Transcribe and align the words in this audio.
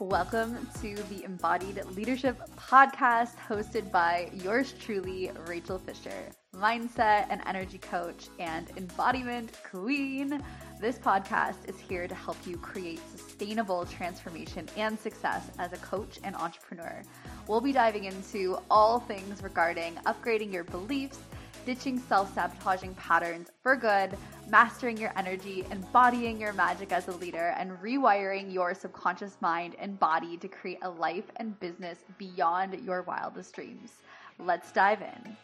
Welcome 0.00 0.56
to 0.80 0.94
the 0.94 1.24
Embodied 1.24 1.84
Leadership 1.96 2.38
Podcast, 2.56 3.34
hosted 3.48 3.90
by 3.90 4.30
yours 4.32 4.72
truly, 4.78 5.32
Rachael 5.48 5.80
Fisher, 5.80 6.30
mindset 6.54 7.26
and 7.30 7.42
energy 7.46 7.78
coach 7.78 8.28
and 8.38 8.70
embodiment 8.76 9.50
queen. 9.68 10.40
This 10.80 10.98
podcast 11.00 11.68
is 11.68 11.80
here 11.80 12.06
to 12.06 12.14
help 12.14 12.36
you 12.46 12.58
create 12.58 13.00
sustainable 13.10 13.86
transformation 13.86 14.68
and 14.76 14.96
success 14.96 15.50
as 15.58 15.72
a 15.72 15.78
coach 15.78 16.20
and 16.22 16.36
entrepreneur. 16.36 17.02
We'll 17.48 17.60
be 17.60 17.72
diving 17.72 18.04
into 18.04 18.56
all 18.70 19.00
things 19.00 19.42
regarding 19.42 19.96
upgrading 20.06 20.52
your 20.52 20.62
beliefs 20.62 21.18
ditching 21.66 21.98
self 21.98 22.32
sabotaging 22.34 22.94
patterns 22.94 23.50
for 23.62 23.76
good, 23.76 24.16
mastering 24.50 24.96
your 24.96 25.12
energy, 25.16 25.64
embodying 25.70 26.40
your 26.40 26.52
magic 26.52 26.92
as 26.92 27.08
a 27.08 27.12
leader, 27.12 27.54
and 27.58 27.72
rewiring 27.82 28.52
your 28.52 28.74
subconscious 28.74 29.36
mind 29.40 29.76
and 29.78 29.98
body 29.98 30.36
to 30.38 30.48
create 30.48 30.78
a 30.82 30.88
life 30.88 31.30
and 31.36 31.58
business 31.60 31.98
beyond 32.16 32.74
your 32.84 33.02
wildest 33.02 33.54
dreams. 33.54 33.92
Let's 34.38 34.72
dive 34.72 35.02
in. 35.02 35.36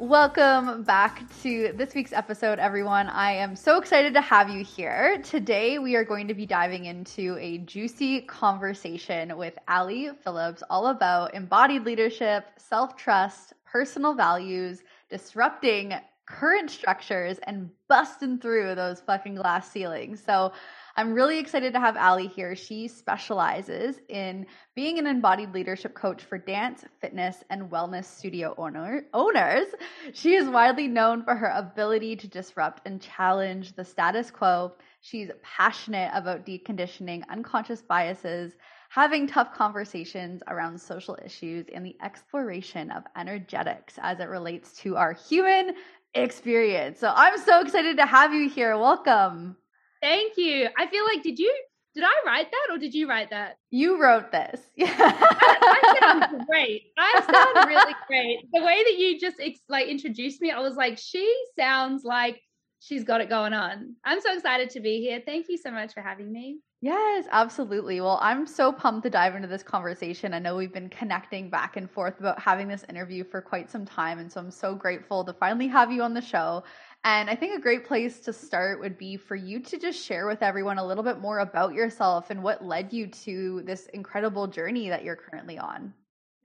Welcome 0.00 0.84
back 0.84 1.22
to 1.42 1.74
this 1.74 1.94
week's 1.94 2.14
episode, 2.14 2.58
everyone. 2.58 3.08
I 3.08 3.32
am 3.32 3.54
so 3.54 3.76
excited 3.76 4.14
to 4.14 4.22
have 4.22 4.48
you 4.48 4.64
here. 4.64 5.20
Today, 5.22 5.78
we 5.78 5.94
are 5.94 6.04
going 6.04 6.26
to 6.28 6.32
be 6.32 6.46
diving 6.46 6.86
into 6.86 7.36
a 7.38 7.58
juicy 7.58 8.22
conversation 8.22 9.36
with 9.36 9.58
Ali 9.68 10.08
Phillips 10.24 10.62
all 10.70 10.86
about 10.86 11.34
embodied 11.34 11.84
leadership, 11.84 12.46
self 12.56 12.96
trust, 12.96 13.52
personal 13.66 14.14
values, 14.14 14.82
disrupting 15.10 15.92
current 16.24 16.70
structures, 16.70 17.38
and 17.42 17.68
busting 17.86 18.38
through 18.38 18.76
those 18.76 19.02
fucking 19.02 19.34
glass 19.34 19.70
ceilings. 19.70 20.22
So, 20.24 20.52
I'm 20.96 21.14
really 21.14 21.38
excited 21.38 21.72
to 21.74 21.80
have 21.80 21.96
Ali 21.96 22.26
here. 22.26 22.56
She 22.56 22.88
specializes 22.88 24.00
in 24.08 24.46
being 24.74 24.98
an 24.98 25.06
embodied 25.06 25.54
leadership 25.54 25.94
coach 25.94 26.22
for 26.22 26.38
dance, 26.38 26.84
fitness, 27.00 27.42
and 27.50 27.70
wellness 27.70 28.06
studio 28.06 28.54
owner, 28.58 29.04
owners. 29.14 29.66
She 30.12 30.34
is 30.34 30.48
widely 30.48 30.88
known 30.88 31.22
for 31.22 31.34
her 31.34 31.52
ability 31.54 32.16
to 32.16 32.28
disrupt 32.28 32.86
and 32.86 33.00
challenge 33.00 33.74
the 33.74 33.84
status 33.84 34.30
quo. 34.30 34.72
She's 35.00 35.30
passionate 35.42 36.10
about 36.14 36.44
deconditioning 36.44 37.22
unconscious 37.30 37.82
biases, 37.82 38.52
having 38.88 39.26
tough 39.26 39.54
conversations 39.54 40.42
around 40.48 40.80
social 40.80 41.16
issues, 41.24 41.66
and 41.72 41.86
the 41.86 41.96
exploration 42.02 42.90
of 42.90 43.04
energetics 43.16 43.94
as 44.02 44.18
it 44.18 44.28
relates 44.28 44.76
to 44.78 44.96
our 44.96 45.12
human 45.12 45.74
experience. 46.14 46.98
So 46.98 47.12
I'm 47.14 47.38
so 47.38 47.60
excited 47.60 47.98
to 47.98 48.06
have 48.06 48.34
you 48.34 48.48
here. 48.48 48.76
Welcome. 48.76 49.56
Thank 50.02 50.36
you. 50.36 50.68
I 50.78 50.86
feel 50.86 51.04
like 51.04 51.22
did 51.22 51.38
you 51.38 51.54
did 51.94 52.04
I 52.04 52.12
write 52.24 52.50
that 52.50 52.74
or 52.74 52.78
did 52.78 52.94
you 52.94 53.08
write 53.08 53.30
that? 53.30 53.56
You 53.70 54.00
wrote 54.00 54.30
this. 54.30 54.60
Yeah. 54.76 54.94
I, 54.96 55.96
I 56.00 56.00
sound 56.00 56.46
great. 56.46 56.84
I 56.96 57.20
sound 57.20 57.68
really 57.68 57.94
great. 58.06 58.38
The 58.52 58.62
way 58.62 58.82
that 58.84 58.96
you 58.96 59.18
just 59.18 59.36
like 59.68 59.88
introduced 59.88 60.40
me, 60.40 60.50
I 60.50 60.60
was 60.60 60.76
like, 60.76 60.98
she 60.98 61.30
sounds 61.58 62.04
like 62.04 62.40
she's 62.80 63.04
got 63.04 63.20
it 63.20 63.28
going 63.28 63.52
on. 63.52 63.94
I'm 64.04 64.20
so 64.20 64.32
excited 64.34 64.70
to 64.70 64.80
be 64.80 65.00
here. 65.00 65.20
Thank 65.24 65.48
you 65.48 65.58
so 65.58 65.70
much 65.70 65.92
for 65.92 66.00
having 66.00 66.32
me. 66.32 66.60
Yes, 66.82 67.26
absolutely. 67.30 68.00
Well, 68.00 68.18
I'm 68.22 68.46
so 68.46 68.72
pumped 68.72 69.02
to 69.02 69.10
dive 69.10 69.34
into 69.36 69.48
this 69.48 69.62
conversation. 69.62 70.32
I 70.32 70.38
know 70.38 70.56
we've 70.56 70.72
been 70.72 70.88
connecting 70.88 71.50
back 71.50 71.76
and 71.76 71.90
forth 71.90 72.18
about 72.20 72.40
having 72.40 72.68
this 72.68 72.86
interview 72.88 73.22
for 73.22 73.42
quite 73.42 73.70
some 73.70 73.84
time. 73.84 74.18
And 74.18 74.32
so 74.32 74.40
I'm 74.40 74.50
so 74.50 74.74
grateful 74.74 75.22
to 75.24 75.34
finally 75.34 75.68
have 75.68 75.92
you 75.92 76.02
on 76.02 76.14
the 76.14 76.22
show. 76.22 76.64
And 77.02 77.30
I 77.30 77.34
think 77.34 77.56
a 77.56 77.62
great 77.62 77.86
place 77.86 78.20
to 78.20 78.32
start 78.32 78.80
would 78.80 78.98
be 78.98 79.16
for 79.16 79.34
you 79.34 79.60
to 79.60 79.78
just 79.78 80.04
share 80.04 80.26
with 80.26 80.42
everyone 80.42 80.76
a 80.76 80.86
little 80.86 81.04
bit 81.04 81.18
more 81.18 81.38
about 81.38 81.72
yourself 81.72 82.28
and 82.28 82.42
what 82.42 82.64
led 82.64 82.92
you 82.92 83.06
to 83.06 83.62
this 83.64 83.86
incredible 83.86 84.46
journey 84.46 84.90
that 84.90 85.02
you're 85.02 85.16
currently 85.16 85.58
on. 85.58 85.94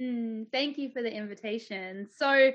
Mm, 0.02 0.46
thank 0.54 0.78
you 0.78 0.90
for 0.92 1.02
the 1.02 1.14
invitation. 1.14 2.08
So 2.16 2.52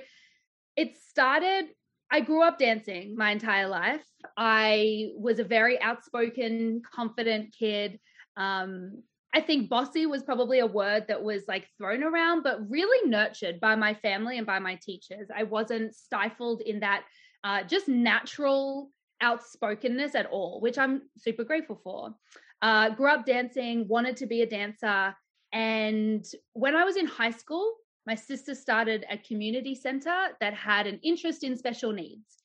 it 0.77 0.97
started, 1.11 1.67
I 2.11 2.21
grew 2.21 2.43
up 2.43 2.59
dancing 2.59 3.17
my 3.17 3.33
entire 3.33 3.69
life. 3.69 4.05
I 4.35 5.11
was 5.17 5.39
a 5.39 5.45
very 5.45 5.81
outspoken, 5.81 6.81
confident 6.95 7.55
kid. 7.59 7.99
Um, 8.37 9.03
I 9.35 9.43
think 9.43 9.69
bossy 9.69 10.07
was 10.07 10.23
probably 10.23 10.61
a 10.61 10.67
word 10.67 11.05
that 11.09 11.23
was 11.23 11.43
like 11.47 11.69
thrown 11.77 12.03
around, 12.03 12.43
but 12.43 12.69
really 12.69 13.09
nurtured 13.09 13.61
by 13.61 13.77
my 13.77 13.93
family 13.95 14.39
and 14.39 14.47
by 14.47 14.59
my 14.59 14.79
teachers. 14.83 15.29
I 15.35 15.43
wasn't 15.43 15.95
stifled 15.95 16.63
in 16.63 16.81
that 16.81 17.05
uh, 17.45 17.63
just 17.63 17.89
natural 17.89 18.91
outspokenness 19.23 20.15
at 20.15 20.27
all, 20.27 20.61
which 20.61 20.79
I'm 20.79 21.03
super 21.17 21.45
grateful 21.45 21.81
for. 21.83 22.15
Uh, 22.63 22.91
grew 22.91 23.09
up 23.09 23.25
dancing, 23.25 23.87
wanted 23.89 24.17
to 24.19 24.27
be 24.27 24.43
a 24.43 24.47
dancer. 24.47 25.15
And 25.53 26.25
when 26.53 26.77
I 26.77 26.85
was 26.85 26.97
in 26.97 27.07
high 27.07 27.31
school, 27.31 27.75
my 28.07 28.15
sister 28.15 28.55
started 28.55 29.05
a 29.11 29.19
community 29.19 29.75
center 29.75 30.29
that 30.41 30.55
had 30.55 30.87
an 30.87 31.01
interest 31.03 31.45
in 31.45 31.57
special 31.57 31.93
needs. 31.93 32.39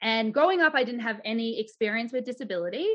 And 0.00 0.34
growing 0.34 0.60
up, 0.60 0.74
I 0.74 0.84
didn't 0.84 1.00
have 1.00 1.20
any 1.24 1.60
experience 1.60 2.12
with 2.12 2.24
disability, 2.24 2.88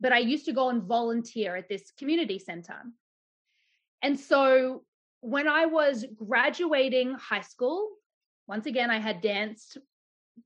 but 0.00 0.12
I 0.12 0.18
used 0.18 0.44
to 0.46 0.52
go 0.52 0.70
and 0.70 0.82
volunteer 0.82 1.56
at 1.56 1.68
this 1.68 1.92
community 1.98 2.38
center. 2.38 2.82
And 4.02 4.18
so 4.18 4.82
when 5.20 5.48
I 5.48 5.66
was 5.66 6.04
graduating 6.16 7.14
high 7.14 7.40
school, 7.40 7.88
once 8.46 8.66
again, 8.66 8.90
I 8.90 8.98
had 8.98 9.20
danced 9.20 9.78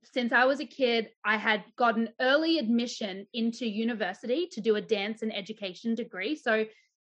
since 0.04 0.32
I 0.32 0.44
was 0.44 0.60
a 0.60 0.66
kid, 0.66 1.10
I 1.25 1.36
had 1.36 1.64
gotten 1.76 2.10
early 2.20 2.58
admission 2.58 3.26
into 3.32 3.66
university 3.66 4.47
to 4.53 4.60
do 4.60 4.76
a 4.76 4.80
dance 4.80 5.22
and 5.22 5.34
education 5.34 5.94
degree. 5.94 6.36
So 6.36 6.64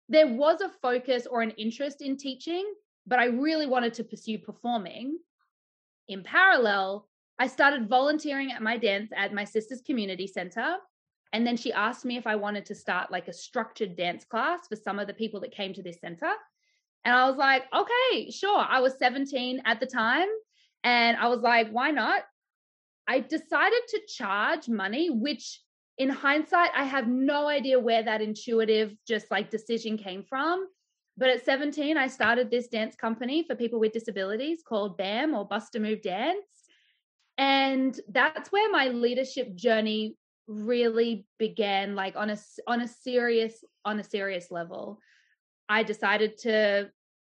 there 0.08 0.26
was 0.26 0.60
a 0.60 0.68
focus 0.68 1.26
or 1.26 1.42
an 1.42 1.50
interest 1.52 2.02
in 2.02 2.16
teaching, 2.16 2.64
but 3.06 3.18
I 3.18 3.26
really 3.26 3.66
wanted 3.66 3.94
to 3.94 4.04
pursue 4.04 4.38
performing. 4.38 5.18
In 6.08 6.22
parallel, 6.22 7.08
I 7.38 7.48
started 7.48 7.88
volunteering 7.88 8.52
at 8.52 8.62
my 8.62 8.76
dance 8.76 9.10
at 9.14 9.34
my 9.34 9.44
sister's 9.44 9.82
community 9.82 10.26
center. 10.26 10.76
And 11.32 11.46
then 11.46 11.56
she 11.56 11.72
asked 11.72 12.04
me 12.04 12.16
if 12.16 12.26
I 12.26 12.36
wanted 12.36 12.64
to 12.66 12.74
start 12.74 13.10
like 13.10 13.28
a 13.28 13.32
structured 13.32 13.96
dance 13.96 14.24
class 14.24 14.68
for 14.68 14.76
some 14.76 14.98
of 14.98 15.06
the 15.06 15.14
people 15.14 15.40
that 15.40 15.52
came 15.52 15.74
to 15.74 15.82
this 15.82 16.00
center. 16.00 16.30
And 17.04 17.14
I 17.14 17.28
was 17.28 17.36
like, 17.36 17.64
okay, 17.74 18.30
sure. 18.30 18.58
I 18.58 18.80
was 18.80 18.98
17 18.98 19.62
at 19.64 19.80
the 19.80 19.86
time. 19.86 20.28
And 20.82 21.16
I 21.16 21.28
was 21.28 21.40
like, 21.40 21.70
why 21.70 21.90
not? 21.90 22.22
I 23.08 23.20
decided 23.20 23.80
to 23.88 24.00
charge 24.08 24.68
money, 24.68 25.10
which 25.10 25.60
in 25.98 26.10
hindsight, 26.10 26.70
I 26.74 26.84
have 26.84 27.08
no 27.08 27.48
idea 27.48 27.80
where 27.80 28.02
that 28.02 28.20
intuitive 28.20 28.94
just 29.06 29.30
like 29.30 29.50
decision 29.50 29.96
came 29.96 30.22
from. 30.22 30.66
But 31.16 31.30
at 31.30 31.44
17, 31.44 31.96
I 31.96 32.08
started 32.08 32.50
this 32.50 32.68
dance 32.68 32.94
company 32.94 33.44
for 33.46 33.54
people 33.54 33.80
with 33.80 33.92
disabilities 33.92 34.62
called 34.66 34.98
BAM 34.98 35.34
or 35.34 35.46
Bust 35.46 35.74
a 35.74 35.80
Move 35.80 36.02
Dance. 36.02 36.44
And 37.38 37.98
that's 38.10 38.52
where 38.52 38.70
my 38.70 38.88
leadership 38.88 39.54
journey 39.54 40.16
really 40.46 41.26
began 41.38 41.96
like 41.96 42.14
on 42.14 42.30
a 42.30 42.36
on 42.68 42.80
a 42.80 42.88
serious 42.88 43.64
on 43.84 43.98
a 43.98 44.04
serious 44.04 44.50
level. 44.50 45.00
I 45.68 45.82
decided 45.82 46.38
to 46.42 46.90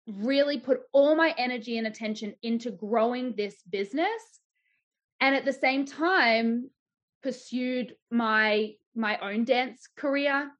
really 0.06 0.59
put 0.59 0.81
all 0.93 1.15
my 1.15 1.34
energy 1.37 1.78
and 1.78 1.87
attention 1.87 2.34
into 2.43 2.71
growing 2.71 3.34
this 3.37 3.56
business 3.69 4.41
and 5.22 5.37
at 5.37 5.44
the 5.44 5.53
same 5.53 5.87
time 5.87 6.69
pursued 7.22 7.94
my 8.10 8.72
my 8.94 9.16
own 9.19 9.44
dance 9.44 9.88
career 9.97 10.50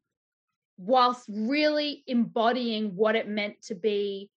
whilst 0.79 1.29
really 1.29 2.03
embodying 2.07 2.97
what 2.97 3.17
it 3.17 3.29
meant 3.29 3.61
to 3.63 3.75
be 3.75 4.31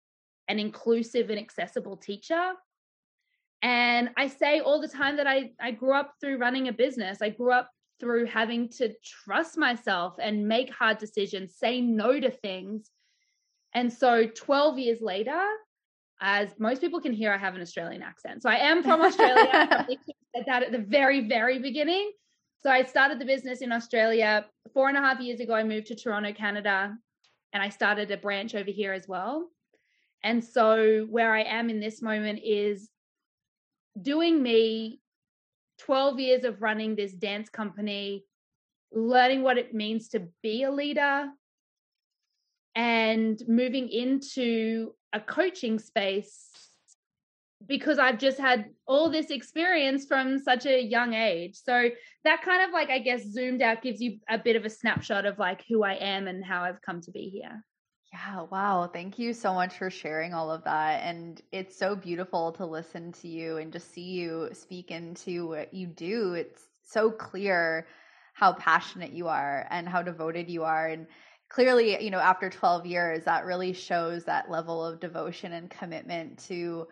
an 0.47 0.57
inclusive 0.57 1.29
and 1.29 1.37
accessible 1.37 1.97
teacher. 1.97 2.53
And 3.61 4.09
i 4.17 4.27
say 4.27 4.61
all 4.61 4.81
the 4.81 4.87
time 4.87 5.17
that 5.17 5.27
i 5.27 5.51
i 5.61 5.71
grew 5.71 5.93
up 5.93 6.13
through 6.19 6.37
running 6.37 6.69
a 6.69 6.73
business. 6.73 7.21
I 7.21 7.29
grew 7.29 7.51
up 7.51 7.69
through 7.99 8.25
having 8.25 8.69
to 8.69 8.93
trust 9.03 9.57
myself 9.57 10.15
and 10.21 10.47
make 10.47 10.73
hard 10.73 10.97
decisions 10.97 11.55
say 11.55 11.81
no 11.81 12.19
to 12.19 12.31
things. 12.31 12.89
And 13.75 13.91
so 13.91 14.25
12 14.25 14.79
years 14.79 15.01
later 15.01 15.41
as 16.23 16.57
most 16.57 16.79
people 16.79 17.01
can 17.01 17.11
hear, 17.11 17.33
I 17.33 17.37
have 17.37 17.53
an 17.53 17.61
Australian 17.61 18.01
accent. 18.01 18.41
So 18.41 18.49
I 18.49 18.55
am 18.55 18.81
from 18.81 19.01
Australia. 19.07 19.49
I 19.51 19.83
think 19.83 19.99
you 20.07 20.13
said 20.33 20.45
that 20.47 20.63
at 20.63 20.71
the 20.71 20.79
very, 20.79 21.27
very 21.27 21.59
beginning. 21.59 22.11
So 22.61 22.71
I 22.71 22.85
started 22.85 23.19
the 23.19 23.25
business 23.25 23.59
in 23.59 23.73
Australia. 23.73 24.45
Four 24.73 24.87
and 24.87 24.97
a 24.97 25.01
half 25.01 25.19
years 25.19 25.41
ago, 25.41 25.53
I 25.53 25.65
moved 25.65 25.87
to 25.87 25.95
Toronto, 25.95 26.31
Canada, 26.31 26.95
and 27.51 27.61
I 27.61 27.67
started 27.67 28.09
a 28.09 28.15
branch 28.15 28.55
over 28.55 28.71
here 28.71 28.93
as 28.93 29.05
well. 29.05 29.49
And 30.23 30.41
so 30.41 31.05
where 31.09 31.33
I 31.35 31.43
am 31.43 31.69
in 31.69 31.81
this 31.81 32.01
moment 32.01 32.39
is 32.41 32.89
doing 34.01 34.41
me 34.41 35.01
12 35.79 36.19
years 36.21 36.45
of 36.45 36.61
running 36.61 36.95
this 36.95 37.11
dance 37.11 37.49
company, 37.49 38.23
learning 38.93 39.43
what 39.43 39.57
it 39.57 39.73
means 39.73 40.07
to 40.09 40.29
be 40.41 40.63
a 40.63 40.71
leader, 40.71 41.27
and 42.75 43.43
moving 43.45 43.89
into 43.89 44.93
a 45.13 45.19
coaching 45.19 45.79
space 45.79 46.49
because 47.65 47.97
I've 47.99 48.17
just 48.17 48.39
had 48.39 48.65
all 48.85 49.09
this 49.09 49.29
experience 49.29 50.05
from 50.05 50.39
such 50.39 50.65
a 50.65 50.81
young 50.81 51.13
age. 51.13 51.55
So 51.55 51.89
that 52.25 52.41
kind 52.41 52.63
of 52.63 52.71
like, 52.71 52.89
I 52.89 52.99
guess, 52.99 53.23
zoomed 53.23 53.61
out 53.61 53.81
gives 53.81 54.01
you 54.01 54.17
a 54.27 54.37
bit 54.37 54.55
of 54.55 54.65
a 54.65 54.69
snapshot 54.69 55.25
of 55.25 55.39
like 55.39 55.63
who 55.69 55.83
I 55.83 55.93
am 55.93 56.27
and 56.27 56.43
how 56.43 56.63
I've 56.63 56.81
come 56.81 57.01
to 57.01 57.11
be 57.11 57.29
here. 57.29 57.63
Yeah, 58.11 58.45
wow. 58.51 58.89
Thank 58.91 59.17
you 59.17 59.33
so 59.33 59.53
much 59.53 59.77
for 59.77 59.89
sharing 59.89 60.33
all 60.33 60.51
of 60.51 60.63
that. 60.65 61.03
And 61.03 61.41
it's 61.51 61.77
so 61.77 61.95
beautiful 61.95 62.51
to 62.53 62.65
listen 62.65 63.11
to 63.13 63.27
you 63.27 63.57
and 63.57 63.71
just 63.71 63.91
see 63.91 64.01
you 64.01 64.49
speak 64.53 64.91
into 64.91 65.47
what 65.47 65.73
you 65.73 65.87
do. 65.87 66.33
It's 66.33 66.61
so 66.85 67.09
clear 67.09 67.87
how 68.33 68.53
passionate 68.53 69.13
you 69.13 69.29
are 69.29 69.65
and 69.69 69.87
how 69.87 70.03
devoted 70.03 70.49
you 70.49 70.63
are. 70.63 70.87
And 70.87 71.07
clearly, 71.53 72.03
you 72.03 72.09
know, 72.09 72.19
after 72.19 72.49
12 72.49 72.85
years, 72.87 73.23
that 73.25 73.45
really 73.45 73.73
shows 73.73 74.25
that 74.25 74.49
level 74.49 74.83
of 74.83 74.99
devotion 74.99 75.53
and 75.53 75.69
commitment 75.69 76.39
to 76.47 76.87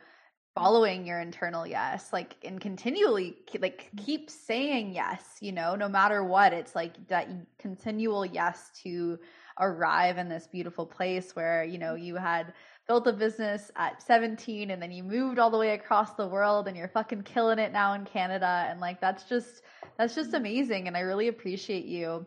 following 0.54 1.08
your 1.08 1.22
internal 1.22 1.66
yes 1.66 2.12
like 2.12 2.36
and 2.44 2.60
continually 2.60 3.38
like 3.62 3.90
mm. 3.96 4.06
keep 4.06 4.30
saying 4.30 4.94
yes 4.94 5.38
you 5.40 5.54
know 5.54 5.76
no 5.76 5.88
matter 5.88 6.26
what. 6.26 6.52
It's 6.54 6.76
like 6.76 7.08
that 7.08 7.30
continual 7.58 8.26
yes 8.26 8.70
to 8.84 9.18
arrive 9.62 10.18
in 10.18 10.28
this 10.28 10.48
beautiful 10.48 10.86
place 10.86 11.36
where 11.38 11.64
you 11.64 11.78
know 11.78 11.94
mm. 11.94 12.04
you 12.04 12.16
had 12.18 12.54
built 12.86 13.08
a 13.08 13.14
business 13.14 13.72
at 13.78 14.04
17 14.04 14.72
and 14.72 14.82
then 14.82 14.92
you 14.92 15.04
moved 15.04 15.40
all 15.40 15.52
the 15.52 15.58
way 15.58 15.70
across 15.70 16.14
the 16.16 16.28
world 16.28 16.68
and 16.68 16.76
you're 16.76 16.90
fucking 16.90 17.22
killing 17.22 17.60
it 17.60 17.72
now 17.72 17.94
in 17.94 18.04
Canada. 18.04 18.68
And 18.70 18.82
like 18.82 19.00
that's 19.00 19.24
just 19.24 19.62
that's 19.98 20.16
just 20.16 20.32
mm. 20.32 20.38
amazing 20.38 20.88
and 20.88 20.98
I 20.98 21.02
really 21.02 21.30
appreciate 21.30 21.86
you 21.86 22.26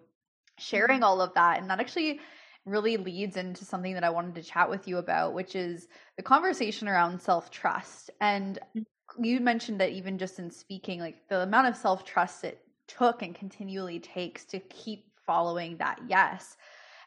sharing 0.59 1.03
all 1.03 1.21
of 1.21 1.35
that 1.35 1.61
and 1.61 1.69
that 1.71 1.81
actually 1.81 2.21
really 2.67 2.97
leads 2.97 3.37
into 3.37 3.65
something 3.65 3.95
that 3.95 4.05
I 4.05 4.11
wanted 4.11 4.35
to 4.37 4.43
chat 4.43 4.69
with 4.71 4.89
you 4.89 4.99
about, 4.99 5.35
which 5.35 5.55
is 5.55 5.89
the 6.17 6.23
conversation 6.23 6.89
around 6.89 7.21
self 7.21 7.51
trust. 7.51 8.11
And 8.21 8.59
mm. 8.77 8.85
you 9.19 9.41
mentioned 9.41 9.81
that 9.81 9.91
even 9.91 10.19
just 10.19 10.39
in 10.39 10.51
speaking, 10.51 11.01
like 11.01 11.29
the 11.29 11.41
amount 11.41 11.69
of 11.69 11.77
self 11.77 12.05
trust 12.05 12.45
it 12.45 12.61
took 12.87 13.23
and 13.23 13.35
continually 13.35 13.99
takes 13.99 14.45
to 14.47 14.61
keep 14.61 15.07
following 15.27 15.77
that 15.79 16.01
yes. 16.09 16.57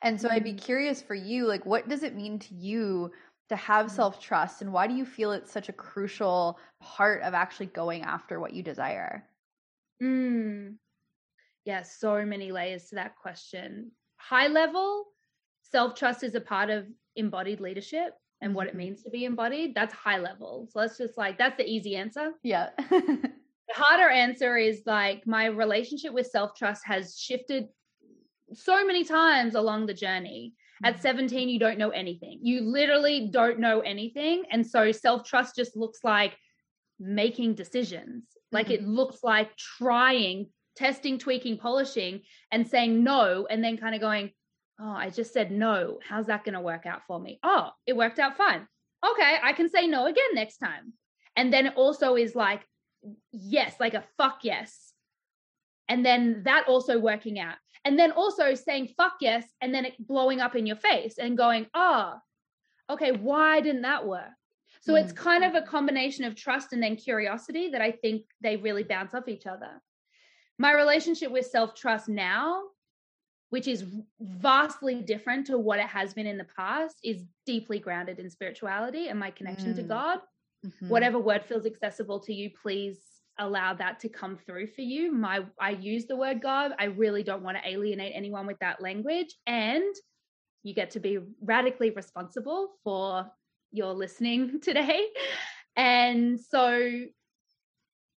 And 0.04 0.20
so 0.20 0.28
mm-hmm. 0.28 0.36
I'd 0.36 0.44
be 0.44 0.54
mm. 0.54 0.62
curious 0.62 1.02
for 1.02 1.16
you, 1.16 1.48
like, 1.48 1.66
what 1.66 1.90
does 1.90 2.04
it 2.04 2.16
mean 2.16 2.38
to 2.40 2.54
you 2.54 3.12
to 3.50 3.56
have 3.56 3.88
mm-hmm. 3.88 3.96
self 3.96 4.22
trust? 4.22 4.62
And 4.62 4.72
why 4.72 4.86
do 4.86 4.94
you 4.94 5.06
feel 5.06 5.32
it's 5.32 5.52
such 5.52 5.70
a 5.70 5.74
crucial 5.74 6.60
part 6.80 7.24
of 7.24 7.34
actually 7.34 7.68
going 7.68 8.04
after 8.04 8.40
what 8.40 8.54
you 8.54 8.62
desire? 8.62 9.24
Mm. 10.02 10.76
Yeah, 11.68 11.82
so 11.82 12.24
many 12.24 12.54
layers 12.54 12.86
to 12.86 12.96
that 12.96 13.18
question. 13.18 13.92
High 14.16 14.48
level, 14.48 15.08
self 15.70 15.96
trust 15.96 16.24
is 16.24 16.34
a 16.34 16.40
part 16.40 16.70
of 16.70 16.88
embodied 17.18 17.60
leadership 17.60 18.14
and 18.40 18.56
what 18.56 18.68
it 18.68 18.70
mm-hmm. 18.70 18.78
means 18.78 19.04
to 19.04 19.10
be 19.10 19.26
embodied. 19.26 19.76
That's 19.76 19.94
high 19.94 20.18
level. 20.18 20.70
So 20.72 20.80
let's 20.80 20.98
just 20.98 21.18
like, 21.18 21.38
that's 21.38 21.58
the 21.58 21.68
easy 21.70 21.98
answer. 21.98 22.32
Yeah. 22.42 22.70
the 22.90 23.30
harder 23.74 24.08
answer 24.08 24.56
is 24.56 24.84
like, 24.86 25.28
my 25.28 25.48
relationship 25.48 26.14
with 26.14 26.28
self 26.28 26.56
trust 26.56 26.84
has 26.86 27.20
shifted 27.20 27.66
so 28.54 28.88
many 28.88 29.04
times 29.04 29.56
along 29.56 29.88
the 29.88 29.94
journey. 29.94 30.54
At 30.86 30.94
mm-hmm. 30.94 31.02
17, 31.02 31.50
you 31.50 31.60
don't 31.60 31.78
know 31.78 31.90
anything. 31.90 32.40
You 32.44 32.62
literally 32.62 33.28
don't 33.30 33.60
know 33.60 33.82
anything. 33.82 34.44
And 34.52 34.66
so 34.66 34.94
self 34.94 35.28
trust 35.28 35.58
just 35.58 35.76
looks 35.76 36.00
like 36.02 36.38
making 36.98 37.56
decisions. 37.56 38.24
Like 38.54 38.68
mm-hmm. 38.68 38.86
it 38.86 38.88
looks 38.88 39.22
like 39.22 39.54
trying, 39.58 40.48
testing, 40.78 41.18
tweaking, 41.18 41.58
polishing, 41.58 42.22
and 42.52 42.68
saying 42.68 43.04
no, 43.04 43.48
and 43.50 43.64
then 43.64 43.78
kind 43.78 43.96
of 43.96 44.02
going, 44.02 44.32
oh, 44.80 44.92
I 44.92 45.10
just 45.10 45.34
said 45.34 45.52
no. 45.52 46.00
How's 46.08 46.28
that 46.28 46.46
going 46.46 46.54
to 46.54 46.62
work 46.62 46.86
out 46.86 47.02
for 47.08 47.20
me? 47.20 47.40
Oh, 47.44 47.72
it 47.86 47.98
worked 47.98 48.20
out 48.20 48.38
fine. 48.38 48.68
Okay, 49.06 49.38
I 49.42 49.54
can 49.54 49.70
say 49.70 49.88
no 49.88 50.06
again 50.06 50.34
next 50.34 50.58
time. 50.58 50.94
And 51.36 51.52
then 51.52 51.66
it 51.68 51.74
also 51.76 52.16
is 52.16 52.36
like, 52.36 52.62
yes, 53.32 53.76
like 53.80 53.94
a 53.94 54.04
fuck 54.18 54.40
yes. 54.44 54.94
And 55.90 56.06
then 56.06 56.44
that 56.46 56.68
also 56.68 57.00
working 57.00 57.40
out. 57.40 57.56
And 57.86 57.98
then 57.98 58.12
also 58.12 58.54
saying 58.54 58.90
fuck 58.98 59.14
yes 59.22 59.46
and 59.62 59.74
then 59.74 59.86
it 59.86 59.94
blowing 60.00 60.42
up 60.42 60.56
in 60.56 60.66
your 60.66 60.76
face 60.76 61.18
and 61.18 61.38
going, 61.38 61.68
oh, 61.74 62.16
okay, 62.90 63.12
why 63.12 63.62
didn't 63.62 63.84
that 63.84 64.06
work? 64.06 64.26
So 64.82 64.94
mm-hmm. 64.94 65.04
it's 65.04 65.14
kind 65.14 65.44
of 65.44 65.56
a 65.56 65.62
combination 65.62 66.26
of 66.26 66.36
trust 66.36 66.74
and 66.74 66.84
then 66.84 66.96
curiosity 66.96 67.70
that 67.70 67.82
I 67.82 67.92
think 67.92 68.24
they 68.42 68.58
really 68.58 68.84
bounce 68.84 69.14
off 69.14 69.28
each 69.28 69.46
other. 69.46 69.82
My 70.60 70.74
relationship 70.74 71.32
with 71.32 71.46
self 71.46 71.76
trust 71.76 72.10
now 72.10 72.64
which 73.50 73.68
is 73.68 73.86
vastly 74.20 75.02
different 75.02 75.48
to 75.48 75.58
what 75.58 75.80
it 75.80 75.88
has 75.88 76.14
been 76.14 76.28
in 76.28 76.38
the 76.38 76.48
past, 76.58 76.98
is 77.04 77.24
deeply 77.46 77.80
grounded 77.80 78.20
in 78.20 78.30
spirituality 78.30 79.08
and 79.08 79.20
my 79.20 79.32
connection 79.32 79.74
mm. 79.74 79.78
to 79.78 79.84
God. 79.84 80.20
Mm-hmm. 80.66 80.90
Whatever 80.90 81.20
word 81.20 81.46
feels 81.46 81.66
accessible 81.66 82.20
to 82.22 82.34
you, 82.34 82.50
please 82.62 82.98
allow 83.40 83.74
that 83.76 84.00
to 84.00 84.10
come 84.10 84.38
through 84.46 84.68
for 84.68 84.82
you. 84.82 85.14
My 85.14 85.46
I 85.60 85.72
use 85.72 86.08
the 86.08 86.16
word 86.16 86.42
God. 86.42 86.72
I 86.80 86.86
really 86.86 87.24
don't 87.24 87.44
want 87.44 87.58
to 87.58 87.70
alienate 87.70 88.14
anyone 88.16 88.48
with 88.48 88.58
that 88.60 88.82
language. 88.82 89.34
And 89.46 89.96
you 90.64 90.74
get 90.74 90.92
to 90.92 91.00
be 91.00 91.20
radically 91.42 91.92
responsible 91.92 92.72
for 92.84 93.30
your 93.72 93.94
listening 93.94 94.60
today. 94.62 95.06
And 95.76 96.40
so 96.40 97.06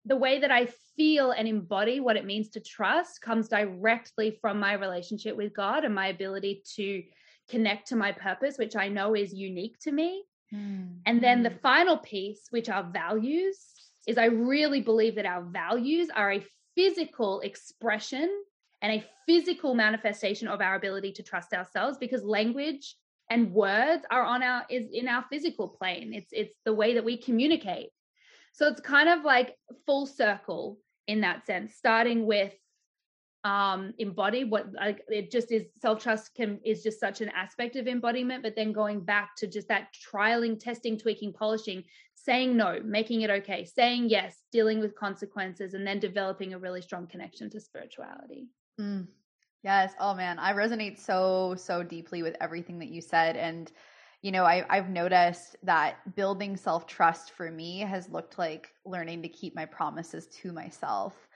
the 0.05 0.17
way 0.17 0.41
that 0.41 0.50
I 0.50 0.69
feel 0.97 1.31
and 1.32 1.47
embody 1.47 2.00
what 2.00 2.17
it 2.17 2.25
means 2.25 2.50
to 2.50 2.61
trust 2.61 3.20
comes 3.20 3.49
directly 3.49 4.38
from 4.41 4.58
my 4.58 4.75
relationship 4.75 5.37
with 5.37 5.55
God 5.55 5.85
and 5.85 5.94
my 5.94 6.08
ability 6.08 6.62
to 6.76 7.02
connect 7.49 7.88
to 7.88 7.97
my 7.97 8.12
purpose, 8.12 8.56
which 8.56 8.76
I 8.76 8.88
know 8.88 9.14
is 9.14 9.35
unique 9.35 9.79
to 9.82 9.93
me. 9.93 10.25
Mm. 10.55 10.99
And 11.06 11.23
then 11.23 11.43
the 11.43 11.50
final 11.50 11.99
piece, 11.99 12.47
which 12.50 12.69
are 12.69 12.82
values, 12.82 13.58
is 14.06 14.19
I 14.19 14.26
really 14.26 14.81
believe 14.81 15.17
that 15.17 15.26
our 15.26 15.43
values 15.43 16.08
are 16.14 16.32
a 16.32 16.47
physical 16.75 17.41
expression 17.41 18.31
and 18.82 18.93
a 18.93 19.05
physical 19.26 19.75
manifestation 19.75 20.49
of 20.49 20.61
our 20.61 20.75
ability 20.75 21.12
to 21.12 21.23
trust 21.23 21.52
ourselves 21.52 21.99
because 21.99 22.25
language 22.25 22.97
and 23.29 23.52
words 23.52 24.05
are 24.11 24.25
on 24.25 24.43
our 24.43 24.64
is 24.70 24.88
in 24.93 25.06
our 25.06 25.25
physical 25.31 25.69
plane 25.69 26.12
it's 26.14 26.31
it's 26.32 26.55
the 26.64 26.75
way 26.75 26.94
that 26.94 27.05
we 27.05 27.17
communicate 27.17 27.91
so 28.52 28.69
it's 28.69 28.81
kind 28.81 29.08
of 29.08 29.25
like 29.25 29.56
full 29.87 30.06
circle 30.06 30.79
in 31.06 31.23
that 31.23 31.47
sense, 31.47 31.75
starting 31.75 32.26
with 32.26 32.52
um 33.44 33.94
embody 33.99 34.44
what 34.44 34.70
like 34.75 35.02
it 35.08 35.31
just 35.31 35.50
is 35.50 35.64
self-trust 35.81 36.35
can 36.35 36.61
is 36.62 36.82
just 36.82 37.00
such 37.00 37.23
an 37.23 37.31
aspect 37.31 37.75
of 37.75 37.88
embodiment 37.88 38.43
but 38.43 38.55
then 38.55 38.70
going 38.70 39.00
back 39.00 39.35
to 39.35 39.47
just 39.47 39.67
that 39.69 39.88
trialing 39.94 40.61
testing 40.61 40.99
tweaking 40.99 41.32
polishing 41.32 41.82
saying 42.14 42.55
no 42.55 42.79
making 42.85 43.23
it 43.23 43.30
okay 43.30 43.64
saying 43.64 44.11
yes 44.11 44.42
dealing 44.52 44.78
with 44.78 44.95
consequences 44.95 45.73
and 45.73 45.87
then 45.87 45.99
developing 45.99 46.52
a 46.52 46.59
really 46.59 46.83
strong 46.83 47.07
connection 47.07 47.49
to 47.49 47.59
spirituality. 47.61 48.47
Mm. 48.78 49.07
yes. 49.62 49.95
Oh 49.99 50.14
man. 50.14 50.38
I 50.38 50.52
resonate 50.52 50.99
so 50.99 51.54
so 51.57 51.83
deeply 51.83 52.23
with 52.23 52.37
everything 52.40 52.78
that 52.80 52.88
you 52.88 53.00
said 53.00 53.37
and 53.37 53.73
you 54.23 54.33
know, 54.33 54.45
I, 54.45 54.65
I've 54.69 54.91
noticed 54.91 55.57
that 55.62 56.15
building 56.15 56.57
self 56.57 56.87
trust 56.87 57.33
for 57.33 57.50
me 57.50 57.81
has 57.81 58.09
looked 58.11 58.39
like 58.39 58.75
learning 58.85 59.23
to 59.23 59.29
keep 59.29 59.55
my 59.55 59.65
promises 59.65 60.27
to 60.43 60.53
myself. 60.53 61.29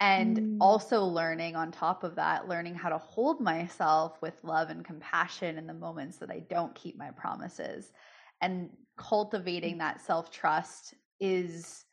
And 0.00 0.36
mm. 0.36 0.56
also 0.60 1.04
learning 1.04 1.54
on 1.54 1.70
top 1.70 2.02
of 2.02 2.16
that, 2.16 2.48
learning 2.48 2.74
how 2.74 2.88
to 2.88 2.98
hold 2.98 3.40
myself 3.40 4.20
with 4.20 4.42
love 4.42 4.70
and 4.70 4.84
compassion 4.84 5.58
in 5.58 5.66
the 5.66 5.74
moments 5.74 6.16
that 6.18 6.30
I 6.30 6.40
don't 6.40 6.74
keep 6.74 6.98
my 6.98 7.10
promises. 7.10 7.92
And 8.40 8.70
cultivating 8.96 9.78
that 9.78 10.00
self 10.00 10.30
trust 10.30 10.94
is 11.20 11.84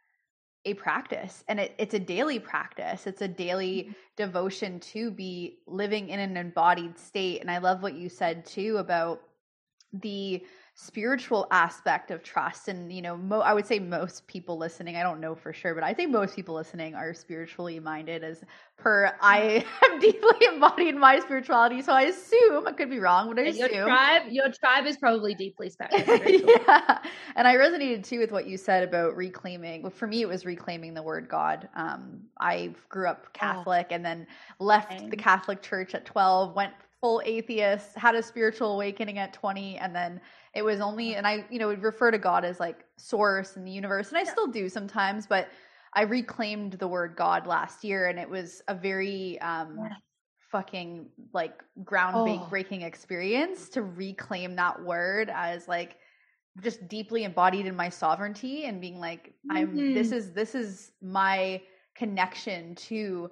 a 0.65 0.73
practice 0.73 1.43
and 1.47 1.59
it, 1.59 1.73
it's 1.77 1.93
a 1.93 1.99
daily 1.99 2.37
practice 2.37 3.07
it's 3.07 3.21
a 3.21 3.27
daily 3.27 3.83
mm-hmm. 3.83 3.91
devotion 4.17 4.77
to 4.81 5.09
be 5.09 5.59
living 5.65 6.09
in 6.09 6.19
an 6.19 6.35
embodied 6.35 6.99
state 6.99 7.39
and 7.39 7.49
i 7.49 7.59
love 7.59 7.81
what 7.81 7.93
you 7.93 8.09
said 8.09 8.45
too 8.45 8.75
about 8.77 9.21
the 9.93 10.43
spiritual 10.75 11.45
aspect 11.51 12.09
of 12.09 12.23
trust. 12.23 12.69
And 12.69 12.91
you 12.91 13.01
know 13.01 13.17
mo- 13.17 13.41
i 13.41 13.53
would 13.53 13.65
say 13.65 13.79
most 13.79 14.25
people 14.27 14.57
listening 14.57 14.95
i 14.95 15.03
don't 15.03 15.19
know 15.19 15.35
for 15.35 15.51
sure 15.51 15.75
but 15.75 15.83
i 15.83 15.93
think 15.93 16.09
most 16.09 16.35
people 16.35 16.55
listening 16.55 16.95
are 16.95 17.13
spiritually 17.13 17.79
minded 17.79 18.23
as 18.23 18.43
per 18.77 19.13
i 19.21 19.65
am 19.83 19.99
deeply 19.99 20.47
embodied 20.47 20.87
in 20.87 20.99
my 20.99 21.19
spirituality. 21.19 21.81
So 21.81 21.91
i 21.91 22.03
assume 22.03 22.65
i 22.67 22.71
could 22.71 22.89
be 22.89 22.99
wrong 22.99 23.27
but 23.27 23.39
i 23.39 23.41
and 23.41 23.49
assume. 23.49 23.73
your 23.73 23.85
tribe 23.85 24.21
your 24.29 24.51
tribe 24.51 24.85
is 24.85 24.97
probably 24.97 25.35
deeply 25.35 25.69
spiritual. 25.75 26.49
Yeah. 26.49 26.99
And 27.35 27.47
i 27.47 27.55
resonated 27.55 28.05
too 28.05 28.19
with 28.19 28.31
what 28.31 28.47
you 28.47 28.57
said 28.57 28.87
about 28.87 29.17
reclaiming. 29.17 29.89
For 29.89 30.07
me 30.07 30.21
it 30.21 30.27
was 30.27 30.45
reclaiming 30.45 30.93
the 30.93 31.03
word 31.03 31.27
god. 31.27 31.67
Um, 31.75 32.21
i 32.39 32.73
grew 32.87 33.07
up 33.07 33.25
oh. 33.25 33.29
catholic 33.33 33.87
oh. 33.91 33.95
and 33.95 34.05
then 34.05 34.27
left 34.59 34.97
Same. 34.97 35.09
the 35.09 35.17
catholic 35.17 35.61
church 35.61 35.93
at 35.93 36.05
12 36.05 36.55
went 36.55 36.73
full 37.01 37.21
atheist, 37.25 37.95
had 37.97 38.15
a 38.15 38.23
spiritual 38.23 38.73
awakening 38.73 39.17
at 39.17 39.33
20, 39.33 39.77
and 39.77 39.95
then 39.95 40.19
it 40.53 40.61
was 40.61 40.81
only, 40.81 41.15
and 41.15 41.25
I, 41.25 41.45
you 41.49 41.59
know, 41.59 41.67
would 41.67 41.83
refer 41.83 42.11
to 42.11 42.17
God 42.17 42.43
as 42.43 42.59
like 42.59 42.85
source 42.97 43.55
and 43.55 43.65
the 43.65 43.71
universe, 43.71 44.09
and 44.09 44.17
I 44.17 44.23
still 44.23 44.47
do 44.47 44.69
sometimes, 44.69 45.25
but 45.25 45.49
I 45.93 46.03
reclaimed 46.03 46.73
the 46.73 46.87
word 46.87 47.15
God 47.15 47.47
last 47.47 47.83
year, 47.83 48.07
and 48.07 48.19
it 48.19 48.29
was 48.29 48.61
a 48.67 48.75
very 48.75 49.39
um, 49.41 49.89
fucking 50.51 51.07
like 51.33 51.61
ground 51.83 52.15
oh. 52.15 52.47
breaking 52.49 52.81
experience 52.81 53.69
to 53.69 53.83
reclaim 53.83 54.55
that 54.55 54.81
word 54.83 55.31
as 55.33 55.67
like 55.67 55.97
just 56.61 56.87
deeply 56.87 57.23
embodied 57.23 57.65
in 57.65 57.75
my 57.75 57.87
sovereignty 57.89 58.65
and 58.65 58.81
being 58.81 58.99
like 58.99 59.33
i'm 59.51 59.67
mm-hmm. 59.67 59.93
this 59.93 60.11
is 60.11 60.33
this 60.33 60.55
is 60.55 60.91
my 61.01 61.61
connection 61.95 62.73
to 62.75 63.29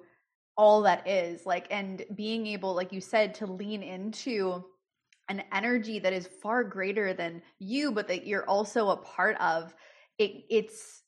all 0.58 0.82
that 0.82 1.08
is 1.08 1.46
like 1.46 1.66
and 1.70 2.04
being 2.14 2.46
able 2.46 2.74
like 2.74 2.92
you 2.92 3.00
said 3.00 3.34
to 3.34 3.46
lean 3.46 3.82
into 3.82 4.62
an 5.30 5.42
energy 5.52 5.98
that 5.98 6.12
is 6.12 6.28
far 6.42 6.64
greater 6.64 7.14
than 7.14 7.40
you 7.58 7.92
but 7.92 8.08
that 8.08 8.26
you're 8.26 8.44
also 8.44 8.90
a 8.90 8.96
part 8.96 9.40
of 9.40 9.74
it 10.18 10.44
it's 10.50 11.02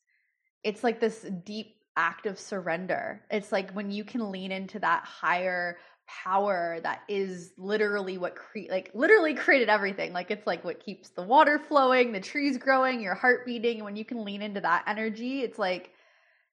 it's 0.63 0.83
like 0.83 0.99
this 0.99 1.25
deep 1.43 1.75
act 1.97 2.25
of 2.25 2.39
surrender. 2.39 3.21
It's 3.29 3.51
like 3.51 3.71
when 3.71 3.91
you 3.91 4.03
can 4.03 4.31
lean 4.31 4.51
into 4.51 4.79
that 4.79 5.03
higher 5.03 5.77
power 6.07 6.79
that 6.83 7.03
is 7.07 7.53
literally 7.57 8.17
what 8.17 8.35
create 8.35 8.69
like 8.69 8.91
literally 8.93 9.33
created 9.33 9.69
everything. 9.69 10.13
Like 10.13 10.31
it's 10.31 10.47
like 10.47 10.63
what 10.63 10.83
keeps 10.83 11.09
the 11.09 11.23
water 11.23 11.59
flowing 11.59 12.11
the 12.11 12.19
trees 12.19 12.57
growing 12.57 13.01
your 13.01 13.15
heart 13.15 13.45
beating. 13.45 13.77
And 13.77 13.85
when 13.85 13.95
you 13.95 14.05
can 14.05 14.23
lean 14.23 14.41
into 14.41 14.61
that 14.61 14.83
energy 14.87 15.41
it's 15.41 15.59
like 15.59 15.91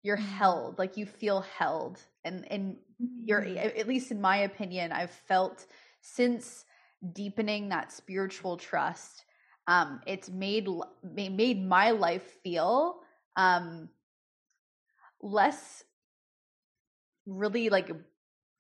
you're 0.02 0.17
mm-hmm. 0.17 0.26
held 0.26 0.78
like 0.78 0.97
you 0.97 1.07
feel 1.07 1.40
held. 1.40 2.00
And 2.25 2.50
and 2.50 2.76
you're 3.25 3.43
mm-hmm. 3.43 3.78
at 3.78 3.88
least 3.88 4.11
in 4.11 4.21
my 4.21 4.38
opinion 4.38 4.93
i've 4.93 5.11
felt 5.11 5.67
since 6.00 6.64
deepening 7.12 7.69
that 7.69 7.93
spiritual 7.93 8.57
trust 8.57 9.25
um 9.67 10.00
it's 10.07 10.28
made 10.28 10.69
made 11.14 11.64
my 11.64 11.90
life 11.90 12.38
feel 12.43 13.00
um 13.37 13.88
less 15.23 15.85
really 17.26 17.69
like 17.69 17.90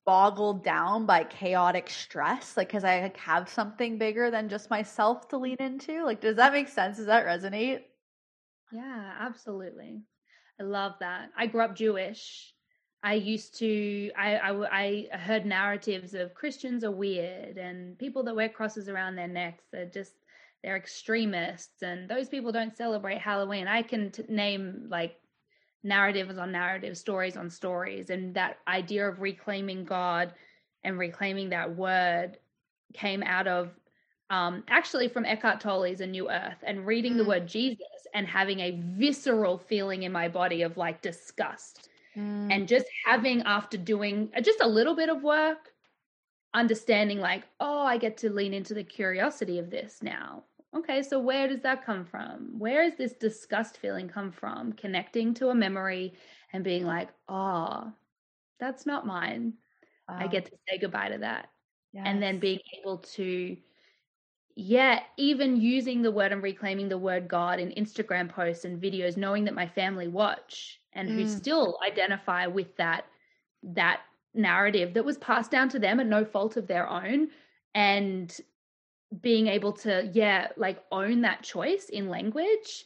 boggled 0.04 0.64
down 0.64 1.04
by 1.04 1.22
chaotic 1.24 1.90
stress 1.90 2.56
like 2.56 2.68
because 2.68 2.84
i 2.84 3.02
like, 3.02 3.16
have 3.16 3.48
something 3.48 3.98
bigger 3.98 4.30
than 4.30 4.48
just 4.48 4.70
myself 4.70 5.28
to 5.28 5.36
lean 5.36 5.56
into 5.60 6.04
like 6.04 6.20
does 6.20 6.36
that 6.36 6.52
make 6.52 6.68
sense? 6.68 6.96
Does 6.96 7.06
that 7.06 7.26
resonate? 7.26 7.80
Yeah 8.72 9.12
absolutely. 9.20 10.02
I 10.60 10.62
love 10.64 10.94
that. 11.00 11.30
I 11.36 11.46
grew 11.46 11.62
up 11.62 11.76
jewish 11.76 12.54
i 13.02 13.14
used 13.14 13.58
to 13.58 14.10
I, 14.16 14.36
I 14.36 15.08
i 15.10 15.16
heard 15.16 15.46
narratives 15.46 16.14
of 16.14 16.34
christians 16.34 16.84
are 16.84 16.90
weird 16.90 17.56
and 17.58 17.98
people 17.98 18.22
that 18.24 18.36
wear 18.36 18.48
crosses 18.48 18.88
around 18.88 19.16
their 19.16 19.28
necks 19.28 19.64
are 19.74 19.86
just 19.86 20.12
they're 20.62 20.76
extremists 20.76 21.82
and 21.82 22.08
those 22.08 22.28
people 22.28 22.52
don't 22.52 22.76
celebrate 22.76 23.18
halloween 23.18 23.68
i 23.68 23.82
can 23.82 24.10
t- 24.10 24.24
name 24.28 24.86
like 24.88 25.16
narratives 25.82 26.38
on 26.38 26.52
narratives, 26.52 27.00
stories 27.00 27.36
on 27.36 27.50
stories. 27.50 28.10
And 28.10 28.34
that 28.34 28.58
idea 28.66 29.08
of 29.08 29.20
reclaiming 29.20 29.84
God 29.84 30.32
and 30.84 30.98
reclaiming 30.98 31.50
that 31.50 31.76
word 31.76 32.38
came 32.94 33.22
out 33.22 33.46
of 33.46 33.70
um, 34.30 34.62
actually 34.68 35.08
from 35.08 35.24
Eckhart 35.24 35.60
Tolle's 35.60 36.00
A 36.00 36.06
New 36.06 36.30
Earth 36.30 36.58
and 36.62 36.86
reading 36.86 37.14
mm. 37.14 37.18
the 37.18 37.24
word 37.24 37.46
Jesus 37.46 37.78
and 38.12 38.26
having 38.26 38.60
a 38.60 38.82
visceral 38.82 39.56
feeling 39.58 40.02
in 40.02 40.12
my 40.12 40.28
body 40.28 40.62
of 40.62 40.76
like 40.76 41.00
disgust. 41.00 41.88
Mm. 42.18 42.52
And 42.52 42.68
just 42.68 42.86
having, 43.06 43.42
after 43.42 43.76
doing 43.76 44.30
just 44.42 44.60
a 44.60 44.66
little 44.66 44.96
bit 44.96 45.08
of 45.08 45.22
work, 45.22 45.70
understanding 46.54 47.20
like, 47.20 47.44
oh, 47.60 47.82
I 47.82 47.98
get 47.98 48.16
to 48.18 48.30
lean 48.30 48.52
into 48.54 48.74
the 48.74 48.84
curiosity 48.84 49.58
of 49.58 49.70
this 49.70 50.02
now 50.02 50.44
okay, 50.74 51.02
so 51.02 51.18
where 51.18 51.48
does 51.48 51.60
that 51.62 51.84
come 51.84 52.04
from? 52.04 52.58
Where 52.58 52.82
is 52.82 52.94
this 52.96 53.14
disgust 53.14 53.78
feeling 53.78 54.08
come 54.08 54.30
from? 54.30 54.72
Connecting 54.72 55.34
to 55.34 55.48
a 55.48 55.54
memory 55.54 56.14
and 56.52 56.64
being 56.64 56.84
like, 56.84 57.08
oh, 57.28 57.92
that's 58.60 58.86
not 58.86 59.06
mine. 59.06 59.54
Wow. 60.08 60.18
I 60.20 60.26
get 60.26 60.46
to 60.46 60.52
say 60.68 60.78
goodbye 60.78 61.10
to 61.10 61.18
that. 61.18 61.50
Yes. 61.92 62.04
And 62.06 62.22
then 62.22 62.38
being 62.38 62.60
able 62.80 62.98
to, 62.98 63.56
yeah, 64.60 65.02
even 65.16 65.60
using 65.60 66.02
the 66.02 66.10
word 66.10 66.32
and 66.32 66.42
reclaiming 66.42 66.88
the 66.88 66.98
word 66.98 67.28
God 67.28 67.60
in 67.60 67.70
Instagram 67.70 68.28
posts 68.28 68.64
and 68.64 68.82
videos, 68.82 69.16
knowing 69.16 69.44
that 69.44 69.54
my 69.54 69.68
family 69.68 70.08
watch 70.08 70.80
and 70.94 71.08
mm. 71.08 71.14
who 71.14 71.28
still 71.28 71.78
identify 71.86 72.48
with 72.48 72.76
that 72.76 73.04
that 73.62 74.00
narrative 74.34 74.94
that 74.94 75.04
was 75.04 75.16
passed 75.18 75.52
down 75.52 75.68
to 75.68 75.78
them 75.78 76.00
at 76.00 76.08
no 76.08 76.24
fault 76.24 76.56
of 76.56 76.66
their 76.66 76.88
own. 76.88 77.28
And 77.76 78.36
being 79.22 79.46
able 79.46 79.74
to 79.74 80.10
yeah 80.12 80.48
like 80.56 80.82
own 80.90 81.20
that 81.20 81.44
choice 81.44 81.88
in 81.88 82.08
language 82.08 82.84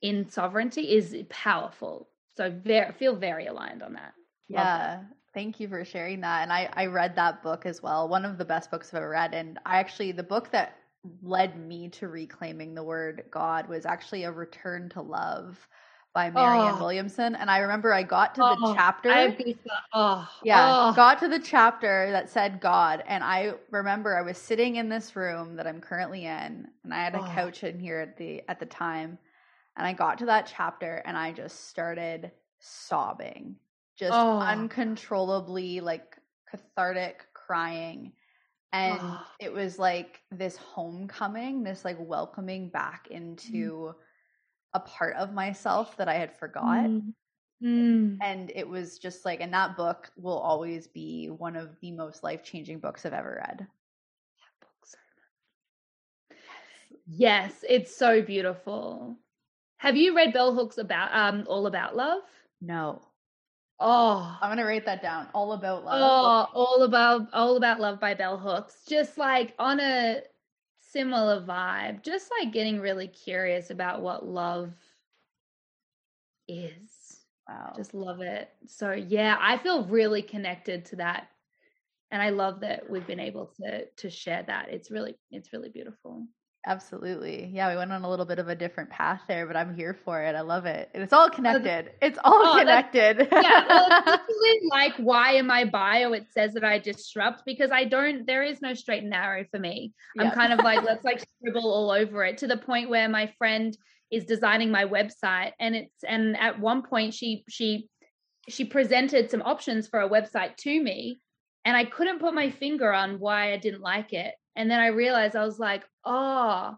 in 0.00 0.28
sovereignty 0.28 0.92
is 0.92 1.16
powerful. 1.28 2.08
So 2.36 2.50
very 2.50 2.90
feel 2.94 3.14
very 3.14 3.46
aligned 3.46 3.84
on 3.84 3.92
that. 3.92 4.14
Yeah. 4.48 5.02
Thank 5.34 5.60
you 5.60 5.68
for 5.68 5.84
sharing 5.84 6.20
that. 6.22 6.42
And 6.42 6.52
i 6.52 6.68
i 6.72 6.86
read 6.86 7.14
that 7.14 7.44
book 7.44 7.64
as 7.64 7.80
well 7.80 8.08
one 8.08 8.24
of 8.24 8.38
the 8.38 8.44
best 8.44 8.72
books 8.72 8.88
i've 8.88 8.96
ever 8.96 9.10
read. 9.10 9.34
And 9.34 9.60
i 9.64 9.78
actually 9.78 10.10
the 10.10 10.24
book 10.24 10.50
that 10.50 10.78
led 11.22 11.58
me 11.58 11.88
to 11.88 12.08
reclaiming 12.08 12.74
the 12.74 12.82
word 12.82 13.24
god 13.30 13.68
was 13.68 13.86
actually 13.86 14.24
a 14.24 14.30
return 14.30 14.88
to 14.88 15.00
love 15.00 15.68
by 16.14 16.30
Marianne 16.30 16.74
oh. 16.76 16.80
Williamson. 16.80 17.34
And 17.34 17.50
I 17.50 17.58
remember 17.58 17.92
I 17.92 18.02
got 18.02 18.34
to 18.34 18.40
the 18.40 18.56
oh, 18.62 18.74
chapter. 18.74 19.10
oh, 19.94 20.28
yeah, 20.44 20.88
oh. 20.90 20.92
got 20.92 21.18
to 21.20 21.28
the 21.28 21.38
chapter 21.38 22.10
that 22.10 22.28
said 22.28 22.60
God. 22.60 23.02
And 23.06 23.24
I 23.24 23.54
remember 23.70 24.16
I 24.16 24.22
was 24.22 24.36
sitting 24.36 24.76
in 24.76 24.88
this 24.88 25.16
room 25.16 25.56
that 25.56 25.66
I'm 25.66 25.80
currently 25.80 26.26
in, 26.26 26.68
and 26.84 26.92
I 26.92 27.02
had 27.02 27.14
a 27.14 27.22
oh. 27.22 27.32
couch 27.32 27.64
in 27.64 27.78
here 27.78 28.00
at 28.00 28.16
the 28.16 28.42
at 28.48 28.60
the 28.60 28.66
time. 28.66 29.18
And 29.76 29.86
I 29.86 29.94
got 29.94 30.18
to 30.18 30.26
that 30.26 30.52
chapter 30.54 31.02
and 31.06 31.16
I 31.16 31.32
just 31.32 31.68
started 31.68 32.30
sobbing. 32.58 33.56
Just 33.96 34.12
oh. 34.12 34.38
uncontrollably 34.38 35.80
like 35.80 36.16
cathartic 36.50 37.24
crying. 37.32 38.12
And 38.72 39.00
it 39.38 39.52
was 39.52 39.78
like 39.78 40.20
this 40.30 40.56
homecoming, 40.56 41.62
this 41.62 41.84
like 41.84 41.98
welcoming 42.00 42.70
back 42.70 43.08
into 43.10 43.52
mm 43.52 43.94
a 44.74 44.80
part 44.80 45.16
of 45.16 45.32
myself 45.32 45.96
that 45.96 46.08
I 46.08 46.14
had 46.14 46.36
forgot. 46.36 46.86
Mm. 46.86 47.12
Mm. 47.62 48.18
And 48.20 48.50
it 48.54 48.68
was 48.68 48.98
just 48.98 49.24
like, 49.24 49.40
and 49.40 49.52
that 49.52 49.76
book 49.76 50.10
will 50.16 50.38
always 50.38 50.86
be 50.86 51.28
one 51.28 51.56
of 51.56 51.78
the 51.80 51.92
most 51.92 52.24
life 52.24 52.42
changing 52.42 52.80
books 52.80 53.06
I've 53.06 53.12
ever 53.12 53.42
read. 53.46 53.66
Yes, 57.06 57.64
it's 57.68 57.94
so 57.94 58.22
beautiful. 58.22 59.16
Have 59.76 59.96
you 59.96 60.16
read 60.16 60.32
Bell 60.32 60.54
Hooks 60.54 60.78
about 60.78 61.10
um 61.12 61.44
All 61.48 61.66
About 61.66 61.94
Love? 61.96 62.22
No. 62.60 63.02
Oh, 63.84 64.38
I'm 64.40 64.50
gonna 64.50 64.64
write 64.64 64.86
that 64.86 65.02
down. 65.02 65.26
All 65.34 65.52
about 65.52 65.84
love. 65.84 66.00
Oh, 66.00 66.60
all 66.60 66.82
about 66.84 67.28
all 67.32 67.56
about 67.56 67.80
love 67.80 67.98
by 67.98 68.14
Bell 68.14 68.38
Hooks. 68.38 68.76
Just 68.88 69.18
like 69.18 69.54
on 69.58 69.80
a 69.80 70.22
similar 70.80 71.42
vibe. 71.42 72.02
Just 72.02 72.30
like 72.38 72.52
getting 72.52 72.78
really 72.78 73.08
curious 73.08 73.70
about 73.70 74.00
what 74.00 74.24
love 74.24 74.72
is. 76.46 77.20
Wow. 77.48 77.72
Just 77.76 77.92
love 77.92 78.20
it. 78.20 78.50
So 78.66 78.92
yeah, 78.92 79.36
I 79.40 79.58
feel 79.58 79.84
really 79.86 80.22
connected 80.22 80.84
to 80.86 80.96
that. 80.96 81.28
And 82.12 82.22
I 82.22 82.30
love 82.30 82.60
that 82.60 82.88
we've 82.88 83.06
been 83.06 83.18
able 83.18 83.46
to 83.60 83.86
to 83.86 84.10
share 84.10 84.44
that. 84.46 84.68
It's 84.68 84.92
really 84.92 85.16
it's 85.32 85.52
really 85.52 85.70
beautiful. 85.70 86.26
Absolutely. 86.64 87.50
Yeah, 87.52 87.70
we 87.70 87.76
went 87.76 87.90
on 87.90 88.04
a 88.04 88.08
little 88.08 88.24
bit 88.24 88.38
of 88.38 88.48
a 88.48 88.54
different 88.54 88.88
path 88.88 89.22
there, 89.26 89.46
but 89.46 89.56
I'm 89.56 89.74
here 89.74 89.98
for 90.04 90.22
it. 90.22 90.36
I 90.36 90.42
love 90.42 90.64
it. 90.64 90.90
And 90.94 91.02
It's 91.02 91.12
all 91.12 91.28
connected. 91.28 91.90
It's 92.00 92.18
all 92.22 92.40
oh, 92.46 92.58
connected. 92.58 93.28
yeah. 93.32 93.66
Well, 93.68 94.20
it's 94.28 94.66
like 94.70 94.94
why 94.96 95.32
in 95.32 95.46
my 95.46 95.64
bio 95.64 96.12
it 96.12 96.26
says 96.30 96.54
that 96.54 96.62
I 96.62 96.78
disrupt 96.78 97.42
because 97.44 97.72
I 97.72 97.84
don't 97.84 98.26
there 98.26 98.44
is 98.44 98.62
no 98.62 98.74
straight 98.74 99.02
and 99.02 99.10
narrow 99.10 99.44
for 99.50 99.58
me. 99.58 99.92
I'm 100.18 100.30
kind 100.30 100.52
of 100.52 100.60
like 100.60 100.84
let's 100.84 101.04
like 101.04 101.24
scribble 101.38 101.68
all 101.68 101.90
over 101.90 102.24
it 102.24 102.38
to 102.38 102.46
the 102.46 102.56
point 102.56 102.90
where 102.90 103.08
my 103.08 103.32
friend 103.38 103.76
is 104.12 104.24
designing 104.24 104.70
my 104.70 104.84
website 104.84 105.52
and 105.58 105.74
it's 105.74 106.04
and 106.06 106.36
at 106.36 106.60
one 106.60 106.82
point 106.82 107.14
she 107.14 107.44
she 107.48 107.88
she 108.48 108.64
presented 108.64 109.30
some 109.30 109.42
options 109.42 109.88
for 109.88 110.00
a 110.00 110.08
website 110.08 110.56
to 110.58 110.82
me 110.82 111.18
and 111.64 111.76
I 111.76 111.84
couldn't 111.84 112.20
put 112.20 112.34
my 112.34 112.50
finger 112.50 112.92
on 112.92 113.18
why 113.18 113.52
I 113.52 113.56
didn't 113.56 113.82
like 113.82 114.12
it. 114.12 114.34
And 114.56 114.70
then 114.70 114.80
I 114.80 114.88
realized 114.88 115.36
I 115.36 115.44
was 115.44 115.58
like, 115.58 115.84
oh, 116.04 116.76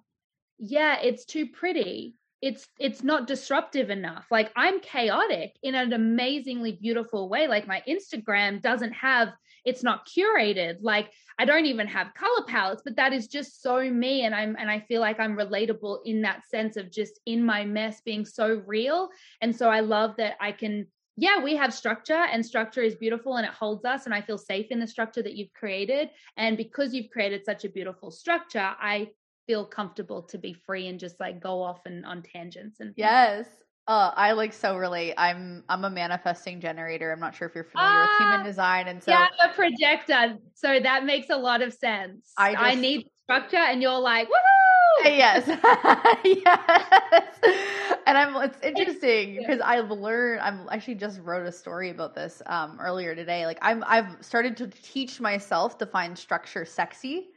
yeah, 0.59 0.99
it's 1.03 1.25
too 1.25 1.47
pretty. 1.49 2.17
It's 2.41 2.69
it's 2.79 3.03
not 3.03 3.27
disruptive 3.27 3.89
enough. 3.91 4.27
Like 4.31 4.53
I'm 4.55 4.81
chaotic 4.81 5.53
in 5.63 5.75
an 5.75 5.93
amazingly 5.93 6.73
beautiful 6.73 7.29
way. 7.29 7.49
Like 7.49 7.67
my 7.67 7.83
Instagram 7.89 8.61
doesn't 8.61 8.93
have 8.93 9.33
it's 9.65 9.83
not 9.83 10.07
curated. 10.07 10.77
Like 10.83 11.11
I 11.39 11.47
don't 11.47 11.67
even 11.67 11.87
have 11.87 12.15
color 12.15 12.45
palettes, 12.47 12.83
but 12.85 12.97
that 12.97 13.13
is 13.13 13.29
just 13.29 13.63
so 13.63 13.91
me 13.91 14.25
and 14.25 14.35
I'm 14.35 14.57
and 14.59 14.71
I 14.71 14.81
feel 14.81 15.01
like 15.01 15.19
I'm 15.19 15.37
relatable 15.37 16.01
in 16.05 16.23
that 16.23 16.47
sense 16.47 16.77
of 16.77 16.93
just 16.93 17.19
in 17.25 17.45
my 17.45 17.65
mess 17.65 18.03
being 18.05 18.27
so 18.27 18.63
real. 18.67 19.09
And 19.41 19.57
so 19.57 19.71
I 19.71 19.81
love 19.81 20.17
that 20.19 20.37
I 20.39 20.53
can 20.53 20.87
yeah, 21.17 21.43
we 21.43 21.57
have 21.57 21.73
structure 21.73 22.25
and 22.33 22.45
structure 22.45 22.83
is 22.83 22.97
beautiful 22.97 23.37
and 23.37 23.47
it 23.47 23.53
holds 23.53 23.85
us. 23.85 24.07
And 24.07 24.15
I 24.15 24.21
feel 24.21 24.39
safe 24.39 24.67
in 24.71 24.81
the 24.81 24.87
structure 24.87 25.23
that 25.23 25.35
you've 25.35 25.53
created. 25.53 26.11
And 26.37 26.57
because 26.57 26.93
you've 26.93 27.11
created 27.11 27.45
such 27.45 27.65
a 27.65 27.69
beautiful 27.69 28.11
structure, 28.11 28.73
I 28.81 29.11
feel 29.47 29.65
comfortable 29.65 30.23
to 30.23 30.39
be 30.39 30.55
free 30.55 30.89
and 30.89 30.99
just 30.99 31.21
like 31.21 31.41
go 31.41 31.63
off 31.63 31.81
and 31.85 32.05
on 32.07 32.23
tangents 32.23 32.81
and 32.81 32.95
yes 32.97 33.47
uh, 33.87 34.13
I 34.17 34.33
like 34.33 34.55
so 34.55 34.79
relate. 34.79 35.13
I'm 35.19 35.63
I'm 35.69 35.85
a 35.85 35.91
manifesting 35.91 36.59
generator. 36.59 37.13
I'm 37.13 37.21
not 37.21 37.35
sure 37.35 37.49
if 37.49 37.55
you're 37.55 37.65
familiar 37.65 38.01
with 38.01 38.11
human 38.19 38.41
ah, 38.41 38.43
design, 38.43 38.89
and 38.89 39.03
so 39.03 39.11
yeah, 39.11 39.27
I'm 39.43 39.51
a 39.51 39.53
projector. 39.53 40.39
So 40.55 40.81
that 40.81 41.05
makes 41.05 41.29
a 41.29 41.37
lot 41.37 41.61
of 41.61 41.75
sense. 41.75 42.33
I, 42.39 42.53
just, 42.53 42.65
I 42.65 42.75
need 42.77 43.07
structure, 43.25 43.59
and 43.59 43.83
you're 43.83 43.99
like, 43.99 44.29
woohoo! 44.29 45.05
yes. 45.05 45.47
yes. 46.25 47.94
And 48.07 48.19
I'm 48.19 48.37
it's 48.43 48.59
interesting 48.63 49.37
because 49.37 49.61
I've 49.61 49.91
learned 49.91 50.41
I'm 50.41 50.69
actually 50.71 50.97
just 50.97 51.21
wrote 51.21 51.47
a 51.47 51.53
story 51.53 51.91
about 51.91 52.15
this 52.15 52.43
um 52.47 52.79
earlier 52.81 53.15
today. 53.15 53.47
Like 53.47 53.59
I'm 53.63 53.85
I've 53.87 54.17
started 54.21 54.57
to 54.59 54.67
teach 54.69 55.21
myself 55.21 55.79
to 55.79 55.87
find 55.87 56.17
structure 56.19 56.65
sexy 56.65 57.29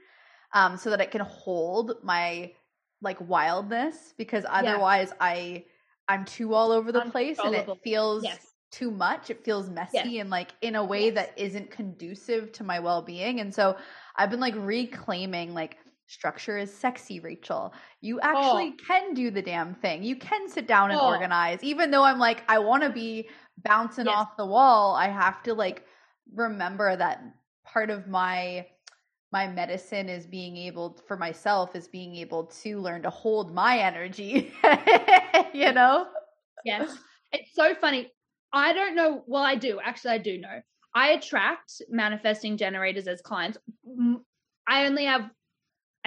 um 0.53 0.77
so 0.77 0.89
that 0.89 1.01
it 1.01 1.11
can 1.11 1.21
hold 1.21 1.95
my 2.03 2.51
like 3.01 3.17
wildness 3.21 4.13
because 4.17 4.45
otherwise 4.49 5.09
yeah. 5.09 5.15
I 5.21 5.65
I'm 6.07 6.25
too 6.25 6.53
all 6.53 6.71
over 6.71 6.91
the 6.91 7.01
place 7.01 7.37
and 7.43 7.53
it 7.53 7.69
feels 7.83 8.23
yes. 8.23 8.53
too 8.71 8.91
much. 8.91 9.29
It 9.29 9.43
feels 9.43 9.69
messy 9.69 9.97
yes. 10.03 10.21
and 10.21 10.29
like 10.29 10.51
in 10.61 10.75
a 10.75 10.83
way 10.83 11.05
yes. 11.05 11.15
that 11.15 11.33
isn't 11.37 11.69
conducive 11.69 12.51
to 12.53 12.63
my 12.63 12.79
well-being. 12.79 13.41
And 13.41 13.53
so 13.53 13.75
I've 14.15 14.29
been 14.29 14.39
like 14.39 14.55
reclaiming 14.55 15.53
like 15.53 15.77
structure 16.07 16.57
is 16.57 16.73
sexy, 16.73 17.19
Rachael. 17.19 17.73
You 18.01 18.19
actually 18.21 18.73
oh. 18.73 18.83
can 18.85 19.13
do 19.13 19.29
the 19.29 19.41
damn 19.41 19.75
thing. 19.75 20.03
You 20.03 20.15
can 20.15 20.49
sit 20.49 20.67
down 20.67 20.91
and 20.91 20.99
oh. 20.99 21.05
organize. 21.05 21.59
Even 21.61 21.91
though 21.91 22.03
I'm 22.03 22.19
like, 22.19 22.43
I 22.47 22.59
want 22.59 22.83
to 22.83 22.89
be 22.89 23.29
bouncing 23.63 24.05
yes. 24.05 24.15
off 24.15 24.37
the 24.37 24.45
wall, 24.45 24.95
I 24.95 25.09
have 25.09 25.43
to 25.43 25.53
like 25.53 25.83
remember 26.33 26.95
that 26.95 27.21
part 27.65 27.89
of 27.89 28.07
my 28.07 28.65
my 29.33 29.45
medicine 29.45 30.07
is 30.07 30.25
being 30.25 30.55
able 30.55 30.97
for 31.05 31.17
myself 31.17 31.75
is 31.75 31.87
being 31.87 32.15
able 32.15 32.45
to 32.45 32.79
learn 32.79 33.01
to 33.01 33.09
hold 33.09 33.53
my 33.53 33.77
energy. 33.77 34.53
you 35.53 35.73
know? 35.73 36.07
Yes. 36.63 36.97
It's 37.33 37.53
so 37.53 37.75
funny. 37.75 38.09
I 38.53 38.71
don't 38.71 38.95
know. 38.95 39.23
Well, 39.27 39.43
I 39.43 39.55
do. 39.55 39.81
Actually, 39.83 40.11
I 40.11 40.17
do 40.19 40.37
know. 40.37 40.61
I 40.95 41.09
attract 41.09 41.81
manifesting 41.89 42.55
generators 42.55 43.05
as 43.07 43.21
clients. 43.21 43.57
I 44.65 44.85
only 44.85 45.05
have 45.05 45.29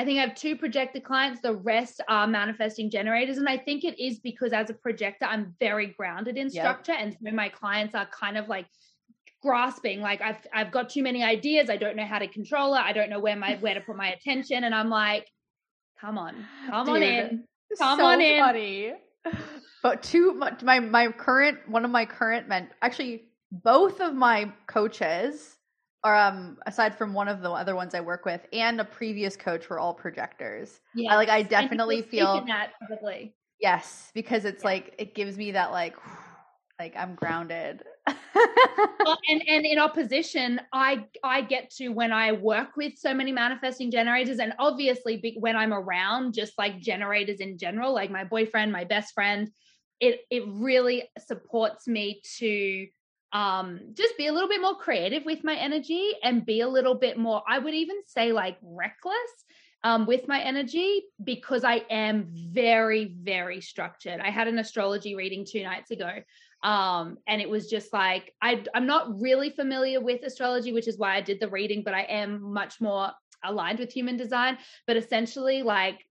I 0.00 0.04
think 0.04 0.18
I 0.18 0.22
have 0.22 0.34
two 0.34 0.56
projector 0.56 0.98
clients. 0.98 1.42
The 1.42 1.56
rest 1.56 2.00
are 2.08 2.26
manifesting 2.26 2.88
generators. 2.88 3.36
And 3.36 3.46
I 3.46 3.58
think 3.58 3.84
it 3.84 4.00
is 4.02 4.18
because 4.18 4.54
as 4.54 4.70
a 4.70 4.74
projector, 4.74 5.26
I'm 5.26 5.54
very 5.60 5.88
grounded 5.88 6.38
in 6.38 6.48
structure. 6.48 6.92
Yep. 6.92 7.02
And 7.02 7.16
so 7.22 7.36
my 7.36 7.50
clients 7.50 7.94
are 7.94 8.06
kind 8.06 8.38
of 8.38 8.48
like 8.48 8.64
grasping, 9.42 10.00
like 10.00 10.22
I've 10.22 10.38
I've 10.54 10.70
got 10.70 10.88
too 10.88 11.02
many 11.02 11.22
ideas. 11.22 11.68
I 11.68 11.76
don't 11.76 11.96
know 11.96 12.06
how 12.06 12.18
to 12.18 12.28
control 12.28 12.74
it. 12.76 12.78
I 12.78 12.94
don't 12.94 13.10
know 13.10 13.20
where 13.20 13.36
my 13.36 13.56
where 13.56 13.74
to 13.74 13.80
put 13.82 13.94
my 13.94 14.08
attention. 14.08 14.64
And 14.64 14.74
I'm 14.74 14.88
like, 14.88 15.28
come 16.00 16.16
on, 16.16 16.46
come 16.70 16.86
Dude, 16.86 16.96
on 16.96 17.02
in. 17.02 17.44
Come 17.76 17.98
so 17.98 18.06
on 18.06 18.20
in. 18.22 18.40
Funny. 18.40 18.92
But 19.82 20.02
two 20.02 20.34
my 20.34 20.80
my 20.80 21.08
current 21.08 21.66
one 21.66 21.86
of 21.86 21.90
my 21.90 22.04
current 22.04 22.48
men 22.48 22.68
actually 22.82 23.30
both 23.50 24.02
of 24.02 24.14
my 24.14 24.52
coaches 24.66 25.56
or 26.04 26.14
um 26.14 26.58
aside 26.66 26.96
from 26.96 27.12
one 27.12 27.28
of 27.28 27.42
the 27.42 27.50
other 27.50 27.76
ones 27.76 27.94
I 27.94 28.00
work 28.00 28.24
with 28.24 28.40
and 28.52 28.80
a 28.80 28.84
previous 28.84 29.36
coach 29.36 29.68
were 29.68 29.78
all 29.78 29.94
projectors. 29.94 30.80
Yeah. 30.94 31.14
like 31.16 31.28
I 31.28 31.42
definitely 31.42 32.02
feel 32.02 32.44
that 32.46 32.72
probably. 32.86 33.34
Yes, 33.60 34.10
because 34.14 34.44
it's 34.44 34.62
yeah. 34.62 34.70
like 34.70 34.94
it 34.98 35.14
gives 35.14 35.36
me 35.36 35.52
that 35.52 35.70
like 35.72 35.96
like 36.78 36.96
I'm 36.96 37.14
grounded. 37.14 37.82
well, 38.06 39.18
and 39.28 39.42
and 39.46 39.66
in 39.66 39.78
opposition, 39.78 40.60
I 40.72 41.04
I 41.22 41.42
get 41.42 41.70
to 41.72 41.90
when 41.90 42.10
I 42.10 42.32
work 42.32 42.76
with 42.76 42.96
so 42.96 43.12
many 43.12 43.32
manifesting 43.32 43.90
generators, 43.90 44.38
and 44.38 44.54
obviously 44.58 45.36
when 45.38 45.56
I'm 45.56 45.74
around 45.74 46.32
just 46.32 46.56
like 46.56 46.80
generators 46.80 47.40
in 47.40 47.58
general, 47.58 47.92
like 47.92 48.10
my 48.10 48.24
boyfriend, 48.24 48.72
my 48.72 48.84
best 48.84 49.12
friend, 49.12 49.50
it 50.00 50.20
it 50.30 50.44
really 50.46 51.04
supports 51.18 51.86
me 51.86 52.22
to 52.38 52.86
um 53.32 53.80
just 53.94 54.16
be 54.16 54.26
a 54.26 54.32
little 54.32 54.48
bit 54.48 54.60
more 54.60 54.76
creative 54.76 55.24
with 55.24 55.44
my 55.44 55.54
energy 55.54 56.12
and 56.22 56.44
be 56.44 56.60
a 56.60 56.68
little 56.68 56.94
bit 56.94 57.16
more 57.16 57.42
i 57.48 57.58
would 57.58 57.74
even 57.74 57.96
say 58.04 58.32
like 58.32 58.56
reckless 58.62 59.14
um 59.84 60.04
with 60.06 60.26
my 60.26 60.40
energy 60.40 61.04
because 61.22 61.62
i 61.62 61.76
am 61.90 62.26
very 62.32 63.14
very 63.22 63.60
structured 63.60 64.20
i 64.20 64.30
had 64.30 64.48
an 64.48 64.58
astrology 64.58 65.14
reading 65.14 65.46
two 65.48 65.62
nights 65.62 65.92
ago 65.92 66.10
um 66.64 67.18
and 67.28 67.40
it 67.40 67.48
was 67.48 67.68
just 67.68 67.92
like 67.92 68.34
i 68.42 68.62
i'm 68.74 68.86
not 68.86 69.20
really 69.20 69.50
familiar 69.50 70.00
with 70.00 70.22
astrology 70.24 70.72
which 70.72 70.88
is 70.88 70.98
why 70.98 71.14
i 71.14 71.20
did 71.20 71.38
the 71.38 71.48
reading 71.48 71.82
but 71.84 71.94
i 71.94 72.02
am 72.02 72.42
much 72.52 72.80
more 72.80 73.10
aligned 73.44 73.78
with 73.78 73.92
human 73.92 74.16
design 74.16 74.58
but 74.86 74.96
essentially 74.96 75.62
like 75.62 76.04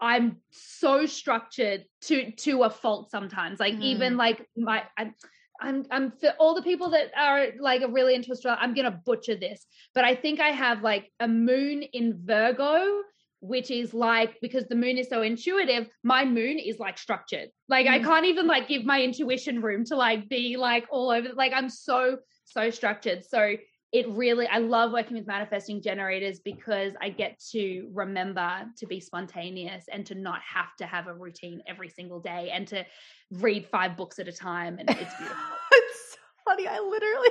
I'm 0.00 0.38
so 0.50 1.04
structured 1.06 1.84
to 2.02 2.32
to 2.32 2.62
a 2.62 2.70
fault 2.70 3.10
sometimes. 3.10 3.60
Like 3.60 3.74
mm. 3.74 3.82
even 3.82 4.16
like 4.16 4.46
my 4.56 4.82
I, 4.96 5.12
I'm 5.60 5.84
I'm 5.90 6.10
for 6.10 6.30
all 6.38 6.54
the 6.54 6.62
people 6.62 6.90
that 6.90 7.10
are 7.16 7.48
like 7.60 7.82
really 7.90 8.14
into 8.14 8.32
astrology, 8.32 8.62
I'm 8.62 8.74
gonna 8.74 9.00
butcher 9.04 9.36
this, 9.36 9.66
but 9.94 10.04
I 10.04 10.14
think 10.14 10.40
I 10.40 10.50
have 10.50 10.82
like 10.82 11.10
a 11.20 11.28
moon 11.28 11.82
in 11.82 12.20
Virgo, 12.24 13.02
which 13.40 13.70
is 13.70 13.94
like 13.94 14.36
because 14.40 14.66
the 14.66 14.74
moon 14.74 14.98
is 14.98 15.08
so 15.08 15.22
intuitive, 15.22 15.88
my 16.02 16.24
moon 16.24 16.58
is 16.58 16.78
like 16.78 16.98
structured. 16.98 17.48
Like 17.68 17.86
mm. 17.86 17.90
I 17.90 17.98
can't 18.00 18.26
even 18.26 18.46
like 18.46 18.68
give 18.68 18.84
my 18.84 19.02
intuition 19.02 19.62
room 19.62 19.84
to 19.86 19.96
like 19.96 20.28
be 20.28 20.56
like 20.56 20.86
all 20.90 21.10
over. 21.10 21.28
Like 21.34 21.52
I'm 21.54 21.68
so 21.68 22.18
so 22.44 22.70
structured. 22.70 23.24
So 23.24 23.56
it 23.92 24.08
really 24.10 24.46
i 24.48 24.58
love 24.58 24.92
working 24.92 25.16
with 25.16 25.26
manifesting 25.26 25.82
generators 25.82 26.38
because 26.40 26.92
i 27.00 27.08
get 27.08 27.38
to 27.38 27.88
remember 27.92 28.64
to 28.76 28.86
be 28.86 29.00
spontaneous 29.00 29.84
and 29.92 30.06
to 30.06 30.14
not 30.14 30.40
have 30.42 30.74
to 30.76 30.86
have 30.86 31.06
a 31.06 31.14
routine 31.14 31.62
every 31.66 31.88
single 31.88 32.20
day 32.20 32.50
and 32.52 32.66
to 32.68 32.84
read 33.32 33.66
five 33.66 33.96
books 33.96 34.18
at 34.18 34.28
a 34.28 34.32
time 34.32 34.78
and 34.78 34.88
it's 34.90 35.14
beautiful 35.16 35.36
it's 35.72 36.12
so 36.12 36.18
funny 36.44 36.66
i 36.66 36.78
literally 36.78 37.28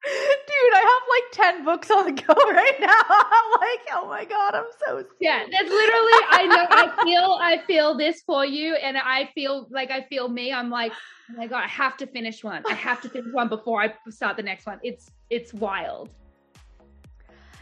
Dude, 0.04 0.74
I 0.74 0.80
have 0.80 1.44
like 1.44 1.54
10 1.56 1.64
books 1.64 1.90
on 1.90 2.06
the 2.06 2.12
go 2.12 2.34
right 2.52 2.76
now. 2.80 2.86
I'm 2.88 3.60
like, 3.60 3.80
oh 3.92 4.06
my 4.08 4.24
God, 4.24 4.54
I'm 4.54 4.70
so 4.86 5.00
scared. 5.00 5.06
Yeah, 5.20 5.44
that's 5.50 5.68
literally, 5.68 6.12
I 6.30 6.46
know, 6.46 6.66
I 6.70 7.04
feel, 7.04 7.38
I 7.42 7.58
feel 7.66 7.96
this 7.96 8.22
for 8.22 8.44
you. 8.44 8.74
And 8.74 8.96
I 8.96 9.28
feel 9.34 9.66
like 9.70 9.90
I 9.90 10.02
feel 10.02 10.28
me. 10.28 10.52
I'm 10.52 10.70
like, 10.70 10.92
oh 10.92 11.36
my 11.36 11.46
God, 11.46 11.64
I 11.64 11.68
have 11.68 11.96
to 11.98 12.06
finish 12.06 12.42
one. 12.42 12.62
I 12.68 12.74
have 12.74 13.00
to 13.02 13.08
finish 13.08 13.32
one 13.32 13.48
before 13.48 13.82
I 13.82 13.92
start 14.08 14.36
the 14.36 14.42
next 14.42 14.66
one. 14.66 14.78
It's, 14.82 15.10
it's 15.30 15.52
wild. 15.52 16.10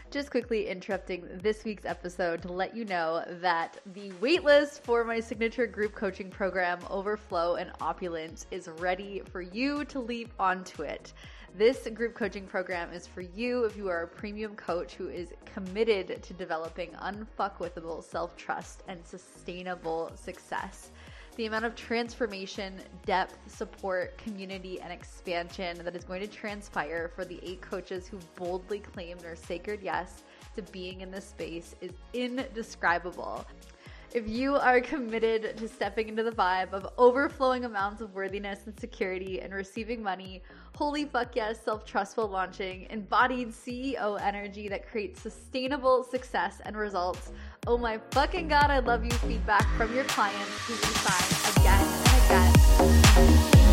Just 0.09 0.31
quickly 0.31 0.67
interrupting 0.69 1.27
this 1.43 1.65
week's 1.65 1.83
episode 1.83 2.41
to 2.43 2.51
let 2.51 2.75
you 2.75 2.85
know 2.85 3.25
that 3.41 3.77
the 3.93 4.09
waitlist 4.21 4.79
for 4.79 5.03
my 5.03 5.19
signature 5.19 5.67
group 5.67 5.93
coaching 5.93 6.29
program, 6.29 6.79
Overflow 6.89 7.55
and 7.55 7.71
Opulence, 7.81 8.45
is 8.49 8.69
ready 8.77 9.21
for 9.31 9.41
you 9.41 9.83
to 9.85 9.99
leap 9.99 10.31
onto 10.39 10.83
it. 10.83 11.11
This 11.57 11.89
group 11.93 12.15
coaching 12.15 12.47
program 12.47 12.93
is 12.93 13.05
for 13.05 13.19
you 13.21 13.65
if 13.65 13.75
you 13.75 13.89
are 13.89 14.03
a 14.03 14.07
premium 14.07 14.55
coach 14.55 14.93
who 14.93 15.09
is 15.09 15.33
committed 15.53 16.23
to 16.23 16.33
developing 16.33 16.91
unfuckwithable 17.01 18.01
self 18.01 18.37
trust 18.37 18.83
and 18.87 19.05
sustainable 19.05 20.11
success. 20.15 20.91
The 21.37 21.45
amount 21.45 21.65
of 21.65 21.75
transformation, 21.75 22.81
depth, 23.05 23.37
support, 23.45 24.17
community, 24.17 24.81
and 24.81 24.91
expansion 24.91 25.77
that 25.83 25.95
is 25.95 26.03
going 26.03 26.21
to 26.21 26.27
transpire 26.27 27.11
for 27.15 27.25
the 27.25 27.39
eight 27.43 27.61
coaches 27.61 28.07
who 28.07 28.17
boldly 28.35 28.79
claim 28.79 29.19
their 29.19 29.35
sacred 29.35 29.81
yes 29.83 30.23
to 30.55 30.63
being 30.63 31.01
in 31.01 31.11
this 31.11 31.25
space 31.25 31.75
is 31.79 31.91
indescribable. 32.13 33.45
If 34.17 34.27
you 34.27 34.55
are 34.55 34.81
committed 34.81 35.55
to 35.57 35.67
stepping 35.67 36.09
into 36.09 36.23
the 36.23 36.31
vibe 36.31 36.73
of 36.73 36.87
overflowing 36.97 37.65
amounts 37.65 38.01
of 38.01 38.15
worthiness 38.15 38.65
and 38.65 38.75
security 38.79 39.41
and 39.41 39.53
receiving 39.53 40.01
money, 40.01 40.41
holy 40.73 41.05
fuck 41.05 41.35
yes, 41.35 41.63
self 41.63 41.85
trustful 41.85 42.27
launching, 42.27 42.87
embodied 42.89 43.49
CEO 43.49 44.19
energy 44.19 44.67
that 44.69 44.89
creates 44.89 45.21
sustainable 45.21 46.03
success 46.03 46.61
and 46.65 46.75
results. 46.75 47.31
Oh 47.67 47.77
my 47.77 47.99
fucking 48.09 48.47
god, 48.47 48.71
I 48.71 48.79
love 48.79 49.05
you 49.05 49.11
feedback 49.11 49.67
from 49.77 49.93
your 49.93 50.05
clients 50.05 50.65
who 50.65 50.73
sign 50.73 51.61
again 51.61 51.85
and 52.07 52.25
again. 52.25 52.53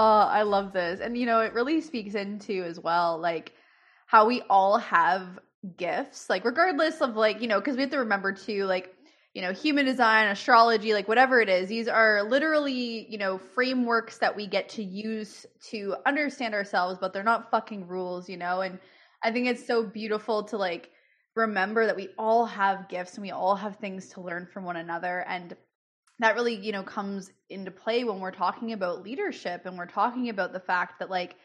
Oh, 0.00 0.28
I 0.30 0.42
love 0.42 0.72
this. 0.72 1.00
And, 1.00 1.16
you 1.16 1.26
know, 1.26 1.40
it 1.40 1.52
really 1.52 1.80
speaks 1.82 2.14
into 2.14 2.62
as 2.64 2.80
well, 2.80 3.18
like, 3.18 3.52
how 4.06 4.26
we 4.26 4.42
all 4.48 4.78
have 4.78 5.38
gifts 5.76 6.30
like 6.30 6.44
regardless 6.46 7.02
of 7.02 7.16
like 7.16 7.42
you 7.42 7.46
know 7.46 7.60
because 7.60 7.76
we 7.76 7.82
have 7.82 7.90
to 7.90 7.98
remember 7.98 8.32
too 8.32 8.64
like 8.64 8.94
you 9.34 9.42
know 9.42 9.52
human 9.52 9.84
design 9.84 10.26
astrology 10.28 10.94
like 10.94 11.06
whatever 11.06 11.38
it 11.40 11.50
is 11.50 11.68
these 11.68 11.86
are 11.86 12.22
literally 12.22 13.06
you 13.10 13.18
know 13.18 13.36
frameworks 13.36 14.16
that 14.18 14.34
we 14.34 14.46
get 14.46 14.70
to 14.70 14.82
use 14.82 15.44
to 15.60 15.94
understand 16.06 16.54
ourselves 16.54 16.98
but 16.98 17.12
they're 17.12 17.22
not 17.22 17.50
fucking 17.50 17.86
rules 17.86 18.28
you 18.28 18.38
know 18.38 18.62
and 18.62 18.78
i 19.22 19.30
think 19.30 19.46
it's 19.46 19.66
so 19.66 19.84
beautiful 19.84 20.44
to 20.44 20.56
like 20.56 20.90
remember 21.36 21.86
that 21.86 21.96
we 21.96 22.08
all 22.18 22.46
have 22.46 22.88
gifts 22.88 23.14
and 23.16 23.22
we 23.22 23.30
all 23.32 23.54
have 23.54 23.76
things 23.76 24.08
to 24.08 24.22
learn 24.22 24.46
from 24.46 24.64
one 24.64 24.76
another 24.76 25.24
and 25.28 25.54
that 26.20 26.34
really 26.34 26.54
you 26.54 26.72
know 26.72 26.82
comes 26.82 27.32
into 27.48 27.70
play 27.70 28.04
when 28.04 28.20
we're 28.20 28.30
talking 28.30 28.72
about 28.72 29.02
leadership 29.02 29.62
and 29.66 29.76
we're 29.76 29.86
talking 29.86 30.28
about 30.28 30.52
the 30.52 30.60
fact 30.60 30.98
that 30.98 31.10
like 31.10 31.36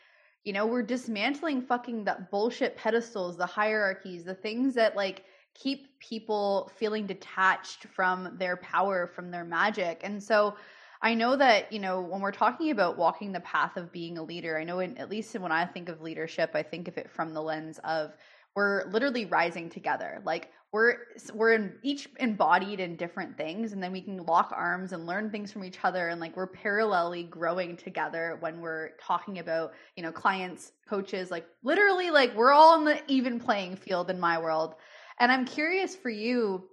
you 0.43 0.53
know 0.53 0.65
we're 0.65 0.83
dismantling 0.83 1.61
fucking 1.61 2.03
that 2.03 2.29
bullshit 2.29 2.77
pedestals 2.77 3.37
the 3.37 3.45
hierarchies 3.45 4.23
the 4.23 4.35
things 4.35 4.75
that 4.75 4.95
like 4.95 5.23
keep 5.53 5.97
people 5.99 6.71
feeling 6.75 7.07
detached 7.07 7.85
from 7.85 8.35
their 8.37 8.57
power 8.57 9.07
from 9.07 9.31
their 9.31 9.45
magic. 9.45 10.01
And 10.03 10.21
so 10.21 10.55
i 11.01 11.13
know 11.13 11.35
that 11.35 11.71
you 11.73 11.79
know 11.79 12.01
when 12.01 12.21
we're 12.21 12.31
talking 12.31 12.71
about 12.71 12.97
walking 12.97 13.31
the 13.31 13.39
path 13.41 13.75
of 13.75 13.91
being 13.91 14.17
a 14.17 14.23
leader 14.23 14.57
i 14.57 14.63
know 14.63 14.79
in, 14.79 14.97
at 14.97 15.09
least 15.09 15.37
when 15.37 15.51
i 15.51 15.65
think 15.65 15.89
of 15.89 16.01
leadership 16.01 16.51
i 16.53 16.63
think 16.63 16.87
of 16.87 16.97
it 16.97 17.11
from 17.11 17.33
the 17.33 17.41
lens 17.41 17.79
of 17.83 18.13
we're 18.55 18.85
literally 18.85 19.25
rising 19.25 19.69
together. 19.69 20.21
Like 20.25 20.51
we're 20.75 20.97
we're 21.33 21.53
in 21.53 21.73
each 21.83 22.09
embodied 22.19 22.81
in 22.81 22.97
different 22.97 23.37
things 23.37 23.71
and 23.71 23.81
then 23.81 23.93
we 23.93 24.01
can 24.01 24.17
lock 24.25 24.51
arms 24.53 24.91
and 24.91 25.07
learn 25.07 25.29
things 25.29 25.49
from 25.49 25.63
each 25.63 25.77
other 25.85 26.09
and 26.09 26.19
like 26.19 26.35
we're 26.35 26.51
parallelly 26.51 27.29
growing 27.29 27.77
together 27.77 28.35
when 28.41 28.59
we're 28.59 28.89
talking 29.01 29.39
about 29.39 29.71
you 29.95 30.03
know 30.03 30.11
clients 30.11 30.73
coaches 30.89 31.31
like 31.31 31.45
literally 31.63 32.11
like 32.11 32.35
we're 32.35 32.51
all 32.51 32.77
in 32.77 32.83
the 32.83 32.99
even 33.07 33.39
playing 33.39 33.77
field 33.77 34.09
in 34.09 34.19
my 34.19 34.37
world. 34.37 34.75
And 35.21 35.31
i'm 35.31 35.45
curious 35.45 35.95
for 35.95 36.09
you 36.09 36.65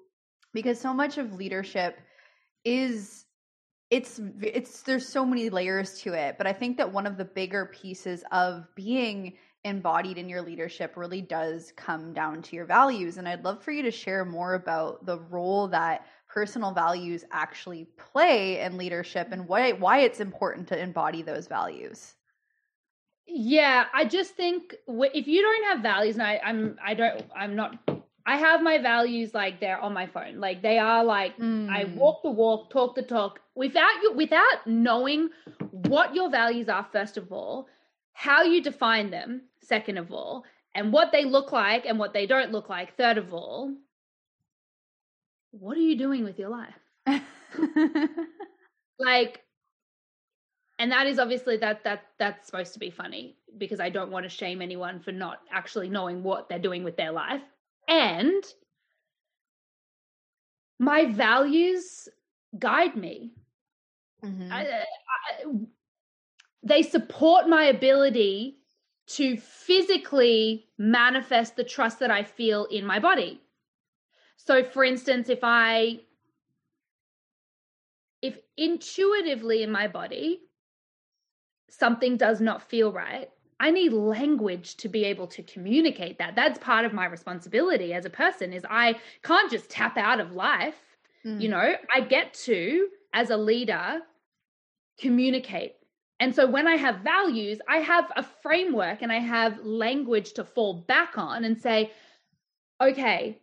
because 0.53 0.81
so 0.81 0.93
much 0.93 1.17
of 1.17 1.35
leadership 1.35 1.97
is 2.65 3.25
it's 3.91 4.21
it's 4.41 4.83
there's 4.83 5.09
so 5.09 5.25
many 5.25 5.49
layers 5.49 6.01
to 6.01 6.13
it 6.13 6.35
but 6.39 6.49
i 6.49 6.53
think 6.53 6.77
that 6.77 6.93
one 6.93 7.07
of 7.07 7.17
the 7.17 7.25
bigger 7.25 7.67
pieces 7.67 8.25
of 8.33 8.67
being 8.75 9.35
embodied 9.65 10.19
in 10.19 10.29
your 10.29 10.43
leadership 10.43 10.97
really 10.97 11.21
does 11.21 11.73
come 11.77 12.13
down 12.13 12.43
to 12.43 12.57
your 12.57 12.65
values. 12.65 13.17
And 13.17 13.29
I'd 13.29 13.45
love 13.45 13.63
for 13.63 13.71
you 13.71 13.83
to 13.83 13.91
share 13.91 14.25
more 14.25 14.55
about 14.55 15.07
the 15.07 15.19
role 15.31 15.69
that 15.69 16.07
personal 16.29 16.73
values 16.73 17.25
actually 17.31 17.87
play 17.97 18.61
in 18.61 18.77
leadership 18.77 19.29
and 19.31 19.47
why 19.47 19.73
why 19.73 20.01
it's 20.01 20.21
important 20.21 20.69
to 20.69 20.79
embody 20.79 21.23
those 21.23 21.47
values. 21.47 22.15
Yeah, 23.27 23.85
I 23.95 24.05
just 24.05 24.35
think 24.35 24.75
if 24.89 25.27
you 25.29 25.43
don't 25.43 25.65
have 25.65 25.81
values, 25.81 26.17
and 26.17 26.25
I, 26.25 26.41
I'm 26.45 26.77
I 26.85 26.95
don't 26.95 27.23
I'm 27.37 27.55
not 27.55 27.79
I 28.27 28.37
have 28.37 28.63
my 28.63 28.79
values 28.79 29.35
like 29.35 29.61
they're 29.61 29.81
on 29.81 29.93
my 29.93 30.07
phone. 30.07 30.39
Like 30.39 30.63
they 30.63 30.79
are 30.79 31.05
like 31.05 31.37
mm. 31.39 31.69
I 31.69 31.85
walk 31.85 32.23
the 32.23 32.31
walk, 32.31 32.71
talk 32.71 32.95
the 32.95 33.03
talk 33.03 33.41
without 33.55 34.03
you 34.03 34.13
without 34.15 34.67
knowing 34.67 35.31
what 35.71 36.15
your 36.15 36.31
values 36.31 36.69
are 36.69 36.87
first 36.93 37.17
of 37.17 37.31
all, 37.31 37.69
how 38.13 38.43
you 38.43 38.63
define 38.63 39.11
them 39.11 39.43
second 39.63 39.99
of 39.99 40.13
all, 40.13 40.45
and 40.75 40.93
what 40.93 41.13
they 41.13 41.25
look 41.25 41.53
like 41.53 41.87
and 41.87 41.99
what 41.99 42.13
they 42.13 42.27
don't 42.27 42.53
look 42.53 42.69
like, 42.69 42.97
third 42.97 43.19
of 43.19 43.33
all, 43.33 43.75
what 45.51 45.77
are 45.77 45.81
you 45.81 45.97
doing 45.97 46.25
with 46.25 46.39
your 46.39 46.49
life? 46.49 46.75
like, 48.99 49.41
and 50.79 50.91
that 50.91 51.07
is 51.07 51.19
obviously 51.19 51.59
that 51.59 51.85
that 51.85 52.05
that's 52.19 52.47
supposed 52.47 52.73
to 52.73 52.79
be 52.79 52.91
funny 52.91 53.37
because 53.59 53.81
I 53.81 53.91
don't 53.91 54.11
want 54.11 54.25
to 54.25 54.31
shame 54.31 54.63
anyone 54.63 55.01
for 55.01 55.13
not 55.13 55.41
actually 55.51 55.89
knowing 55.89 56.23
what 56.23 56.49
they're 56.49 56.59
doing 56.59 56.85
with 56.85 56.97
their 56.97 57.13
life. 57.13 57.43
And 57.87 58.43
my 60.79 61.05
values 61.07 62.09
guide 62.59 62.97
me. 62.97 63.33
Mm-hmm. 64.25 64.53
I, 64.53 64.63
I, 64.63 64.85
they 66.63 66.83
support 66.83 67.49
my 67.49 67.65
ability 67.65 68.59
to 69.07 69.37
physically 69.37 70.67
manifest 70.79 71.57
the 71.57 71.65
trust 71.65 71.99
that 71.99 72.11
I 72.11 72.23
feel 72.23 72.67
in 72.67 72.87
my 72.87 72.99
body. 72.99 73.41
So, 74.37 74.65
for 74.65 74.85
instance, 74.85 75.29
if 75.29 75.41
I, 75.43 76.01
if 78.23 78.39
intuitively 78.57 79.63
in 79.63 79.71
my 79.71 79.89
body, 79.89 80.41
something 81.69 82.17
does 82.17 82.41
not 82.41 82.63
feel 82.63 82.93
right, 82.93 83.29
I 83.59 83.71
need 83.71 83.93
language 83.93 84.77
to 84.79 84.89
be 84.89 85.05
able 85.05 85.29
to 85.29 85.43
communicate 85.43 86.19
that. 86.19 86.35
That's 86.35 86.59
part 86.59 86.85
of 86.85 86.93
my 86.93 87.07
responsibility 87.07 87.93
as 87.95 88.05
a 88.05 88.11
person 88.11 88.53
is 88.53 88.65
I 88.69 88.97
can't 89.23 89.51
just 89.51 89.71
tap 89.71 89.97
out 89.97 90.19
of 90.19 90.33
life. 90.33 90.75
Mm. 91.25 91.41
You 91.41 91.49
know, 91.49 91.75
I 91.95 92.01
get 92.01 92.35
to 92.45 92.89
as 93.13 93.31
a 93.31 93.37
leader 93.37 94.01
communicate 94.99 95.75
and 96.23 96.33
so 96.33 96.47
when 96.47 96.69
I 96.69 96.77
have 96.77 97.01
values, 97.01 97.59
I 97.69 97.79
have 97.79 98.13
a 98.15 98.23
framework 98.23 99.03
and 99.03 99.11
I 99.11 99.19
have 99.19 99.59
language 99.65 100.35
to 100.35 100.45
fall 100.45 100.73
back 100.87 101.19
on 101.19 101.43
and 101.43 101.61
say, 101.61 101.91
okay, 102.81 103.41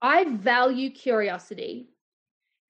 I 0.00 0.24
value 0.24 0.88
curiosity. 0.88 1.90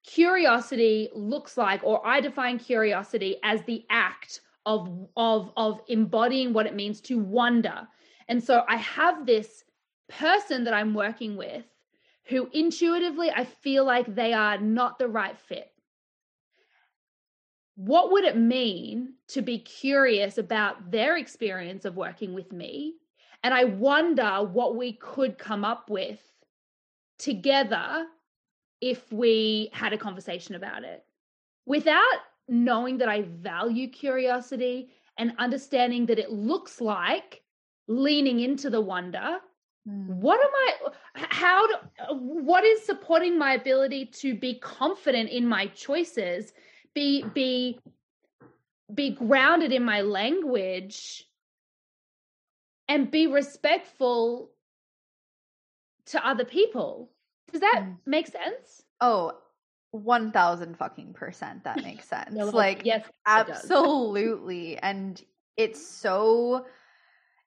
Curiosity 0.05 1.11
looks 1.15 1.57
like, 1.57 1.85
or 1.85 2.05
I 2.05 2.21
define 2.21 2.59
curiosity 2.59 3.37
as 3.45 3.63
the 3.63 3.85
act 3.91 4.41
of, 4.67 5.07
of, 5.17 5.53
of 5.57 5.83
embodying 5.87 6.53
what 6.53 6.67
it 6.67 6.75
means 6.75 7.01
to 7.03 7.21
wonder. 7.21 7.87
And 8.27 8.43
so 8.43 8.65
I 8.69 8.79
have 8.79 9.25
this 9.25 9.63
person 10.09 10.65
that 10.65 10.75
I'm 10.75 10.95
working 10.95 11.37
with 11.37 11.63
who 12.25 12.49
intuitively 12.53 13.31
I 13.31 13.45
feel 13.45 13.85
like 13.85 14.13
they 14.13 14.33
are 14.33 14.59
not 14.59 14.99
the 14.99 15.07
right 15.07 15.39
fit 15.39 15.71
what 17.79 18.11
would 18.11 18.25
it 18.25 18.37
mean 18.37 19.15
to 19.29 19.41
be 19.41 19.61
curious 19.61 20.37
about 20.37 20.91
their 20.91 21.17
experience 21.17 21.85
of 21.85 21.97
working 21.97 22.35
with 22.35 22.51
me? 22.51 22.95
And 23.45 23.55
I 23.55 23.65
wonder 23.65 24.43
what 24.43 24.75
we 24.75 24.95
could 24.95 25.39
come 25.39 25.65
up 25.65 25.89
with 25.89 26.21
together 27.21 28.07
if 28.81 29.13
we 29.13 29.71
had 29.73 29.93
a 29.93 29.99
conversation 29.99 30.57
about 30.57 30.83
it. 30.83 31.05
Without 31.67 32.19
knowing 32.49 32.99
that 32.99 33.09
I 33.09 33.23
value 33.23 33.87
curiosity 33.87 34.91
and 35.17 35.33
understanding 35.39 36.07
that 36.07 36.19
it 36.19 36.33
looks 36.33 36.81
like 36.81 37.43
leaning 37.87 38.41
into 38.41 38.71
the 38.71 38.81
wonder, 38.81 39.39
mm. 39.89 40.07
what 40.17 40.41
am 40.41 40.51
I, 40.53 41.27
how, 41.31 41.65
do, 41.69 41.75
what 42.11 42.65
is 42.65 42.85
supporting 42.85 43.39
my 43.39 43.53
ability 43.53 44.07
to 44.07 44.35
be 44.35 44.59
confident 44.59 45.31
in 45.31 45.47
my 45.47 45.67
choices 45.67 46.53
be 46.99 47.23
be 47.33 47.79
be 48.93 49.11
grounded 49.11 49.73
in 49.73 49.85
my 49.85 50.01
language 50.01 51.25
and 52.89 53.11
be 53.11 53.27
respectful 53.29 54.51
to 56.07 56.27
other 56.27 56.45
people. 56.45 57.11
Does 57.53 57.61
that 57.61 57.83
mm. 57.85 57.97
make 58.05 58.27
sense? 58.27 58.83
Oh, 59.01 59.33
1000 59.93 60.77
fucking 60.77 61.13
percent 61.13 61.65
that 61.65 61.83
makes 61.85 62.09
sense. 62.09 62.35
like 62.35 62.83
yes, 62.85 63.05
absolutely. 63.27 64.77
and 64.79 65.23
it's 65.57 65.87
so 66.03 66.67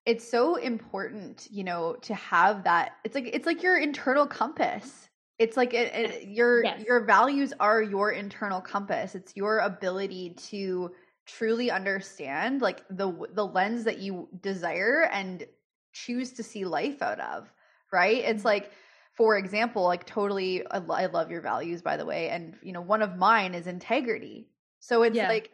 it's 0.05 0.27
so 0.27 0.55
important, 0.55 1.47
you 1.51 1.63
know, 1.63 1.97
to 2.03 2.15
have 2.15 2.63
that. 2.63 2.93
It's 3.03 3.15
like 3.15 3.29
it's 3.33 3.45
like 3.45 3.61
your 3.63 3.77
internal 3.77 4.27
compass 4.27 5.09
it's 5.41 5.57
like 5.57 5.73
it, 5.73 5.93
it, 5.93 6.27
your 6.27 6.63
yes. 6.63 6.83
your 6.87 6.99
values 7.03 7.51
are 7.59 7.81
your 7.81 8.11
internal 8.11 8.61
compass 8.61 9.15
it's 9.15 9.35
your 9.35 9.59
ability 9.59 10.35
to 10.37 10.91
truly 11.25 11.71
understand 11.71 12.61
like 12.61 12.83
the 12.89 13.11
the 13.33 13.45
lens 13.45 13.83
that 13.83 13.97
you 13.97 14.29
desire 14.41 15.09
and 15.11 15.45
choose 15.93 16.31
to 16.33 16.43
see 16.43 16.63
life 16.63 17.01
out 17.01 17.19
of 17.19 17.51
right 17.91 18.23
it's 18.23 18.39
mm-hmm. 18.39 18.49
like 18.49 18.71
for 19.13 19.35
example 19.35 19.83
like 19.83 20.05
totally 20.05 20.63
I, 20.67 20.77
I 20.77 21.05
love 21.07 21.31
your 21.31 21.41
values 21.41 21.81
by 21.81 21.97
the 21.97 22.05
way 22.05 22.29
and 22.29 22.55
you 22.61 22.71
know 22.71 22.81
one 22.81 23.01
of 23.01 23.17
mine 23.17 23.55
is 23.55 23.65
integrity 23.65 24.47
so 24.79 25.01
it's 25.01 25.15
yeah. 25.15 25.27
like 25.27 25.49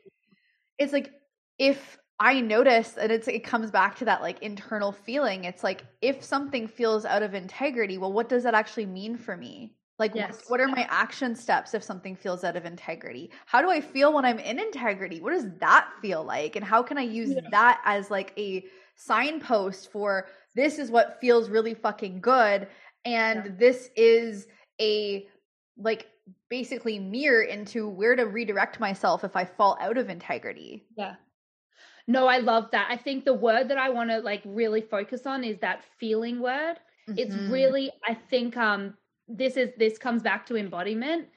it's 0.77 0.91
like 0.91 1.11
if 1.57 1.97
I 2.19 2.41
notice 2.41 2.97
and 2.97 3.11
it's 3.11 3.27
it 3.27 3.43
comes 3.43 3.69
back 3.69 3.95
to 3.97 4.05
that 4.05 4.21
like 4.21 4.41
internal 4.41 4.91
feeling. 4.91 5.45
It's 5.45 5.63
like 5.63 5.85
if 6.01 6.23
something 6.23 6.67
feels 6.67 7.05
out 7.05 7.21
of 7.21 7.35
integrity, 7.35 7.99
well, 7.99 8.11
what 8.11 8.27
does 8.27 8.43
that 8.43 8.55
actually 8.55 8.87
mean 8.87 9.17
for 9.17 9.37
me? 9.37 9.76
Like, 9.99 10.13
yes. 10.13 10.43
what 10.47 10.59
are 10.59 10.67
my 10.67 10.85
action 10.89 11.35
steps 11.35 11.73
if 11.73 11.81
something 11.81 12.15
feels 12.15 12.43
out 12.43 12.55
of 12.55 12.65
integrity? 12.65 13.31
How 13.47 13.61
do 13.61 13.69
I 13.69 13.81
feel 13.81 14.13
when 14.13 14.25
I'm 14.25 14.37
in 14.37 14.59
integrity? 14.59 15.21
What 15.21 15.31
does 15.31 15.47
that 15.59 15.89
feel 16.01 16.23
like? 16.23 16.55
And 16.55 16.63
how 16.63 16.83
can 16.83 16.97
I 16.97 17.01
use 17.01 17.31
yeah. 17.31 17.41
that 17.49 17.81
as 17.83 18.11
like 18.11 18.31
a 18.37 18.65
signpost 18.95 19.91
for 19.91 20.27
this 20.55 20.77
is 20.77 20.91
what 20.91 21.17
feels 21.19 21.49
really 21.49 21.73
fucking 21.73 22.21
good? 22.21 22.67
And 23.05 23.45
yeah. 23.45 23.51
this 23.57 23.89
is 23.95 24.47
a 24.79 25.27
like 25.77 26.07
basically 26.49 26.99
mirror 26.99 27.43
into 27.43 27.89
where 27.89 28.15
to 28.15 28.25
redirect 28.25 28.79
myself 28.79 29.23
if 29.23 29.35
I 29.35 29.45
fall 29.45 29.77
out 29.81 29.97
of 29.97 30.09
integrity. 30.09 30.85
Yeah. 30.95 31.15
No, 32.07 32.27
I 32.27 32.37
love 32.37 32.69
that. 32.71 32.87
I 32.89 32.97
think 32.97 33.25
the 33.25 33.33
word 33.33 33.67
that 33.69 33.77
I 33.77 33.89
want 33.89 34.11
to 34.11 34.19
like 34.19 34.41
really 34.45 34.81
focus 34.81 35.25
on 35.25 35.43
is 35.43 35.57
that 35.59 35.83
feeling 35.99 36.39
word. 36.39 36.75
Mm-hmm. 37.09 37.17
It's 37.17 37.35
really, 37.51 37.91
I 38.07 38.13
think, 38.13 38.55
um, 38.55 38.93
this 39.27 39.57
is 39.57 39.69
this 39.77 39.97
comes 39.97 40.21
back 40.21 40.45
to 40.45 40.55
embodiment 40.55 41.27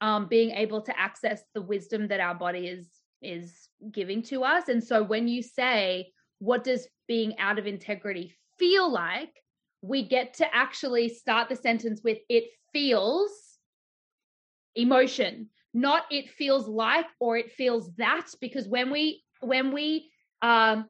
um 0.00 0.26
being 0.26 0.50
able 0.50 0.80
to 0.80 0.98
access 0.98 1.42
the 1.54 1.62
wisdom 1.62 2.08
that 2.08 2.20
our 2.20 2.34
body 2.34 2.66
is 2.66 2.88
is 3.22 3.68
giving 3.90 4.22
to 4.22 4.44
us. 4.44 4.68
And 4.68 4.82
so 4.82 5.02
when 5.02 5.28
you 5.28 5.42
say 5.42 6.12
what 6.38 6.64
does 6.64 6.88
being 7.08 7.38
out 7.38 7.58
of 7.58 7.66
integrity 7.66 8.34
feel 8.58 8.90
like? 8.90 9.30
we 9.84 10.02
get 10.02 10.32
to 10.32 10.46
actually 10.54 11.10
start 11.10 11.50
the 11.50 11.56
sentence 11.56 12.00
with 12.02 12.18
it 12.30 12.44
feels 12.72 13.30
emotion. 14.74 15.50
Not 15.74 16.04
it 16.10 16.30
feels 16.30 16.66
like 16.66 17.06
or 17.20 17.36
it 17.36 17.52
feels 17.52 17.92
that 17.96 18.26
because 18.40 18.66
when 18.66 18.90
we 18.90 19.22
when 19.40 19.72
we 19.72 20.10
um 20.40 20.86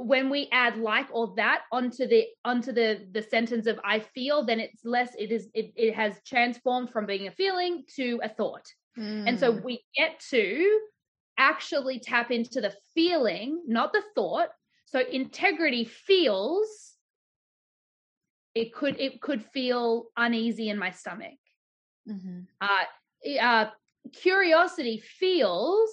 when 0.00 0.30
we 0.30 0.48
add 0.50 0.78
like 0.78 1.06
or 1.12 1.34
that 1.36 1.62
onto 1.70 2.06
the 2.06 2.26
onto 2.44 2.72
the 2.72 3.06
the 3.12 3.22
sentence 3.22 3.66
of 3.66 3.78
i 3.84 4.00
feel 4.00 4.44
then 4.44 4.58
it's 4.58 4.84
less 4.84 5.10
it 5.18 5.30
is 5.30 5.48
it, 5.52 5.72
it 5.76 5.94
has 5.94 6.14
transformed 6.26 6.90
from 6.90 7.04
being 7.04 7.26
a 7.26 7.30
feeling 7.30 7.84
to 7.94 8.18
a 8.22 8.28
thought 8.28 8.66
mm. 8.98 9.28
and 9.28 9.38
so 9.38 9.52
hmm. 9.52 9.62
we 9.62 9.84
get 9.96 10.18
to 10.30 10.80
actually 11.36 11.98
tap 11.98 12.30
into 12.30 12.60
the 12.60 12.72
feeling 12.94 13.62
not 13.66 13.92
the 13.92 14.02
thought 14.14 14.48
so 14.86 15.00
integrity 15.00 15.84
feels 15.84 16.94
it 18.54 18.72
could 18.74 18.98
it 18.98 19.20
could 19.20 19.44
feel 19.52 20.06
uneasy 20.16 20.70
in 20.70 20.78
my 20.78 20.90
stomach 20.90 21.38
mm-hmm. 22.08 22.40
uh, 22.60 23.38
uh 23.40 23.70
curiosity 24.14 24.98
feels 24.98 25.90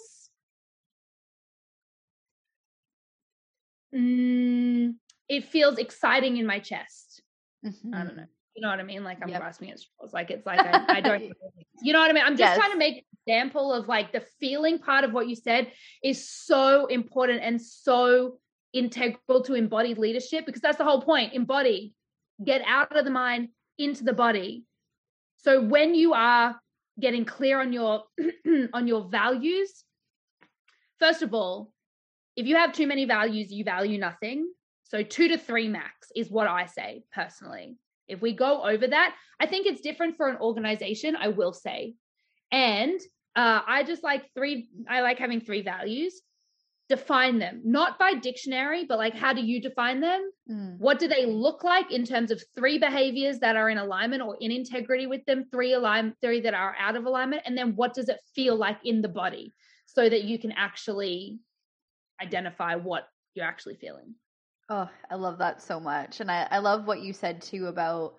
mm, 3.98 4.96
it 5.30 5.46
feels 5.46 5.78
exciting 5.78 6.38
in 6.38 6.46
my 6.46 6.60
chest. 6.60 7.22
Mm-hmm. 7.66 7.94
I 7.94 8.04
don't 8.04 8.18
know. 8.18 8.26
You 8.56 8.62
know 8.62 8.70
what 8.70 8.80
I 8.80 8.84
mean? 8.84 9.04
Like 9.04 9.20
I'm 9.22 9.30
yep. 9.30 9.40
grasping 9.40 9.70
at 9.70 9.80
straws. 9.80 10.14
Like 10.14 10.32
it's 10.32 10.46
like 10.46 10.60
I, 10.60 10.98
I 10.98 11.02
don't. 11.02 11.22
you 11.82 11.94
know 11.94 12.00
what 12.00 12.10
I 12.10 12.14
mean? 12.14 12.24
I'm 12.26 12.38
just 12.38 12.40
yes. 12.40 12.58
trying 12.58 12.72
to 12.72 12.78
make 12.78 12.98
an 12.98 13.04
example 13.28 13.72
of 13.72 13.88
like 13.88 14.12
the 14.12 14.24
feeling 14.40 14.80
part 14.80 15.04
of 15.04 15.14
what 15.14 15.28
you 15.28 15.36
said 15.36 15.72
is 16.04 16.28
so 16.28 16.88
important 16.88 17.42
and 17.44 17.62
so 17.62 18.40
integral 18.74 19.44
to 19.44 19.54
embodied 19.54 19.98
leadership 19.98 20.46
because 20.46 20.62
that's 20.62 20.78
the 20.78 20.84
whole 20.84 21.02
point. 21.02 21.34
Embody, 21.34 21.94
get 22.44 22.62
out 22.66 22.96
of 22.96 23.06
the 23.06 23.12
mind 23.12 23.50
into 23.78 24.04
the 24.04 24.14
body. 24.14 24.64
So 25.38 25.62
when 25.62 25.94
you 25.94 26.14
are 26.14 26.60
getting 27.00 27.26
clear 27.26 27.62
on 27.62 27.74
your 27.74 28.04
on 28.74 28.88
your 28.88 29.08
values, 29.08 29.84
first 31.00 31.22
of 31.22 31.34
all, 31.34 31.72
if 32.38 32.46
you 32.46 32.56
have 32.56 32.72
too 32.72 32.88
many 32.88 33.06
values, 33.06 33.52
you 33.52 33.64
value 33.64 34.00
nothing. 34.00 34.48
So 34.84 35.04
two 35.04 35.28
to 35.30 35.38
three 35.38 35.68
max 35.68 36.12
is 36.16 36.30
what 36.30 36.48
I 36.48 36.68
say 36.68 37.04
personally. 37.14 37.78
If 38.08 38.22
we 38.22 38.34
go 38.34 38.64
over 38.64 38.88
that, 38.88 39.16
I 39.40 39.48
think 39.48 39.66
it's 39.66 39.82
different 39.82 40.16
for 40.16 40.30
an 40.30 40.38
organization, 40.38 41.18
I 41.18 41.30
will 41.30 41.52
say. 41.52 41.96
And 42.52 43.02
uh, 43.36 43.62
I 43.68 43.84
just 43.84 44.04
like 44.04 44.32
three, 44.34 44.70
I 44.88 45.02
like 45.02 45.18
having 45.18 45.42
three 45.42 45.62
values. 45.62 46.22
Define 46.90 47.38
them, 47.38 47.60
not 47.66 48.00
by 48.00 48.14
dictionary, 48.14 48.86
but 48.86 48.98
like 48.98 49.14
how 49.14 49.34
do 49.34 49.42
you 49.42 49.60
define 49.60 50.00
them? 50.00 50.32
Mm. 50.50 50.78
What 50.78 51.00
do 51.00 51.10
they 51.10 51.26
look 51.26 51.66
like 51.66 51.92
in 51.92 52.06
terms 52.06 52.32
of 52.32 52.42
three 52.56 52.78
behaviors 52.78 53.40
that 53.40 53.58
are 53.58 53.70
in 53.70 53.78
alignment 53.78 54.22
or 54.22 54.38
in 54.40 54.52
integrity 54.52 55.06
with 55.06 55.26
them, 55.26 55.44
three 55.52 55.74
align, 55.74 56.14
three 56.22 56.40
that 56.42 56.54
are 56.54 56.74
out 56.80 56.96
of 56.96 57.06
alignment, 57.06 57.42
and 57.46 57.58
then 57.58 57.76
what 57.76 57.94
does 57.94 58.08
it 58.08 58.22
feel 58.34 58.56
like 58.56 58.78
in 58.86 59.02
the 59.02 59.10
body 59.10 59.54
so 59.86 60.08
that 60.08 60.24
you 60.24 60.40
can 60.40 60.54
actually 60.54 61.40
identify 62.22 62.76
what 62.76 63.10
you're 63.34 63.46
actually 63.46 63.76
feeling. 63.76 64.16
Oh, 64.70 64.90
I 65.10 65.16
love 65.16 65.38
that 65.38 65.62
so 65.62 65.80
much. 65.80 66.20
And 66.20 66.30
I, 66.30 66.48
I 66.52 66.58
love 66.60 66.88
what 66.88 67.02
you 67.02 67.14
said 67.14 67.42
too 67.42 67.68
about 67.68 68.16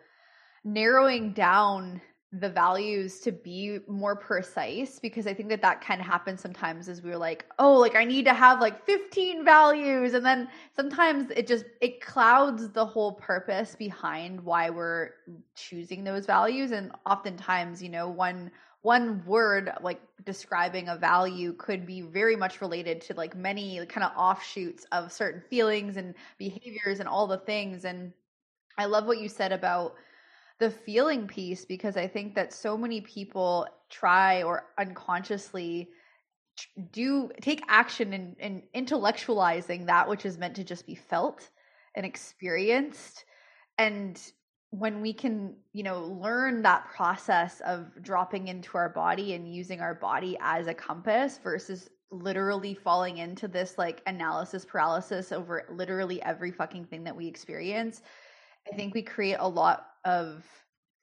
narrowing 0.65 1.33
down 1.33 2.01
the 2.33 2.49
values 2.49 3.21
to 3.21 3.33
be 3.33 3.79
more 3.89 4.15
precise 4.15 4.99
because 4.99 5.27
I 5.27 5.33
think 5.33 5.49
that 5.49 5.63
that 5.63 5.81
kind 5.81 5.99
of 5.99 6.07
happens 6.07 6.43
sometimes 6.43 6.87
as 6.89 7.03
we 7.03 7.11
are 7.11 7.17
like, 7.17 7.47
oh, 7.59 7.75
like 7.75 7.97
I 7.97 8.05
need 8.05 8.27
to 8.27 8.35
have 8.35 8.61
like 8.61 8.85
15 8.85 9.45
values. 9.47 10.13
And 10.13 10.25
then 10.25 10.49
sometimes 10.77 11.31
it 11.35 11.47
just, 11.47 11.65
it 11.81 12.03
clouds 12.03 12.69
the 12.69 12.85
whole 12.85 13.13
purpose 13.13 13.75
behind 13.75 14.43
why 14.43 14.69
we're 14.69 15.11
choosing 15.55 16.05
those 16.05 16.27
values. 16.27 16.73
And 16.73 16.93
oftentimes, 17.07 17.83
you 17.83 17.89
know, 17.89 18.11
one 18.11 18.51
one 18.83 19.25
word 19.27 19.73
like 19.83 20.01
describing 20.25 20.89
a 20.89 20.97
value 20.97 21.53
could 21.55 21.85
be 21.87 22.01
very 22.01 22.37
much 22.37 22.61
related 22.61 23.01
to 23.03 23.15
like 23.15 23.37
many 23.37 23.85
kind 23.87 24.05
of 24.05 24.13
offshoots 24.17 24.87
of 24.93 25.13
certain 25.13 25.43
feelings 25.51 25.97
and 25.97 26.15
behaviors 26.39 27.01
and 27.01 27.09
all 27.09 27.27
the 27.27 27.39
things. 27.39 27.85
And 27.85 28.13
i 28.77 28.85
love 28.85 29.07
what 29.07 29.19
you 29.19 29.29
said 29.29 29.53
about 29.53 29.95
the 30.61 30.71
feeling 30.71 31.27
piece 31.27 31.65
because 31.65 31.97
i 31.97 32.07
think 32.07 32.35
that 32.35 32.53
so 32.53 32.77
many 32.77 33.01
people 33.01 33.67
try 33.91 34.43
or 34.43 34.67
unconsciously 34.79 35.89
do 36.93 37.31
take 37.41 37.63
action 37.69 38.13
in, 38.13 38.37
in 38.41 38.63
intellectualizing 38.75 39.87
that 39.87 40.09
which 40.09 40.25
is 40.25 40.39
meant 40.39 40.57
to 40.57 40.65
just 40.65 40.87
be 40.87 40.95
felt 40.95 41.49
and 41.95 42.05
experienced. 42.05 43.25
And 43.77 44.21
when 44.71 45.01
we 45.01 45.13
can 45.13 45.55
you 45.73 45.83
know 45.83 46.05
learn 46.05 46.63
that 46.63 46.89
process 46.89 47.61
of 47.61 47.87
dropping 48.03 48.49
into 48.49 48.77
our 48.77 48.89
body 48.89 49.33
and 49.35 49.53
using 49.53 49.81
our 49.81 49.95
body 49.95 50.37
as 50.41 50.67
a 50.67 50.75
compass 50.75 51.39
versus 51.43 51.89
literally 52.11 52.75
falling 52.75 53.19
into 53.19 53.49
this 53.49 53.77
like 53.79 54.03
analysis 54.07 54.65
paralysis 54.65 55.33
over 55.33 55.67
literally 55.71 56.23
every 56.23 56.51
fucking 56.51 56.85
thing 56.85 57.05
that 57.05 57.17
we 57.17 57.27
experience 57.27 58.03
i 58.71 58.77
think 58.77 58.95
we 58.95 59.03
create 59.03 59.37
a 59.41 59.49
lot 59.49 59.89
of 60.05 60.45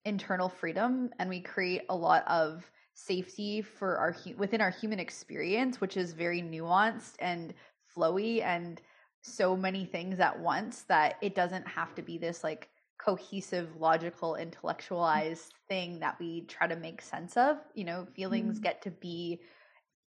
internal 0.06 0.50
freedom 0.50 1.10
and 1.20 1.28
we 1.28 1.40
create 1.40 1.82
a 1.90 1.96
lot 1.96 2.24
of 2.28 2.70
safety 2.94 3.62
for 3.62 3.98
our 3.98 4.16
within 4.38 4.62
our 4.62 4.70
human 4.70 5.00
experience 5.00 5.82
which 5.82 5.98
is 5.98 6.14
very 6.14 6.42
nuanced 6.42 7.16
and 7.20 7.54
flowy 7.96 8.44
and 8.44 8.82
so 9.22 9.58
many 9.58 9.86
things 9.86 10.20
at 10.20 10.40
once 10.40 10.84
that 10.84 11.16
it 11.22 11.34
doesn't 11.34 11.68
have 11.68 11.96
to 11.96 12.04
be 12.04 12.18
this 12.18 12.44
like 12.44 12.70
cohesive, 13.06 13.70
logical, 13.80 14.36
intellectualized 14.36 15.54
thing 15.70 16.00
that 16.00 16.20
we 16.20 16.42
try 16.42 16.66
to 16.66 16.76
make 16.76 17.02
sense 17.02 17.38
of. 17.38 17.58
You 17.76 17.84
know, 17.86 18.08
feelings 18.16 18.60
mm 18.60 18.64
get 18.64 18.82
to 18.82 18.90
be 18.90 19.42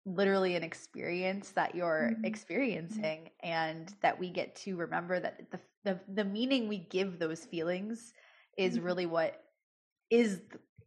literally 0.07 0.55
an 0.55 0.63
experience 0.63 1.51
that 1.51 1.75
you're 1.75 2.13
mm-hmm. 2.13 2.25
experiencing 2.25 3.29
and 3.43 3.93
that 4.01 4.19
we 4.19 4.31
get 4.31 4.55
to 4.55 4.77
remember 4.77 5.21
that 5.21 5.51
the 5.51 5.61
the, 5.85 6.01
the 6.15 6.25
meaning 6.25 6.69
we 6.69 6.79
give 6.79 7.19
those 7.19 7.45
feelings 7.45 8.13
is 8.57 8.77
mm-hmm. 8.77 8.87
really 8.87 9.07
what 9.07 9.43
is 10.11 10.41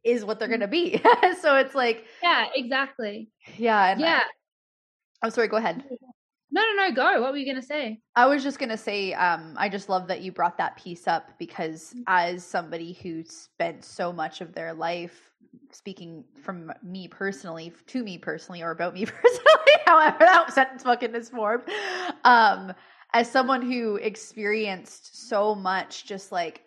is 0.04 0.26
what 0.26 0.40
they're 0.40 0.48
going 0.48 0.62
to 0.62 0.68
be. 0.68 0.98
so 1.42 1.58
it's 1.58 1.76
like 1.76 2.06
Yeah, 2.24 2.48
exactly. 2.56 3.30
Yeah, 3.58 3.96
yeah. 4.00 4.24
I, 5.22 5.28
oh, 5.28 5.30
sorry, 5.30 5.48
go 5.48 5.58
ahead. 5.58 5.84
No, 6.52 6.62
no, 6.64 6.88
no, 6.88 6.92
go. 6.94 7.22
What 7.22 7.32
were 7.32 7.38
you 7.38 7.46
going 7.46 7.62
to 7.62 7.68
say? 7.68 8.00
I 8.16 8.26
was 8.26 8.44
just 8.44 8.58
going 8.58 8.70
to 8.70 8.78
say, 8.78 9.14
um, 9.14 9.54
I 9.58 9.70
just 9.70 9.88
love 9.88 10.08
that 10.08 10.22
you 10.22 10.32
brought 10.32 10.58
that 10.58 10.78
piece 10.78 11.08
up 11.08 11.38
because 11.38 11.94
mm-hmm. 11.94 12.02
as 12.08 12.44
somebody 12.44 12.94
who 12.94 13.24
spent 13.24 13.86
so 13.86 14.12
much 14.12 14.42
of 14.42 14.54
their 14.54 14.74
life 14.74 15.32
speaking 15.72 16.24
from 16.42 16.72
me 16.84 17.08
personally 17.08 17.74
to 17.88 18.04
me 18.04 18.18
personally 18.18 18.62
or 18.62 18.72
about 18.72 18.94
me 18.94 19.06
personally, 19.06 19.74
however 19.86 20.18
that 20.20 20.52
sentence 20.54 20.84
fucking 20.84 21.14
is 21.14 21.30
formed, 21.30 21.64
um, 22.24 22.74
as 23.14 23.30
someone 23.30 23.62
who 23.62 23.96
experienced 23.98 25.30
so 25.30 25.54
much 25.54 26.06
just 26.06 26.32
like 26.32 26.64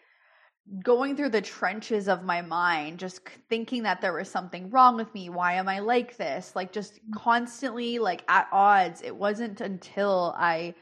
going 0.85 1.17
through 1.17 1.31
the 1.31 1.43
trenches 1.43 2.09
of 2.09 2.23
my 2.23 2.41
mind, 2.41 2.99
just 2.99 3.21
thinking 3.49 3.83
that 3.83 4.01
there 4.01 4.13
was 4.13 4.31
something 4.31 4.71
wrong 4.71 4.97
with 4.97 5.13
me. 5.15 5.29
Why 5.29 5.55
am 5.55 5.69
I 5.69 5.81
like 5.81 6.17
this? 6.17 6.55
Like, 6.55 6.73
just 6.73 6.95
mm. 6.95 7.15
constantly 7.15 7.99
like 7.99 8.25
at 8.29 8.49
odds. 8.53 9.03
It 9.03 9.15
wasn't 9.15 9.61
until 9.61 10.35
I 10.37 10.75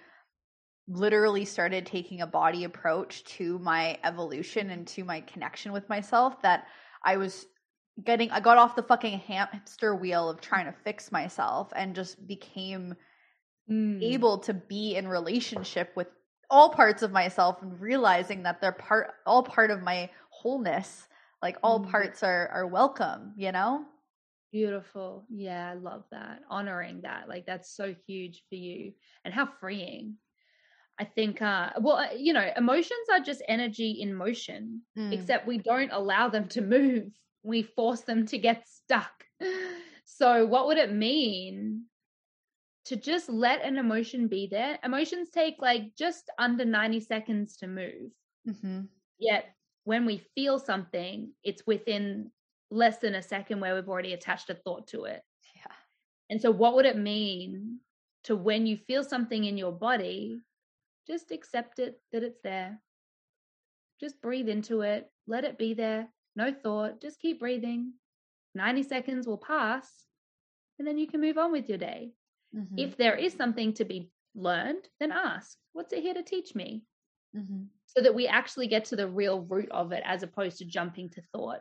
literally 0.87 1.45
started 1.45 1.87
taking 1.87 2.21
a 2.21 2.27
body 2.27 2.65
approach 2.65 3.25
to 3.25 3.59
my 3.61 3.99
evolution 4.05 4.71
and 4.71 4.87
to 4.89 5.05
my 5.05 5.21
connection 5.23 5.73
with 5.73 5.89
myself 5.89 6.43
that 6.43 6.67
I 7.05 7.17
was 7.17 7.47
getting, 8.05 8.31
I 8.31 8.41
got 8.41 8.59
off 8.59 8.77
the 8.77 8.83
fucking 8.83 9.21
hamster 9.21 9.95
wheel 9.95 10.29
of 10.29 10.41
trying 10.41 10.67
to 10.67 10.75
fix 10.85 11.13
myself 11.13 11.73
and 11.75 11.95
just 11.95 12.27
became 12.27 12.95
mm. 13.71 14.03
able 14.03 14.39
to 14.41 14.55
be 14.55 14.97
in 14.97 15.09
relationship 15.09 15.93
with 15.97 16.09
all 16.51 16.71
parts 16.71 17.03
of 17.03 17.13
myself 17.13 17.63
and 17.63 17.81
realizing 17.81 18.43
that 18.43 18.61
they're 18.61 18.73
part 18.73 19.13
all 19.27 19.43
part 19.43 19.71
of 19.71 19.83
my 19.83 20.11
wholeness 20.31 21.09
like 21.43 21.57
all 21.63 21.81
mm-hmm. 21.81 21.91
parts 21.91 22.23
are 22.23 22.49
are 22.49 22.67
welcome 22.67 23.33
you 23.37 23.53
know? 23.53 23.85
Beautiful. 24.53 25.27
Yeah 25.31 25.71
i 25.71 25.75
love 25.75 26.05
that 26.11 26.41
honoring 26.51 27.03
that 27.03 27.29
like 27.29 27.47
that's 27.47 27.75
so 27.75 27.95
huge 28.07 28.43
for 28.49 28.57
you 28.57 28.93
and 29.25 29.33
how 29.33 29.49
freeing. 29.61 30.17
I 30.99 31.05
think 31.05 31.41
uh 31.41 31.71
well 31.81 31.97
uh, 31.97 32.09
you 32.17 32.33
know 32.33 32.47
emotions 32.57 33.09
are 33.11 33.21
just 33.21 33.43
energy 33.49 33.99
in 34.01 34.13
motion 34.13 34.83
mm. 34.99 35.13
except 35.13 35.47
we 35.47 35.59
don't 35.59 35.93
allow 35.93 36.29
them 36.29 36.49
to 36.49 36.61
move. 36.61 37.05
We 37.43 37.63
force 37.63 38.03
them 38.03 38.27
to 38.27 38.39
get 38.39 38.69
stuck. 38.69 39.13
So 40.21 40.45
what 40.45 40.67
would 40.67 40.77
it 40.77 40.93
mean 40.93 41.85
to 42.91 42.97
just 42.97 43.29
let 43.29 43.65
an 43.65 43.79
emotion 43.79 44.27
be 44.27 44.49
there. 44.51 44.77
Emotions 44.83 45.31
take 45.31 45.55
like 45.61 45.95
just 45.97 46.29
under 46.39 46.65
90 46.65 47.01
seconds 47.01 47.57
to 47.59 47.69
move. 47.69 48.11
Mm-hmm. 48.49 48.81
Yet 49.19 49.55
when 49.85 50.05
we 50.05 50.19
feel 50.35 50.59
something, 50.59 51.31
it's 51.45 51.67
within 51.67 52.33
less 52.71 52.99
than 52.99 53.15
a 53.15 53.23
second 53.23 53.61
where 53.61 53.77
we've 53.77 53.89
already 53.89 54.13
attached 54.13 54.51
a 54.51 54.55
thought 54.55 54.89
to 54.89 55.05
it. 55.05 55.23
Yeah. 55.55 55.73
And 56.31 56.43
so, 56.43 56.51
what 56.51 56.75
would 56.75 56.85
it 56.85 56.99
mean 56.99 57.79
to 58.25 58.35
when 58.35 58.67
you 58.67 58.77
feel 58.77 59.05
something 59.05 59.45
in 59.45 59.57
your 59.57 59.73
body, 59.73 60.41
just 61.07 61.31
accept 61.31 61.79
it 61.79 62.01
that 62.13 62.25
it's 62.25 62.41
there? 62.43 62.81
just 64.01 64.23
breathe 64.23 64.49
into 64.49 64.81
it, 64.81 65.11
let 65.27 65.45
it 65.45 65.59
be 65.59 65.75
there, 65.75 66.09
no 66.35 66.53
thought, 66.53 67.01
just 67.03 67.21
keep 67.21 67.39
breathing. 67.39 67.93
90 68.55 68.83
seconds 68.85 69.27
will 69.27 69.39
pass, 69.39 69.89
and 70.79 70.89
then 70.89 70.97
you 70.97 71.07
can 71.07 71.21
move 71.21 71.37
on 71.39 71.53
with 71.53 71.69
your 71.69 71.79
day. 71.79 72.13
Mm-hmm. 72.57 72.79
If 72.79 72.97
there 72.97 73.17
is 73.17 73.33
something 73.35 73.73
to 73.75 73.85
be 73.85 74.11
learned, 74.35 74.89
then 74.99 75.13
ask, 75.13 75.57
what's 75.73 75.93
it 75.93 76.03
here 76.03 76.15
to 76.15 76.23
teach 76.23 76.55
me? 76.55 76.85
Mm-hmm. 77.37 77.65
So 77.87 78.03
that 78.03 78.15
we 78.15 78.27
actually 78.27 78.67
get 78.67 78.85
to 78.87 78.97
the 78.97 79.09
real 79.09 79.43
root 79.43 79.71
of 79.71 79.93
it 79.93 80.03
as 80.05 80.23
opposed 80.23 80.59
to 80.59 80.65
jumping 80.65 81.11
to 81.11 81.23
thought. 81.33 81.61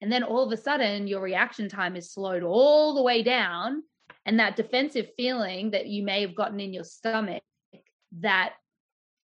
And 0.00 0.10
then 0.10 0.22
all 0.22 0.44
of 0.44 0.52
a 0.52 0.56
sudden, 0.56 1.06
your 1.06 1.20
reaction 1.20 1.68
time 1.68 1.96
is 1.96 2.12
slowed 2.12 2.42
all 2.42 2.94
the 2.94 3.02
way 3.02 3.22
down. 3.22 3.82
And 4.26 4.38
that 4.38 4.56
defensive 4.56 5.08
feeling 5.16 5.70
that 5.72 5.86
you 5.86 6.02
may 6.02 6.20
have 6.22 6.34
gotten 6.34 6.60
in 6.60 6.72
your 6.72 6.84
stomach 6.84 7.42
that 8.20 8.54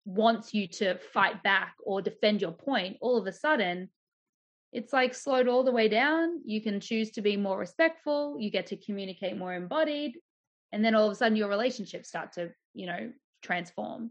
wants 0.05 0.53
you 0.53 0.69
to 0.69 0.99
fight 1.13 1.43
back 1.43 1.75
or 1.85 2.03
defend 2.03 2.43
your 2.43 2.53
point, 2.53 2.97
all 3.01 3.17
of 3.17 3.27
a 3.27 3.33
sudden, 3.33 3.89
it's 4.73 4.93
like 4.93 5.15
slowed 5.15 5.49
all 5.49 5.65
the 5.65 5.73
way 5.73 5.89
down. 5.89 6.41
You 6.45 6.61
can 6.61 6.81
choose 6.81 7.13
to 7.13 7.23
be 7.23 7.37
more 7.37 7.59
respectful. 7.59 8.37
You 8.39 8.51
get 8.51 8.67
to 8.67 8.77
communicate 8.77 9.37
more 9.37 9.55
embodied. 9.55 10.17
And 10.75 10.85
then 10.85 10.97
all 10.97 11.07
of 11.07 11.13
a 11.13 11.15
sudden, 11.15 11.37
your 11.37 11.49
relationships 11.49 12.09
start 12.09 12.33
to, 12.33 12.51
you 12.75 12.87
know, 12.87 13.13
transform. 13.43 14.11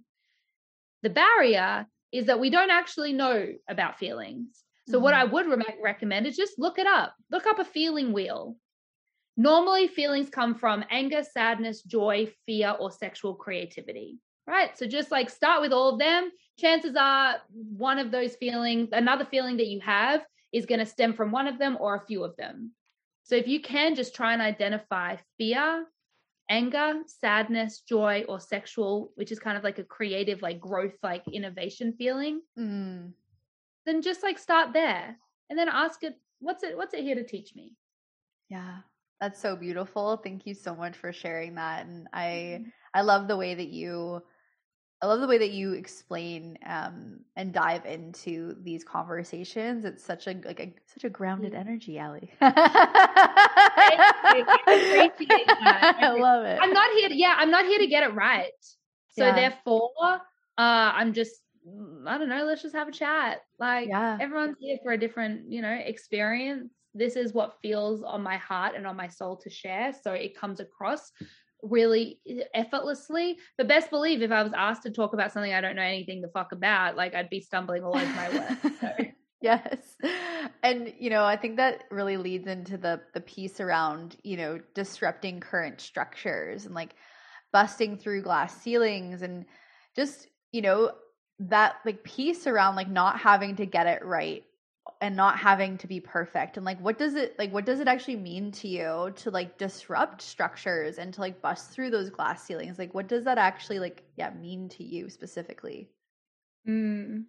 The 1.02 1.10
barrier 1.10 1.86
is 2.14 2.28
that 2.28 2.40
we 2.40 2.50
don't 2.50 2.70
actually 2.70 3.12
know 3.12 3.50
about 3.68 4.00
feelings. 4.00 4.64
So, 4.88 4.94
mm-hmm. 4.94 5.04
what 5.04 5.14
I 5.14 5.26
would 5.26 5.46
re- 5.46 5.76
recommend 5.84 6.26
is 6.26 6.38
just 6.38 6.58
look 6.58 6.80
it 6.80 6.88
up. 6.88 7.16
Look 7.30 7.48
up 7.48 7.60
a 7.60 7.66
feeling 7.66 8.14
wheel. 8.14 8.56
Normally, 9.36 9.90
feelings 9.90 10.30
come 10.30 10.56
from 10.56 10.86
anger, 10.90 11.22
sadness, 11.22 11.82
joy, 11.82 12.32
fear, 12.46 12.74
or 12.80 12.92
sexual 12.92 13.36
creativity, 13.36 14.20
right? 14.48 14.78
So, 14.78 14.88
just 14.88 15.12
like 15.12 15.30
start 15.30 15.62
with 15.62 15.74
all 15.74 15.90
of 15.90 16.00
them. 16.00 16.32
Chances 16.60 16.96
are 16.96 17.42
one 17.52 18.00
of 18.00 18.10
those 18.10 18.36
feelings, 18.38 18.90
another 18.94 19.26
feeling 19.26 19.58
that 19.58 19.68
you 19.68 19.82
have, 19.82 20.24
is 20.54 20.66
going 20.66 20.80
to 20.80 20.86
stem 20.86 21.14
from 21.14 21.32
one 21.32 21.48
of 21.48 21.60
them 21.60 21.78
or 21.82 21.96
a 21.96 22.06
few 22.06 22.24
of 22.24 22.38
them. 22.38 22.72
So, 23.24 23.36
if 23.36 23.50
you 23.50 23.60
can 23.60 23.96
just 23.96 24.16
try 24.16 24.32
and 24.32 24.42
identify 24.42 25.18
fear, 25.38 25.88
anger, 26.50 27.02
sadness, 27.08 27.82
joy, 27.82 28.26
or 28.28 28.40
sexual, 28.40 29.12
which 29.16 29.32
is 29.32 29.40
kind 29.40 29.58
of 29.58 29.64
like 29.64 29.80
a 29.80 29.84
creative, 29.84 30.42
like 30.42 30.60
growth, 30.60 30.98
like 31.02 31.24
innovation 31.28 31.94
feeling. 31.94 32.42
Mm 32.58 33.14
then 33.86 34.02
just 34.02 34.24
like 34.24 34.40
start 34.40 34.74
there 34.74 35.18
and 35.50 35.58
then 35.58 35.70
ask 35.70 36.04
it 36.04 36.20
what's 36.40 36.64
it 36.64 36.78
what's 36.78 36.94
it 36.94 37.02
here 37.04 37.16
to 37.16 37.24
teach 37.24 37.56
me 37.56 37.74
yeah 38.50 38.78
that's 39.20 39.40
so 39.40 39.56
beautiful 39.56 40.18
thank 40.18 40.46
you 40.46 40.54
so 40.54 40.76
much 40.76 40.96
for 40.96 41.12
sharing 41.12 41.56
that 41.56 41.86
and 41.86 42.08
i 42.14 42.60
mm-hmm. 42.60 42.70
i 42.94 43.02
love 43.02 43.28
the 43.28 43.38
way 43.38 43.54
that 43.56 43.70
you 43.70 44.22
i 45.04 45.06
love 45.06 45.20
the 45.20 45.28
way 45.28 45.38
that 45.38 45.52
you 45.52 45.74
explain 45.74 46.58
um, 46.66 47.20
and 47.36 47.54
dive 47.54 47.86
into 47.86 48.56
these 48.64 48.84
conversations 48.84 49.86
it's 49.86 50.04
such 50.04 50.26
a 50.28 50.34
like 50.46 50.60
a, 50.60 50.74
such 50.92 51.04
a 51.04 51.10
grounded 51.10 51.52
mm-hmm. 51.52 51.68
energy 51.68 52.00
ali 52.00 52.32
I, 52.42 52.52
I 56.00 56.10
love 56.18 56.46
it 56.46 56.58
i'm 56.62 56.74
not 56.74 56.92
here 56.94 57.10
to, 57.10 57.16
yeah 57.16 57.36
i'm 57.38 57.52
not 57.52 57.66
here 57.66 57.80
to 57.80 57.88
get 57.88 58.04
it 58.04 58.16
right 58.16 58.52
so 59.12 59.26
yeah. 59.26 59.36
therefore 59.36 59.92
uh, 60.58 60.92
i'm 60.96 61.14
just 61.14 61.44
Mm, 61.68 62.08
I 62.08 62.18
don't 62.18 62.30
know, 62.30 62.44
let's 62.44 62.62
just 62.62 62.76
have 62.76 62.88
a 62.88 62.92
chat. 62.92 63.42
Like 63.60 63.88
yeah. 63.88 64.18
everyone's 64.20 64.58
here 64.60 64.78
for 64.84 64.94
a 64.94 64.98
different, 64.98 65.52
you 65.52 65.62
know, 65.62 65.72
experience. 65.72 66.74
This 66.94 67.16
is 67.16 67.34
what 67.34 67.58
feels 67.62 68.04
on 68.04 68.22
my 68.22 68.38
heart 68.38 68.76
and 68.76 68.86
on 68.86 68.96
my 68.96 69.08
soul 69.08 69.38
to 69.38 69.50
share. 69.50 69.94
So 70.04 70.14
it 70.14 70.38
comes 70.38 70.60
across 70.60 71.12
really 71.64 72.20
eh, 72.30 72.44
effortlessly. 72.54 73.38
But 73.58 73.68
best 73.68 73.90
believe 73.90 74.22
if 74.22 74.32
I 74.32 74.44
was 74.44 74.54
asked 74.54 74.84
to 74.84 74.92
talk 74.92 75.14
about 75.14 75.32
something 75.32 75.54
I 75.54 75.62
don't 75.62 75.76
know 75.76 75.82
anything 75.82 76.22
the 76.22 76.28
fuck 76.28 76.52
about, 76.52 76.96
like 76.96 77.16
I'd 77.16 77.30
be 77.30 77.40
stumbling 77.40 77.84
all 77.84 77.96
over 77.96 78.06
my 78.06 78.30
words. 78.30 78.80
So. 78.80 78.92
yes. 79.42 79.96
And 80.62 80.94
you 81.00 81.10
know, 81.10 81.24
I 81.24 81.36
think 81.36 81.58
that 81.58 81.86
really 81.90 82.18
leads 82.18 82.48
into 82.48 82.78
the 82.78 83.02
the 83.14 83.22
piece 83.22 83.60
around, 83.60 84.18
you 84.24 84.38
know, 84.38 84.60
disrupting 84.76 85.40
current 85.40 85.82
structures 85.82 86.66
and 86.66 86.76
like 86.76 86.96
busting 87.52 87.98
through 87.98 88.24
glass 88.24 88.62
ceilings 88.62 89.22
and 89.22 89.46
just, 89.96 90.28
you 90.52 90.62
know, 90.62 90.92
that 91.40 91.76
like 91.86 92.04
piece 92.04 92.48
around 92.48 92.76
like 92.76 92.90
not 92.90 93.20
having 93.20 93.56
to 93.56 93.66
get 93.66 93.88
it 93.88 94.04
right 94.06 94.44
and 95.04 95.18
not 95.18 95.38
having 95.38 95.78
to 95.80 95.86
be 95.86 96.00
perfect. 96.00 96.56
And 96.56 96.66
like 96.66 96.80
what 96.80 96.98
does 96.98 97.16
it 97.16 97.38
like 97.38 97.52
what 97.52 97.66
does 97.66 97.82
it 97.82 97.90
actually 97.90 98.16
mean 98.16 98.54
to 98.54 98.70
you 98.70 99.12
to 99.18 99.32
like 99.32 99.58
disrupt 99.58 100.22
structures 100.22 100.98
and 100.98 101.14
to 101.14 101.20
like 101.20 101.42
bust 101.42 101.72
through 101.72 101.90
those 101.90 102.10
glass 102.10 102.42
ceilings? 102.48 102.80
Like 102.80 102.94
what 102.94 103.10
does 103.10 103.26
that 103.26 103.38
actually 103.38 103.80
like 103.80 104.04
yeah 104.16 104.30
mean 104.30 104.70
to 104.70 104.84
you 104.84 105.10
specifically? 105.10 105.90
Mm. 106.66 107.26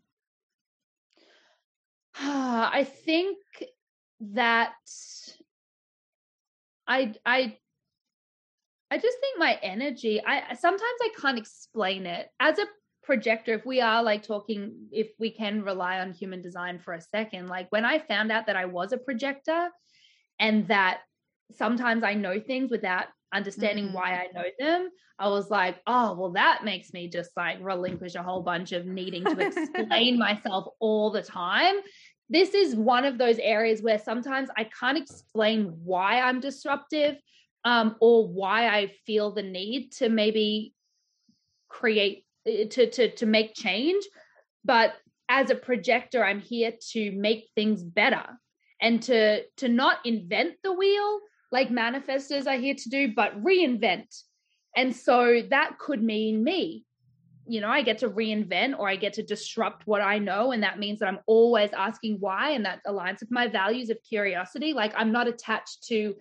i 2.21 2.87
think 3.05 3.39
that 4.21 4.75
i 6.87 7.13
i 7.27 7.57
i 8.93 8.99
just 8.99 9.19
think 9.19 9.39
my 9.39 9.59
energy 9.65 10.23
i 10.25 10.55
sometimes 10.55 10.99
i 11.03 11.09
can't 11.21 11.39
explain 11.39 12.07
it. 12.07 12.31
As 12.39 12.57
a 12.61 12.67
projector 13.05 13.55
if 13.55 13.67
we 13.67 13.81
are 13.81 14.03
like 14.03 14.23
talking 14.23 14.73
if 14.91 15.09
we 15.19 15.31
can 15.31 15.63
rely 15.63 16.01
on 16.01 16.13
human 16.13 16.43
design 16.43 16.79
for 16.79 16.95
a 16.95 17.01
second 17.01 17.49
like 17.49 17.71
when 17.71 17.85
i 17.85 17.99
found 17.99 18.33
out 18.33 18.47
that 18.47 18.57
i 18.57 18.65
was 18.65 18.93
a 18.93 18.99
projector 18.99 19.69
and 20.39 20.67
that 20.69 21.01
sometimes 21.53 22.03
i 22.03 22.15
know 22.15 22.41
things 22.41 22.71
without 22.71 23.07
understanding 23.33 23.87
mm-hmm. 23.87 23.95
why 23.95 24.13
i 24.15 24.27
know 24.35 24.45
them 24.59 24.89
i 25.19 25.29
was 25.29 25.51
like 25.51 25.77
oh 25.87 26.15
well 26.15 26.33
that 26.33 26.65
makes 26.65 26.93
me 26.93 27.09
just 27.09 27.31
like 27.37 27.59
relinquish 27.61 28.15
a 28.15 28.23
whole 28.23 28.43
bunch 28.43 28.73
of 28.73 28.87
needing 28.87 29.25
to 29.25 29.39
explain 29.47 30.19
myself 30.19 30.67
all 30.81 31.11
the 31.11 31.23
time 31.23 31.75
this 32.31 32.55
is 32.55 32.75
one 32.75 33.05
of 33.05 33.19
those 33.19 33.39
areas 33.39 33.83
where 33.83 33.99
sometimes 33.99 34.49
i 34.57 34.65
can't 34.65 34.99
explain 34.99 35.67
why 35.85 36.21
i'm 36.21 36.41
disruptive 36.41 37.17
um, 37.67 37.97
or 38.01 38.27
why 38.29 38.69
i 38.69 38.87
feel 39.07 39.33
the 39.33 39.43
need 39.43 39.91
to 39.93 40.09
maybe 40.09 40.75
create 41.69 42.25
Eh, 42.47 42.67
to 42.69 42.91
to 42.91 43.11
to 43.11 43.27
make 43.27 43.55
change 43.55 44.05
but 44.65 44.95
as 45.29 45.51
a 45.51 45.55
projector 45.55 46.25
i'm 46.25 46.41
here 46.41 46.73
to 46.93 47.11
make 47.13 47.49
things 47.55 47.83
better 47.83 48.25
and 48.81 49.03
to 49.03 49.43
to 49.57 49.69
not 49.69 49.99
invent 50.05 50.55
the 50.63 50.73
wheel 50.73 51.21
like 51.55 51.69
manifestors 51.71 52.47
are 52.47 52.59
here 52.59 52.75
to 52.75 52.89
do 52.89 53.13
but 53.15 53.41
reinvent. 53.43 54.23
And 54.77 54.95
so 54.95 55.41
that 55.51 55.79
could 55.79 56.03
mean 56.03 56.43
me. 56.43 56.85
You 57.47 57.61
know 57.61 57.69
i 57.69 57.83
get 57.83 57.99
to 57.99 58.11
reinvent 58.11 58.79
or 58.79 58.89
i 58.89 58.97
get 58.97 59.13
to 59.15 59.23
disrupt 59.23 59.87
what 59.87 60.01
i 60.01 60.19
know 60.19 60.53
and 60.53 60.63
that 60.63 60.79
means 60.79 60.99
that 60.99 61.09
i'm 61.09 61.21
always 61.27 61.71
asking 61.75 62.17
why 62.19 62.51
and 62.51 62.65
that 62.65 62.81
aligns 62.87 63.21
with 63.21 63.31
my 63.31 63.49
values 63.49 63.91
of 63.91 63.99
curiosity. 64.03 64.73
Like 64.73 64.93
i'm 64.97 65.13
not 65.13 65.29
attached 65.29 65.85
to 65.89 66.15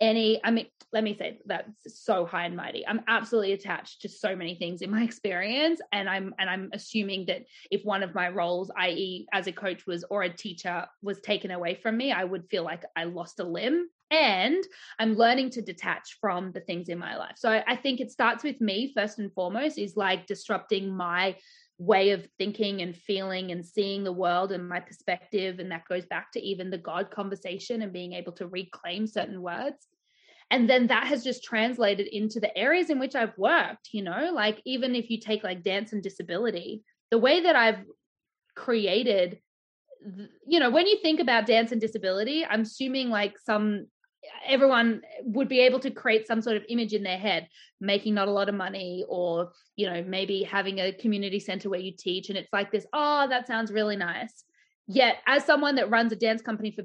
any 0.00 0.40
i 0.44 0.50
mean 0.50 0.66
let 0.92 1.04
me 1.04 1.16
say 1.16 1.38
that's 1.46 2.04
so 2.04 2.26
high 2.26 2.46
and 2.46 2.56
mighty. 2.56 2.84
I'm 2.84 3.02
absolutely 3.06 3.52
attached 3.52 4.02
to 4.02 4.08
so 4.08 4.34
many 4.34 4.56
things 4.56 4.82
in 4.82 4.90
my 4.90 5.02
experience 5.10 5.80
and 5.92 6.08
i'm 6.08 6.34
and 6.38 6.50
i'm 6.50 6.70
assuming 6.72 7.26
that 7.26 7.44
if 7.70 7.84
one 7.84 8.02
of 8.02 8.14
my 8.14 8.28
roles 8.28 8.70
i.e 8.76 9.26
as 9.32 9.46
a 9.46 9.52
coach 9.52 9.86
was 9.86 10.04
or 10.10 10.22
a 10.22 10.28
teacher 10.28 10.86
was 11.02 11.20
taken 11.20 11.50
away 11.50 11.74
from 11.74 11.96
me 11.96 12.12
i 12.12 12.24
would 12.24 12.48
feel 12.50 12.64
like 12.64 12.84
i 12.96 13.04
lost 13.04 13.40
a 13.40 13.44
limb 13.44 13.88
and 14.10 14.64
i'm 14.98 15.14
learning 15.14 15.50
to 15.50 15.62
detach 15.62 16.18
from 16.20 16.50
the 16.52 16.60
things 16.60 16.88
in 16.88 16.98
my 16.98 17.16
life. 17.16 17.36
So 17.36 17.50
I, 17.50 17.64
I 17.66 17.76
think 17.76 18.00
it 18.00 18.10
starts 18.10 18.42
with 18.42 18.60
me 18.60 18.92
first 18.94 19.18
and 19.18 19.32
foremost 19.32 19.78
is 19.78 19.96
like 19.96 20.26
disrupting 20.26 20.90
my 20.90 21.36
way 21.80 22.10
of 22.10 22.28
thinking 22.36 22.82
and 22.82 22.94
feeling 22.94 23.52
and 23.52 23.64
seeing 23.64 24.04
the 24.04 24.12
world 24.12 24.52
and 24.52 24.68
my 24.68 24.78
perspective. 24.78 25.58
And 25.58 25.72
that 25.72 25.88
goes 25.88 26.04
back 26.04 26.30
to 26.32 26.40
even 26.40 26.68
the 26.68 26.76
God 26.76 27.10
conversation 27.10 27.80
and 27.80 27.90
being 27.90 28.12
able 28.12 28.32
to 28.32 28.46
reclaim 28.46 29.06
certain 29.06 29.40
words. 29.40 29.88
And 30.50 30.68
then 30.68 30.88
that 30.88 31.06
has 31.06 31.24
just 31.24 31.42
translated 31.42 32.06
into 32.06 32.38
the 32.38 32.56
areas 32.56 32.90
in 32.90 32.98
which 32.98 33.14
I've 33.14 33.36
worked, 33.38 33.88
you 33.92 34.02
know, 34.02 34.30
like 34.34 34.60
even 34.66 34.94
if 34.94 35.08
you 35.08 35.18
take 35.18 35.42
like 35.42 35.62
dance 35.62 35.94
and 35.94 36.02
disability, 36.02 36.82
the 37.10 37.18
way 37.18 37.40
that 37.40 37.56
I've 37.56 37.82
created, 38.54 39.38
you 40.46 40.60
know, 40.60 40.68
when 40.70 40.86
you 40.86 40.98
think 41.00 41.18
about 41.18 41.46
dance 41.46 41.72
and 41.72 41.80
disability, 41.80 42.44
I'm 42.44 42.62
assuming 42.62 43.08
like 43.08 43.38
some 43.38 43.86
everyone 44.46 45.02
would 45.24 45.48
be 45.48 45.60
able 45.60 45.80
to 45.80 45.90
create 45.90 46.26
some 46.26 46.42
sort 46.42 46.56
of 46.56 46.64
image 46.68 46.92
in 46.92 47.02
their 47.02 47.18
head 47.18 47.48
making 47.80 48.14
not 48.14 48.28
a 48.28 48.32
lot 48.32 48.48
of 48.48 48.54
money 48.54 49.04
or 49.08 49.52
you 49.76 49.88
know 49.88 50.02
maybe 50.06 50.42
having 50.42 50.80
a 50.80 50.92
community 50.92 51.40
center 51.40 51.70
where 51.70 51.80
you 51.80 51.92
teach 51.96 52.28
and 52.28 52.38
it's 52.38 52.52
like 52.52 52.70
this 52.70 52.86
oh 52.92 53.26
that 53.28 53.46
sounds 53.46 53.72
really 53.72 53.96
nice 53.96 54.44
yet 54.94 55.18
as 55.26 55.44
someone 55.44 55.74
that 55.74 55.90
runs 55.90 56.12
a 56.12 56.16
dance 56.16 56.42
company 56.42 56.70
for 56.70 56.82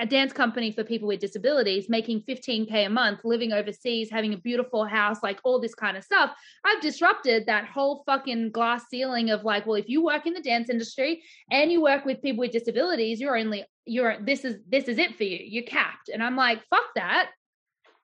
a 0.00 0.06
dance 0.06 0.32
company 0.32 0.72
for 0.72 0.82
people 0.82 1.06
with 1.06 1.20
disabilities 1.20 1.88
making 1.88 2.20
15k 2.28 2.86
a 2.86 2.88
month 2.88 3.20
living 3.24 3.52
overseas 3.52 4.10
having 4.10 4.34
a 4.34 4.38
beautiful 4.38 4.84
house 4.84 5.18
like 5.22 5.38
all 5.44 5.60
this 5.60 5.74
kind 5.74 5.96
of 5.96 6.02
stuff 6.02 6.30
i've 6.64 6.80
disrupted 6.80 7.46
that 7.46 7.64
whole 7.66 8.02
fucking 8.06 8.50
glass 8.50 8.84
ceiling 8.90 9.30
of 9.30 9.44
like 9.44 9.66
well 9.66 9.76
if 9.76 9.88
you 9.88 10.02
work 10.02 10.26
in 10.26 10.32
the 10.32 10.40
dance 10.40 10.68
industry 10.68 11.22
and 11.50 11.70
you 11.70 11.80
work 11.80 12.04
with 12.04 12.20
people 12.22 12.40
with 12.40 12.50
disabilities 12.50 13.20
you're 13.20 13.36
only 13.36 13.64
you're 13.86 14.16
this 14.20 14.44
is 14.44 14.56
this 14.68 14.88
is 14.88 14.98
it 14.98 15.16
for 15.16 15.24
you. 15.24 15.38
You're 15.42 15.64
capped. 15.64 16.08
And 16.08 16.22
i'm 16.22 16.36
like 16.36 16.62
fuck 16.70 16.86
that. 16.96 17.30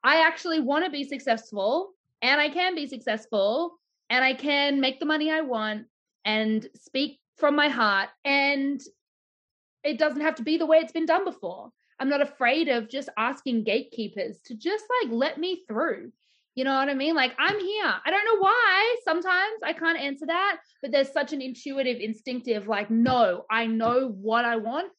I 0.02 0.26
actually 0.26 0.60
want 0.60 0.84
to 0.84 0.90
be 0.90 1.04
successful 1.04 1.92
and 2.22 2.40
i 2.40 2.48
can 2.48 2.74
be 2.74 2.86
successful 2.86 3.74
and 4.08 4.24
i 4.24 4.34
can 4.34 4.80
make 4.80 5.00
the 5.00 5.06
money 5.06 5.30
i 5.30 5.40
want 5.40 5.86
and 6.24 6.66
speak 6.74 7.19
from 7.40 7.56
my 7.56 7.68
heart 7.68 8.10
and 8.24 8.80
it 9.82 9.98
doesn't 9.98 10.20
have 10.20 10.36
to 10.36 10.42
be 10.42 10.58
the 10.58 10.66
way 10.66 10.78
it's 10.78 10.92
been 10.92 11.06
done 11.06 11.24
before. 11.24 11.70
I'm 11.98 12.08
not 12.08 12.22
afraid 12.22 12.68
of 12.68 12.88
just 12.88 13.08
asking 13.18 13.64
gatekeepers 13.64 14.38
to 14.46 14.54
just 14.54 14.84
like 15.02 15.12
let 15.12 15.38
me 15.38 15.62
through. 15.66 16.12
You 16.54 16.64
know 16.64 16.74
what 16.74 16.88
I 16.88 16.94
mean? 16.94 17.14
Like, 17.14 17.32
I'm 17.38 17.58
here. 17.58 17.94
I 18.04 18.10
don't 18.10 18.24
know 18.24 18.40
why. 18.40 18.96
Sometimes 19.04 19.60
I 19.62 19.72
can't 19.72 19.98
answer 19.98 20.26
that, 20.26 20.58
but 20.82 20.90
there's 20.90 21.12
such 21.12 21.32
an 21.32 21.40
intuitive, 21.40 21.98
instinctive, 22.00 22.66
like, 22.66 22.90
no, 22.90 23.44
I 23.50 23.66
know 23.66 24.08
what 24.08 24.44
I 24.44 24.56
want. 24.56 24.90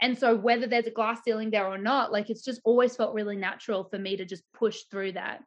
And 0.00 0.16
so, 0.16 0.36
whether 0.36 0.66
there's 0.66 0.86
a 0.86 0.92
glass 0.92 1.20
ceiling 1.24 1.50
there 1.50 1.66
or 1.66 1.76
not, 1.76 2.12
like, 2.12 2.30
it's 2.30 2.44
just 2.44 2.60
always 2.64 2.94
felt 2.94 3.14
really 3.14 3.36
natural 3.36 3.84
for 3.84 3.98
me 3.98 4.16
to 4.16 4.24
just 4.24 4.44
push 4.54 4.82
through 4.90 5.12
that. 5.12 5.40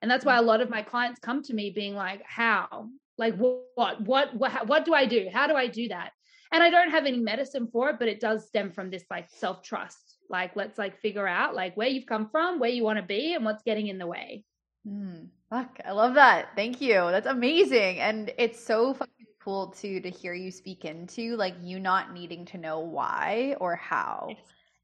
And 0.00 0.10
that's 0.10 0.24
why 0.24 0.36
mm. 0.36 0.38
a 0.38 0.42
lot 0.42 0.60
of 0.60 0.70
my 0.70 0.82
clients 0.82 1.20
come 1.20 1.42
to 1.42 1.54
me 1.54 1.70
being 1.70 1.94
like, 1.94 2.22
how? 2.24 2.88
Like, 3.18 3.36
what, 3.36 4.00
what, 4.04 4.34
what, 4.34 4.66
what 4.66 4.84
do 4.84 4.94
I 4.94 5.06
do? 5.06 5.28
How 5.32 5.46
do 5.46 5.54
I 5.54 5.66
do 5.66 5.88
that? 5.88 6.10
And 6.52 6.62
I 6.62 6.70
don't 6.70 6.90
have 6.90 7.06
any 7.06 7.18
medicine 7.18 7.68
for 7.72 7.90
it, 7.90 7.98
but 7.98 8.08
it 8.08 8.20
does 8.20 8.46
stem 8.46 8.70
from 8.70 8.90
this 8.90 9.04
like 9.10 9.28
self 9.30 9.62
trust. 9.62 10.18
Like, 10.28 10.56
let's 10.56 10.78
like 10.78 11.00
figure 11.00 11.26
out 11.26 11.54
like 11.54 11.76
where 11.76 11.88
you've 11.88 12.06
come 12.06 12.28
from, 12.30 12.58
where 12.58 12.70
you 12.70 12.84
want 12.84 12.98
to 12.98 13.04
be, 13.04 13.34
and 13.34 13.44
what's 13.44 13.62
getting 13.62 13.88
in 13.88 13.98
the 13.98 14.06
way. 14.06 14.44
Mm, 14.86 15.28
fuck, 15.50 15.80
I 15.84 15.92
love 15.92 16.14
that. 16.14 16.48
Thank 16.54 16.80
you. 16.80 16.94
That's 16.94 17.26
amazing, 17.26 17.98
and 17.98 18.32
it's 18.38 18.64
so 18.64 18.94
fucking 18.94 19.26
cool 19.42 19.68
too 19.68 20.00
to 20.00 20.10
hear 20.10 20.34
you 20.34 20.50
speak 20.50 20.84
into 20.84 21.36
like 21.36 21.54
you 21.62 21.78
not 21.78 22.12
needing 22.12 22.44
to 22.46 22.58
know 22.58 22.80
why 22.80 23.56
or 23.60 23.76
how. 23.76 24.26
Yes. 24.30 24.38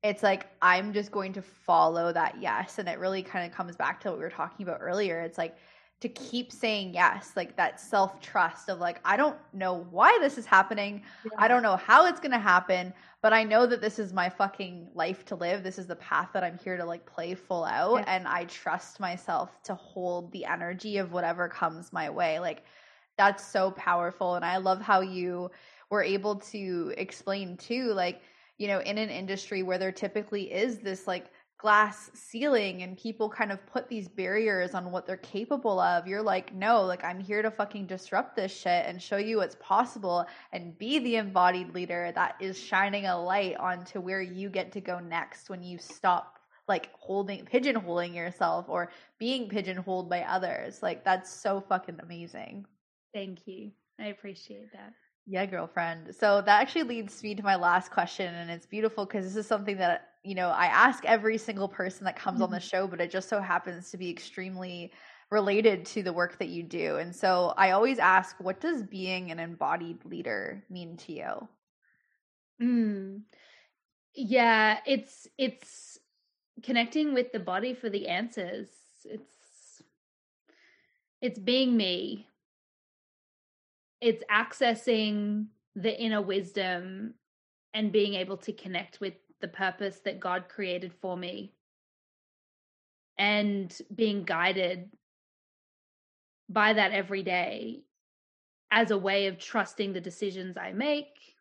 It's 0.05 0.23
like 0.23 0.49
I'm 0.61 0.93
just 0.93 1.13
going 1.13 1.33
to 1.35 1.43
follow 1.43 2.13
that 2.13 2.37
yes, 2.41 2.79
and 2.79 2.89
it 2.89 2.99
really 2.99 3.23
kind 3.23 3.47
of 3.49 3.57
comes 3.57 3.77
back 3.77 4.01
to 4.01 4.11
what 4.11 4.19
we 4.19 4.25
were 4.25 4.31
talking 4.31 4.67
about 4.67 4.79
earlier. 4.81 5.21
It's 5.21 5.39
like 5.39 5.57
to 6.03 6.09
keep 6.09 6.51
saying 6.51 6.93
yes, 6.93 7.33
like 7.37 7.57
that 7.57 7.81
self 7.81 8.21
trust 8.21 8.69
of 8.69 8.81
like, 8.81 8.99
I 9.05 9.17
don't 9.17 9.37
know 9.53 9.87
why 9.91 10.19
this 10.21 10.37
is 10.37 10.45
happening. 10.45 11.03
Yeah. 11.25 11.31
I 11.39 11.47
don't 11.47 11.63
know 11.63 11.77
how 11.77 12.07
it's 12.07 12.19
going 12.19 12.33
to 12.33 12.41
happen, 12.41 12.93
but 13.23 13.33
I 13.33 13.45
know 13.45 13.67
that 13.67 13.81
this 13.81 14.01
is 14.01 14.13
my 14.13 14.29
fucking 14.29 14.89
life 14.95 15.25
to 15.27 15.37
live. 15.37 15.63
This 15.63 15.79
is 15.79 15.87
the 15.87 15.95
path 15.95 16.31
that 16.35 16.43
I'm 16.43 16.59
here 16.59 16.77
to 16.77 16.85
like 16.85 17.07
play 17.07 17.35
full 17.37 17.65
out. 17.65 18.01
Yeah. 18.01 18.17
And 18.17 18.27
I 18.27 18.47
trust 18.47 18.99
myself 18.99 19.63
to 19.63 19.77
hold 19.77 20.33
the 20.33 20.45
energy 20.45 20.99
of 20.99 21.13
whatever 21.13 21.49
comes 21.49 21.93
my 21.93 22.11
way. 22.11 22.41
Like, 22.41 22.65
that's 23.17 23.47
so 23.47 23.71
powerful. 23.71 24.35
And 24.35 24.45
I 24.45 24.57
love 24.57 24.83
how 24.83 25.03
you 25.03 25.53
were 25.89 26.03
able 26.03 26.37
to 26.37 26.93
explain 26.97 27.57
too, 27.57 27.93
like, 27.93 28.23
you 28.59 28.67
know, 28.67 28.81
in 28.81 28.99
an 28.99 29.09
industry 29.09 29.63
where 29.63 29.79
there 29.79 29.93
typically 29.93 30.53
is 30.53 30.79
this 30.79 31.07
like, 31.07 31.27
glass 31.63 32.11
ceiling 32.13 32.83
and 32.83 32.99
people 32.99 33.31
kind 33.31 33.53
of 33.53 33.65
put 33.67 33.89
these 33.89 34.09
barriers 34.09 34.75
on 34.75 34.91
what 34.91 35.07
they're 35.07 35.17
capable 35.19 35.79
of. 35.79 36.09
You're 36.09 36.21
like, 36.21 36.53
no, 36.53 36.83
like 36.83 37.05
I'm 37.05 37.21
here 37.21 37.41
to 37.41 37.53
fucking 37.53 37.87
disrupt 37.87 38.35
this 38.35 38.53
shit 38.53 38.85
and 38.87 39.01
show 39.01 39.17
you 39.17 39.37
what's 39.37 39.57
possible 39.61 40.27
and 40.53 40.77
be 40.77 40.99
the 40.99 41.17
embodied 41.17 41.73
leader 41.73 42.11
that 42.17 42.35
is 42.41 42.59
shining 42.59 43.07
a 43.07 43.19
light 43.19 43.57
onto 43.59 44.01
where 44.01 44.21
you 44.21 44.51
get 44.51 44.73
to 44.73 44.81
go 44.81 44.99
next 44.99 45.49
when 45.49 45.63
you 45.63 45.79
stop 45.79 46.41
like 46.67 46.91
holding 46.99 47.45
pigeonholing 47.45 48.15
yourself 48.15 48.67
or 48.69 48.91
being 49.19 49.49
pigeonholed 49.49 50.11
by 50.11 50.23
others. 50.23 50.83
Like 50.83 51.05
that's 51.05 51.33
so 51.33 51.61
fucking 51.61 52.01
amazing. 52.03 52.67
Thank 53.15 53.47
you. 53.47 53.71
I 54.01 54.07
appreciate 54.07 54.73
that. 54.73 54.93
Yeah, 55.27 55.47
girlfriend. 55.47 56.15
So 56.15 56.43
that 56.43 56.61
actually 56.61 56.83
leads 56.83 57.23
me 57.23 57.35
to 57.35 57.43
my 57.43 57.57
last 57.57 57.91
question 57.91 58.35
and 58.35 58.51
it's 58.51 58.67
beautiful 58.67 59.07
because 59.07 59.25
this 59.25 59.37
is 59.37 59.47
something 59.47 59.77
that 59.79 60.09
you 60.25 60.35
know, 60.35 60.51
I 60.51 60.67
ask 60.67 61.05
every 61.05 61.37
single 61.37 61.69
person 61.69 62.05
that 62.05 62.17
comes 62.17 62.37
mm-hmm. 62.37 62.45
on 62.45 62.51
the 62.51 62.59
mm-hmm. 62.59 62.69
show, 62.69 62.87
but 62.87 63.01
it 63.01 63.11
just 63.11 63.29
so 63.29 63.41
happens 63.41 63.91
to 63.91 63.97
be 63.97 64.11
extremely 64.11 64.93
related 65.31 65.85
to 65.87 66.03
the 66.03 66.13
work 66.13 66.39
that 66.39 66.49
you 66.49 66.63
do. 66.63 66.97
And 66.97 67.15
so 67.15 67.55
I 67.57 67.73
always 67.73 67.99
ask, 67.99 68.37
what 68.39 68.61
does 68.61 68.83
being 68.83 69.31
an 69.31 69.41
embodied 69.41 70.05
leader 70.05 70.63
mean 70.71 70.97
to 70.99 71.13
you? 71.13 71.49
Mm. 72.63 73.23
Yeah, 74.15 74.79
it's 74.87 75.27
it's 75.39 75.99
connecting 76.63 77.15
with 77.15 77.33
the 77.33 77.41
body 77.41 77.75
for 77.75 77.89
the 77.89 78.09
answers. 78.09 78.69
It's 79.05 79.83
it's 81.21 81.39
being 81.39 81.77
me. 81.77 82.29
It's 84.03 84.25
accessing 84.29 85.47
the 85.77 85.97
inner 85.97 86.21
wisdom 86.21 87.15
and 87.73 87.93
being 87.93 88.15
able 88.15 88.37
to 88.39 88.53
connect 88.53 89.01
with 89.01 89.15
the 89.41 89.47
purpose 89.47 90.01
that 90.05 90.19
God 90.19 90.49
created 90.49 90.93
for 91.01 91.17
me 91.17 91.55
and 93.17 93.73
being 93.95 94.25
guided 94.25 94.91
by 96.49 96.73
that 96.73 96.91
every 96.91 97.23
day 97.23 97.85
as 98.73 98.91
a 98.91 98.99
way 98.99 99.29
of 99.29 99.39
trusting 99.39 99.93
the 99.93 100.01
decisions 100.01 100.57
I 100.57 100.73
make, 100.73 101.37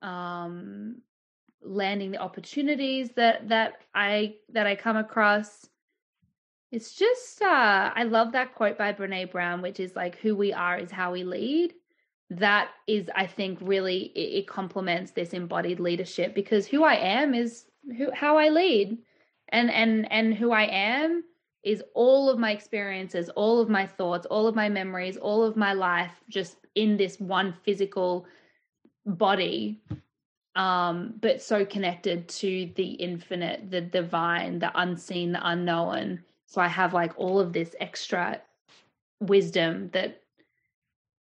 um, 0.00 1.02
landing 1.60 2.12
the 2.12 2.18
opportunities 2.18 3.10
that 3.16 3.50
that 3.50 3.82
I 3.94 4.36
that 4.54 4.66
I 4.66 4.74
come 4.74 4.96
across. 4.96 5.68
It's 6.72 6.94
just 6.94 7.42
uh, 7.42 7.92
I 7.94 8.02
love 8.04 8.32
that 8.32 8.54
quote 8.54 8.76
by 8.76 8.92
Brene 8.92 9.30
Brown, 9.30 9.62
which 9.62 9.80
is 9.80 9.94
like, 9.94 10.16
"Who 10.16 10.34
we 10.34 10.52
are 10.52 10.78
is 10.78 10.90
how 10.90 11.12
we 11.12 11.24
lead." 11.24 11.74
that 12.30 12.70
is 12.86 13.08
i 13.14 13.26
think 13.26 13.58
really 13.60 14.10
it, 14.16 14.38
it, 14.38 14.48
complements 14.48 15.12
this 15.12 15.32
embodied 15.32 15.78
leadership 15.78 16.34
because 16.34 16.66
who 16.66 16.82
i 16.82 16.94
am 16.94 17.34
is 17.34 17.66
who 17.96 18.10
how 18.12 18.36
i 18.36 18.48
lead 18.48 18.98
and 19.50 19.70
and 19.70 20.10
and 20.10 20.34
who 20.34 20.50
i 20.50 20.64
am 20.64 21.22
is 21.62 21.82
all 21.94 22.28
of 22.28 22.38
my 22.38 22.50
experiences 22.50 23.28
all 23.30 23.60
of 23.60 23.68
my 23.68 23.86
thoughts 23.86 24.26
all 24.26 24.48
of 24.48 24.56
my 24.56 24.68
memories 24.68 25.16
all 25.16 25.44
of 25.44 25.56
my 25.56 25.72
life 25.72 26.20
just 26.28 26.56
in 26.74 26.96
this 26.96 27.20
one 27.20 27.54
physical 27.64 28.26
body 29.04 29.80
um 30.56 31.14
but 31.20 31.40
so 31.40 31.64
connected 31.64 32.28
to 32.28 32.72
the 32.74 32.90
infinite 32.92 33.70
the 33.70 33.80
divine 33.80 34.58
the 34.58 34.80
unseen 34.80 35.30
the 35.30 35.48
unknown 35.48 36.20
so 36.46 36.60
i 36.60 36.68
have 36.68 36.94
like 36.94 37.12
all 37.16 37.38
of 37.38 37.52
this 37.52 37.74
extra 37.80 38.40
wisdom 39.20 39.90
that 39.92 40.22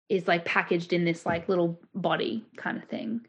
is 0.09 0.27
like 0.27 0.45
packaged 0.45 0.93
in 0.93 1.03
this 1.03 1.25
like 1.25 1.49
little 1.49 1.79
body 1.93 2.45
kind 2.55 2.77
of 2.77 2.85
thing. 2.85 3.21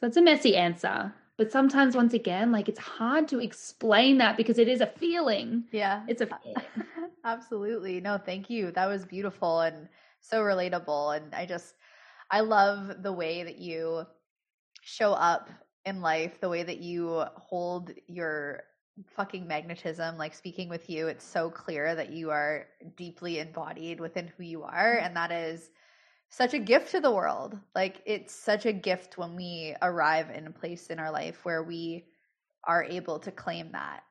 So 0.00 0.06
it's 0.06 0.16
a 0.16 0.22
messy 0.22 0.56
answer. 0.56 1.14
But 1.38 1.52
sometimes 1.52 1.96
once 1.96 2.12
again, 2.12 2.52
like 2.52 2.68
it's 2.68 2.78
hard 2.78 3.28
to 3.28 3.40
explain 3.40 4.18
that 4.18 4.36
because 4.36 4.58
it 4.58 4.68
is 4.68 4.80
a 4.80 4.86
feeling. 4.86 5.64
Yeah. 5.72 6.02
It's 6.08 6.20
a 6.20 6.26
feeling. 6.26 6.56
Absolutely. 7.24 8.00
No, 8.00 8.18
thank 8.18 8.50
you. 8.50 8.72
That 8.72 8.86
was 8.86 9.04
beautiful 9.04 9.60
and 9.60 9.88
so 10.20 10.40
relatable. 10.40 11.16
And 11.16 11.34
I 11.34 11.46
just 11.46 11.74
I 12.30 12.40
love 12.40 13.02
the 13.02 13.12
way 13.12 13.44
that 13.44 13.58
you 13.58 14.04
show 14.82 15.12
up 15.12 15.48
in 15.84 16.00
life, 16.00 16.40
the 16.40 16.48
way 16.48 16.62
that 16.62 16.78
you 16.78 17.24
hold 17.36 17.92
your 18.08 18.64
fucking 19.16 19.46
magnetism 19.46 20.18
like 20.18 20.34
speaking 20.34 20.68
with 20.68 20.90
you 20.90 21.08
it's 21.08 21.24
so 21.24 21.48
clear 21.50 21.94
that 21.94 22.12
you 22.12 22.30
are 22.30 22.66
deeply 22.96 23.38
embodied 23.38 23.98
within 23.98 24.30
who 24.36 24.44
you 24.44 24.62
are 24.62 24.98
and 24.98 25.16
that 25.16 25.32
is 25.32 25.70
such 26.32 26.54
a 26.54 26.58
gift 26.58 26.90
to 26.92 27.00
the 27.00 27.12
world. 27.12 27.58
Like 27.74 28.00
it's 28.06 28.34
such 28.34 28.64
a 28.64 28.72
gift 28.72 29.18
when 29.18 29.36
we 29.36 29.76
arrive 29.82 30.30
in 30.30 30.46
a 30.46 30.50
place 30.50 30.86
in 30.86 30.98
our 30.98 31.12
life 31.12 31.44
where 31.44 31.62
we 31.62 32.06
are 32.64 32.82
able 32.82 33.18
to 33.18 33.30
claim 33.30 33.70
that 33.72 34.02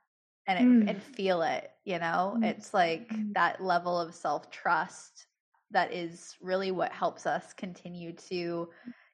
and 0.45 0.59
it, 0.59 0.85
mm. 0.85 0.89
and 0.89 1.01
feel 1.01 1.41
it, 1.41 1.71
you 1.83 1.97
know? 1.97 2.37
Mm. 2.37 2.45
It's 2.45 2.75
like 2.75 3.09
mm. 3.09 3.33
that 3.33 3.59
level 3.59 3.99
of 3.99 4.13
self-trust 4.13 5.25
that 5.71 5.91
is 5.91 6.35
really 6.41 6.69
what 6.69 6.91
helps 6.91 7.25
us 7.25 7.53
continue 7.53 8.13
to 8.29 8.69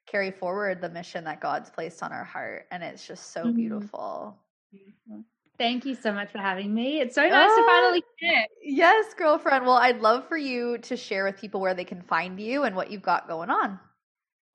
carry 0.06 0.30
forward 0.30 0.82
the 0.82 0.90
mission 0.90 1.24
that 1.24 1.40
God's 1.40 1.70
placed 1.70 2.02
on 2.02 2.12
our 2.12 2.24
heart 2.24 2.66
and 2.70 2.82
it's 2.82 3.06
just 3.06 3.32
so 3.32 3.44
mm-hmm. 3.44 3.56
beautiful. 3.56 4.36
Thank 5.58 5.84
you 5.84 5.96
so 5.96 6.12
much 6.12 6.30
for 6.30 6.38
having 6.38 6.72
me. 6.72 7.00
It's 7.00 7.16
so 7.16 7.28
nice 7.28 7.50
to 7.50 7.66
finally 7.66 8.04
connect. 8.18 8.52
Yes, 8.62 9.12
girlfriend. 9.14 9.66
Well, 9.66 9.74
I'd 9.76 10.00
love 10.00 10.28
for 10.28 10.36
you 10.36 10.78
to 10.78 10.96
share 10.96 11.24
with 11.24 11.36
people 11.36 11.60
where 11.60 11.74
they 11.74 11.84
can 11.84 12.00
find 12.00 12.38
you 12.38 12.62
and 12.62 12.76
what 12.76 12.92
you've 12.92 13.02
got 13.02 13.26
going 13.26 13.50
on. 13.50 13.80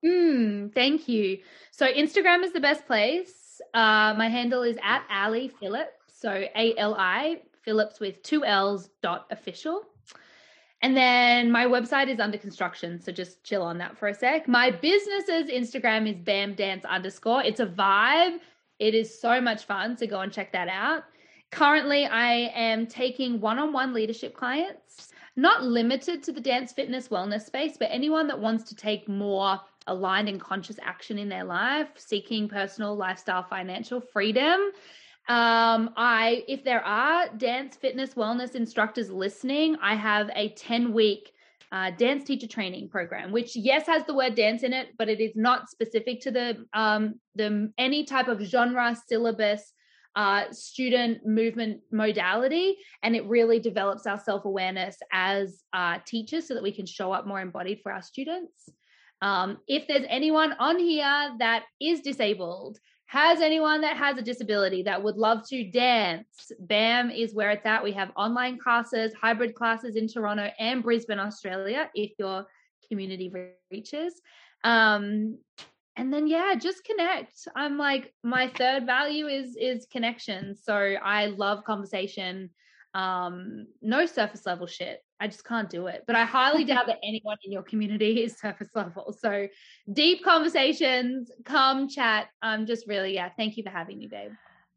Mm, 0.04 0.74
thank 0.74 1.06
you. 1.06 1.38
So 1.72 1.86
Instagram 1.86 2.42
is 2.42 2.52
the 2.52 2.60
best 2.60 2.86
place. 2.86 3.60
Uh, 3.74 4.14
my 4.16 4.28
handle 4.28 4.62
is 4.62 4.78
at 4.82 5.04
Ali 5.10 5.48
Phillips. 5.48 5.90
So 6.08 6.30
A 6.30 6.74
L 6.78 6.94
I 6.98 7.42
Phillips 7.62 8.00
with 8.00 8.22
two 8.22 8.44
L's 8.44 8.88
dot 9.02 9.26
official. 9.30 9.82
And 10.82 10.94
then 10.94 11.50
my 11.50 11.64
website 11.64 12.08
is 12.08 12.20
under 12.20 12.36
construction, 12.36 13.00
so 13.00 13.10
just 13.10 13.42
chill 13.42 13.62
on 13.62 13.78
that 13.78 13.96
for 13.96 14.08
a 14.08 14.14
sec. 14.14 14.46
My 14.46 14.70
business's 14.70 15.50
Instagram 15.50 16.06
is 16.06 16.16
Bam 16.16 16.54
Dance 16.54 16.84
underscore. 16.84 17.42
It's 17.42 17.60
a 17.60 17.66
vibe. 17.66 18.38
It 18.78 18.94
is 18.94 19.20
so 19.20 19.40
much 19.40 19.64
fun. 19.64 19.96
So 19.96 20.06
go 20.06 20.20
and 20.20 20.32
check 20.32 20.52
that 20.52 20.68
out. 20.68 21.04
Currently, 21.50 22.06
I 22.06 22.50
am 22.54 22.86
taking 22.86 23.40
one 23.40 23.58
on 23.58 23.72
one 23.72 23.92
leadership 23.92 24.34
clients, 24.34 25.12
not 25.36 25.62
limited 25.62 26.22
to 26.24 26.32
the 26.32 26.40
dance, 26.40 26.72
fitness, 26.72 27.08
wellness 27.08 27.42
space, 27.42 27.76
but 27.78 27.88
anyone 27.92 28.26
that 28.26 28.38
wants 28.38 28.64
to 28.64 28.74
take 28.74 29.08
more 29.08 29.60
aligned 29.86 30.28
and 30.28 30.40
conscious 30.40 30.78
action 30.82 31.18
in 31.18 31.28
their 31.28 31.44
life, 31.44 31.88
seeking 31.96 32.48
personal, 32.48 32.96
lifestyle, 32.96 33.44
financial 33.44 34.00
freedom. 34.00 34.72
Um, 35.28 35.90
I, 35.96 36.44
if 36.48 36.64
there 36.64 36.84
are 36.84 37.28
dance, 37.36 37.76
fitness, 37.76 38.14
wellness 38.14 38.54
instructors 38.54 39.10
listening, 39.10 39.76
I 39.80 39.94
have 39.94 40.30
a 40.34 40.50
10 40.50 40.92
week 40.92 41.33
uh, 41.74 41.90
dance 41.90 42.22
teacher 42.22 42.46
training 42.46 42.88
program, 42.88 43.32
which 43.32 43.56
yes 43.56 43.88
has 43.88 44.04
the 44.06 44.14
word 44.14 44.36
dance 44.36 44.62
in 44.62 44.72
it, 44.72 44.90
but 44.96 45.08
it 45.08 45.20
is 45.20 45.32
not 45.34 45.68
specific 45.68 46.20
to 46.20 46.30
the 46.30 46.64
um, 46.72 47.16
the 47.34 47.68
any 47.78 48.04
type 48.04 48.28
of 48.28 48.40
genre, 48.40 48.96
syllabus, 49.08 49.72
uh, 50.14 50.44
student 50.52 51.26
movement 51.26 51.80
modality, 51.90 52.76
and 53.02 53.16
it 53.16 53.26
really 53.26 53.58
develops 53.58 54.06
our 54.06 54.20
self 54.20 54.44
awareness 54.44 54.96
as 55.12 55.64
uh, 55.72 55.98
teachers 56.06 56.46
so 56.46 56.54
that 56.54 56.62
we 56.62 56.70
can 56.70 56.86
show 56.86 57.10
up 57.10 57.26
more 57.26 57.40
embodied 57.40 57.80
for 57.82 57.90
our 57.90 58.02
students. 58.02 58.68
Um, 59.20 59.58
if 59.66 59.88
there's 59.88 60.06
anyone 60.08 60.52
on 60.60 60.78
here 60.78 61.34
that 61.40 61.64
is 61.80 62.02
disabled, 62.02 62.78
has 63.06 63.40
anyone 63.40 63.80
that 63.82 63.96
has 63.96 64.18
a 64.18 64.22
disability 64.22 64.82
that 64.82 65.02
would 65.02 65.16
love 65.16 65.46
to 65.48 65.70
dance, 65.70 66.50
BAM 66.58 67.10
is 67.10 67.34
where 67.34 67.50
it's 67.50 67.66
at. 67.66 67.84
We 67.84 67.92
have 67.92 68.10
online 68.16 68.58
classes, 68.58 69.12
hybrid 69.20 69.54
classes 69.54 69.96
in 69.96 70.08
Toronto 70.08 70.50
and 70.58 70.82
Brisbane, 70.82 71.18
Australia, 71.18 71.90
if 71.94 72.12
your 72.18 72.46
community 72.88 73.32
reaches. 73.70 74.20
Um, 74.64 75.38
and 75.96 76.12
then 76.12 76.26
yeah, 76.26 76.54
just 76.54 76.84
connect. 76.84 77.46
I'm 77.54 77.78
like 77.78 78.12
my 78.24 78.48
third 78.48 78.86
value 78.86 79.26
is 79.26 79.56
is 79.56 79.86
connection. 79.92 80.56
So 80.56 80.74
I 80.74 81.26
love 81.26 81.64
conversation. 81.64 82.50
Um, 82.94 83.66
no 83.80 84.06
surface 84.06 84.46
level 84.46 84.66
shit. 84.66 85.03
I 85.20 85.28
just 85.28 85.44
can't 85.44 85.70
do 85.70 85.86
it. 85.86 86.04
But 86.06 86.16
I 86.16 86.24
highly 86.24 86.64
doubt 86.72 86.86
that 86.86 86.98
anyone 87.02 87.36
in 87.44 87.52
your 87.52 87.62
community 87.62 88.22
is 88.22 88.38
surface 88.38 88.68
level. 88.74 89.16
So 89.18 89.48
deep 89.92 90.24
conversations, 90.24 91.30
come 91.44 91.88
chat. 91.88 92.28
Um, 92.42 92.66
just 92.66 92.86
really, 92.86 93.14
yeah, 93.14 93.30
thank 93.36 93.56
you 93.56 93.62
for 93.62 93.70
having 93.70 93.98
me, 93.98 94.06
babe. 94.06 94.32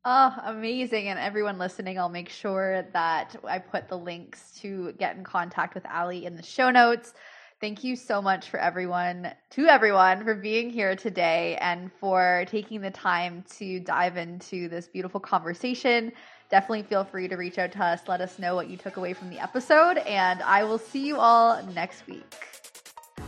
Oh, 0.06 0.34
amazing. 0.46 1.10
And 1.10 1.20
everyone 1.20 1.58
listening, 1.58 2.00
I'll 2.00 2.08
make 2.08 2.30
sure 2.30 2.88
that 2.94 3.36
I 3.46 3.60
put 3.60 3.90
the 3.90 3.98
links 3.98 4.52
to 4.62 4.94
get 4.94 5.18
in 5.18 5.24
contact 5.24 5.76
with 5.76 5.86
Ali 5.86 6.26
in 6.26 6.36
the 6.36 6.44
show 6.44 6.72
notes. 6.72 7.14
Thank 7.60 7.84
you 7.84 7.96
so 7.96 8.22
much 8.22 8.50
for 8.50 8.60
everyone, 8.60 9.34
to 9.50 9.66
everyone, 9.66 10.24
for 10.24 10.36
being 10.36 10.70
here 10.70 10.96
today 10.96 11.58
and 11.60 11.92
for 11.92 12.46
taking 12.48 12.82
the 12.82 12.92
time 12.92 13.44
to 13.58 13.80
dive 13.80 14.16
into 14.16 14.70
this 14.70 14.88
beautiful 14.88 15.20
conversation 15.20 16.12
definitely 16.50 16.84
feel 16.84 17.04
free 17.04 17.28
to 17.28 17.36
reach 17.36 17.58
out 17.58 17.72
to 17.74 17.84
us. 17.84 18.02
Let 18.08 18.22
us 18.22 18.40
know 18.40 18.56
what 18.56 18.70
you 18.70 18.78
took 18.78 18.98
away 18.98 19.14
from 19.14 19.30
the 19.30 19.40
episode, 19.40 19.98
and 20.00 20.42
I 20.42 20.64
will 20.64 20.78
see 20.78 21.06
you 21.06 21.18
all 21.18 21.62
next 21.74 22.08
week. 22.08 22.36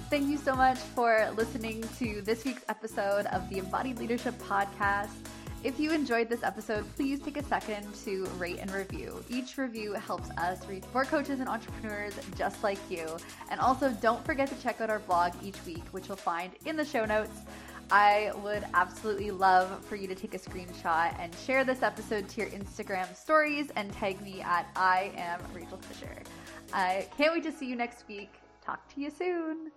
Thank 0.09 0.27
you 0.27 0.37
so 0.37 0.55
much 0.55 0.77
for 0.77 1.31
listening 1.35 1.83
to 1.99 2.21
this 2.21 2.43
week's 2.43 2.63
episode 2.67 3.25
of 3.27 3.47
the 3.49 3.59
Embodied 3.59 3.99
Leadership 3.99 4.35
Podcast. 4.39 5.09
If 5.61 5.77
you 5.77 5.91
enjoyed 5.91 6.29
this 6.29 6.41
episode, 6.41 6.85
please 6.95 7.19
take 7.19 7.35
a 7.35 7.43
second 7.43 7.85
to 8.05 8.25
rate 8.37 8.59
and 8.59 8.71
review. 8.71 9.21
Each 9.29 9.57
review 9.57 9.91
helps 9.91 10.29
us 10.31 10.65
reach 10.67 10.85
more 10.93 11.03
coaches 11.03 11.41
and 11.41 11.49
entrepreneurs 11.49 12.13
just 12.37 12.63
like 12.63 12.79
you. 12.89 13.17
And 13.51 13.59
also, 13.59 13.91
don't 14.01 14.23
forget 14.25 14.47
to 14.47 14.55
check 14.63 14.79
out 14.79 14.89
our 14.89 14.99
blog 14.99 15.33
each 15.43 15.63
week, 15.65 15.83
which 15.91 16.07
you'll 16.07 16.15
find 16.15 16.53
in 16.65 16.77
the 16.77 16.85
show 16.85 17.03
notes. 17.03 17.41
I 17.91 18.31
would 18.43 18.65
absolutely 18.75 19.31
love 19.31 19.83
for 19.85 19.95
you 19.95 20.07
to 20.07 20.13
take 20.13 20.35
a 20.35 20.39
screenshot 20.39 21.17
and 21.19 21.33
share 21.35 21.63
this 21.63 21.81
episode 21.81 22.29
to 22.29 22.41
your 22.41 22.49
Instagram 22.51 23.15
stories 23.15 23.71
and 23.75 23.91
tag 23.93 24.21
me 24.21 24.41
at 24.41 24.67
I 24.75 25.11
am 25.15 25.39
Rachael 25.53 25.79
Fisher. 25.79 26.21
I 26.71 27.07
can't 27.17 27.33
wait 27.33 27.43
to 27.43 27.51
see 27.51 27.67
you 27.67 27.75
next 27.75 28.07
week. 28.07 28.31
Talk 28.63 28.87
to 28.93 29.01
you 29.01 29.09
soon. 29.09 29.71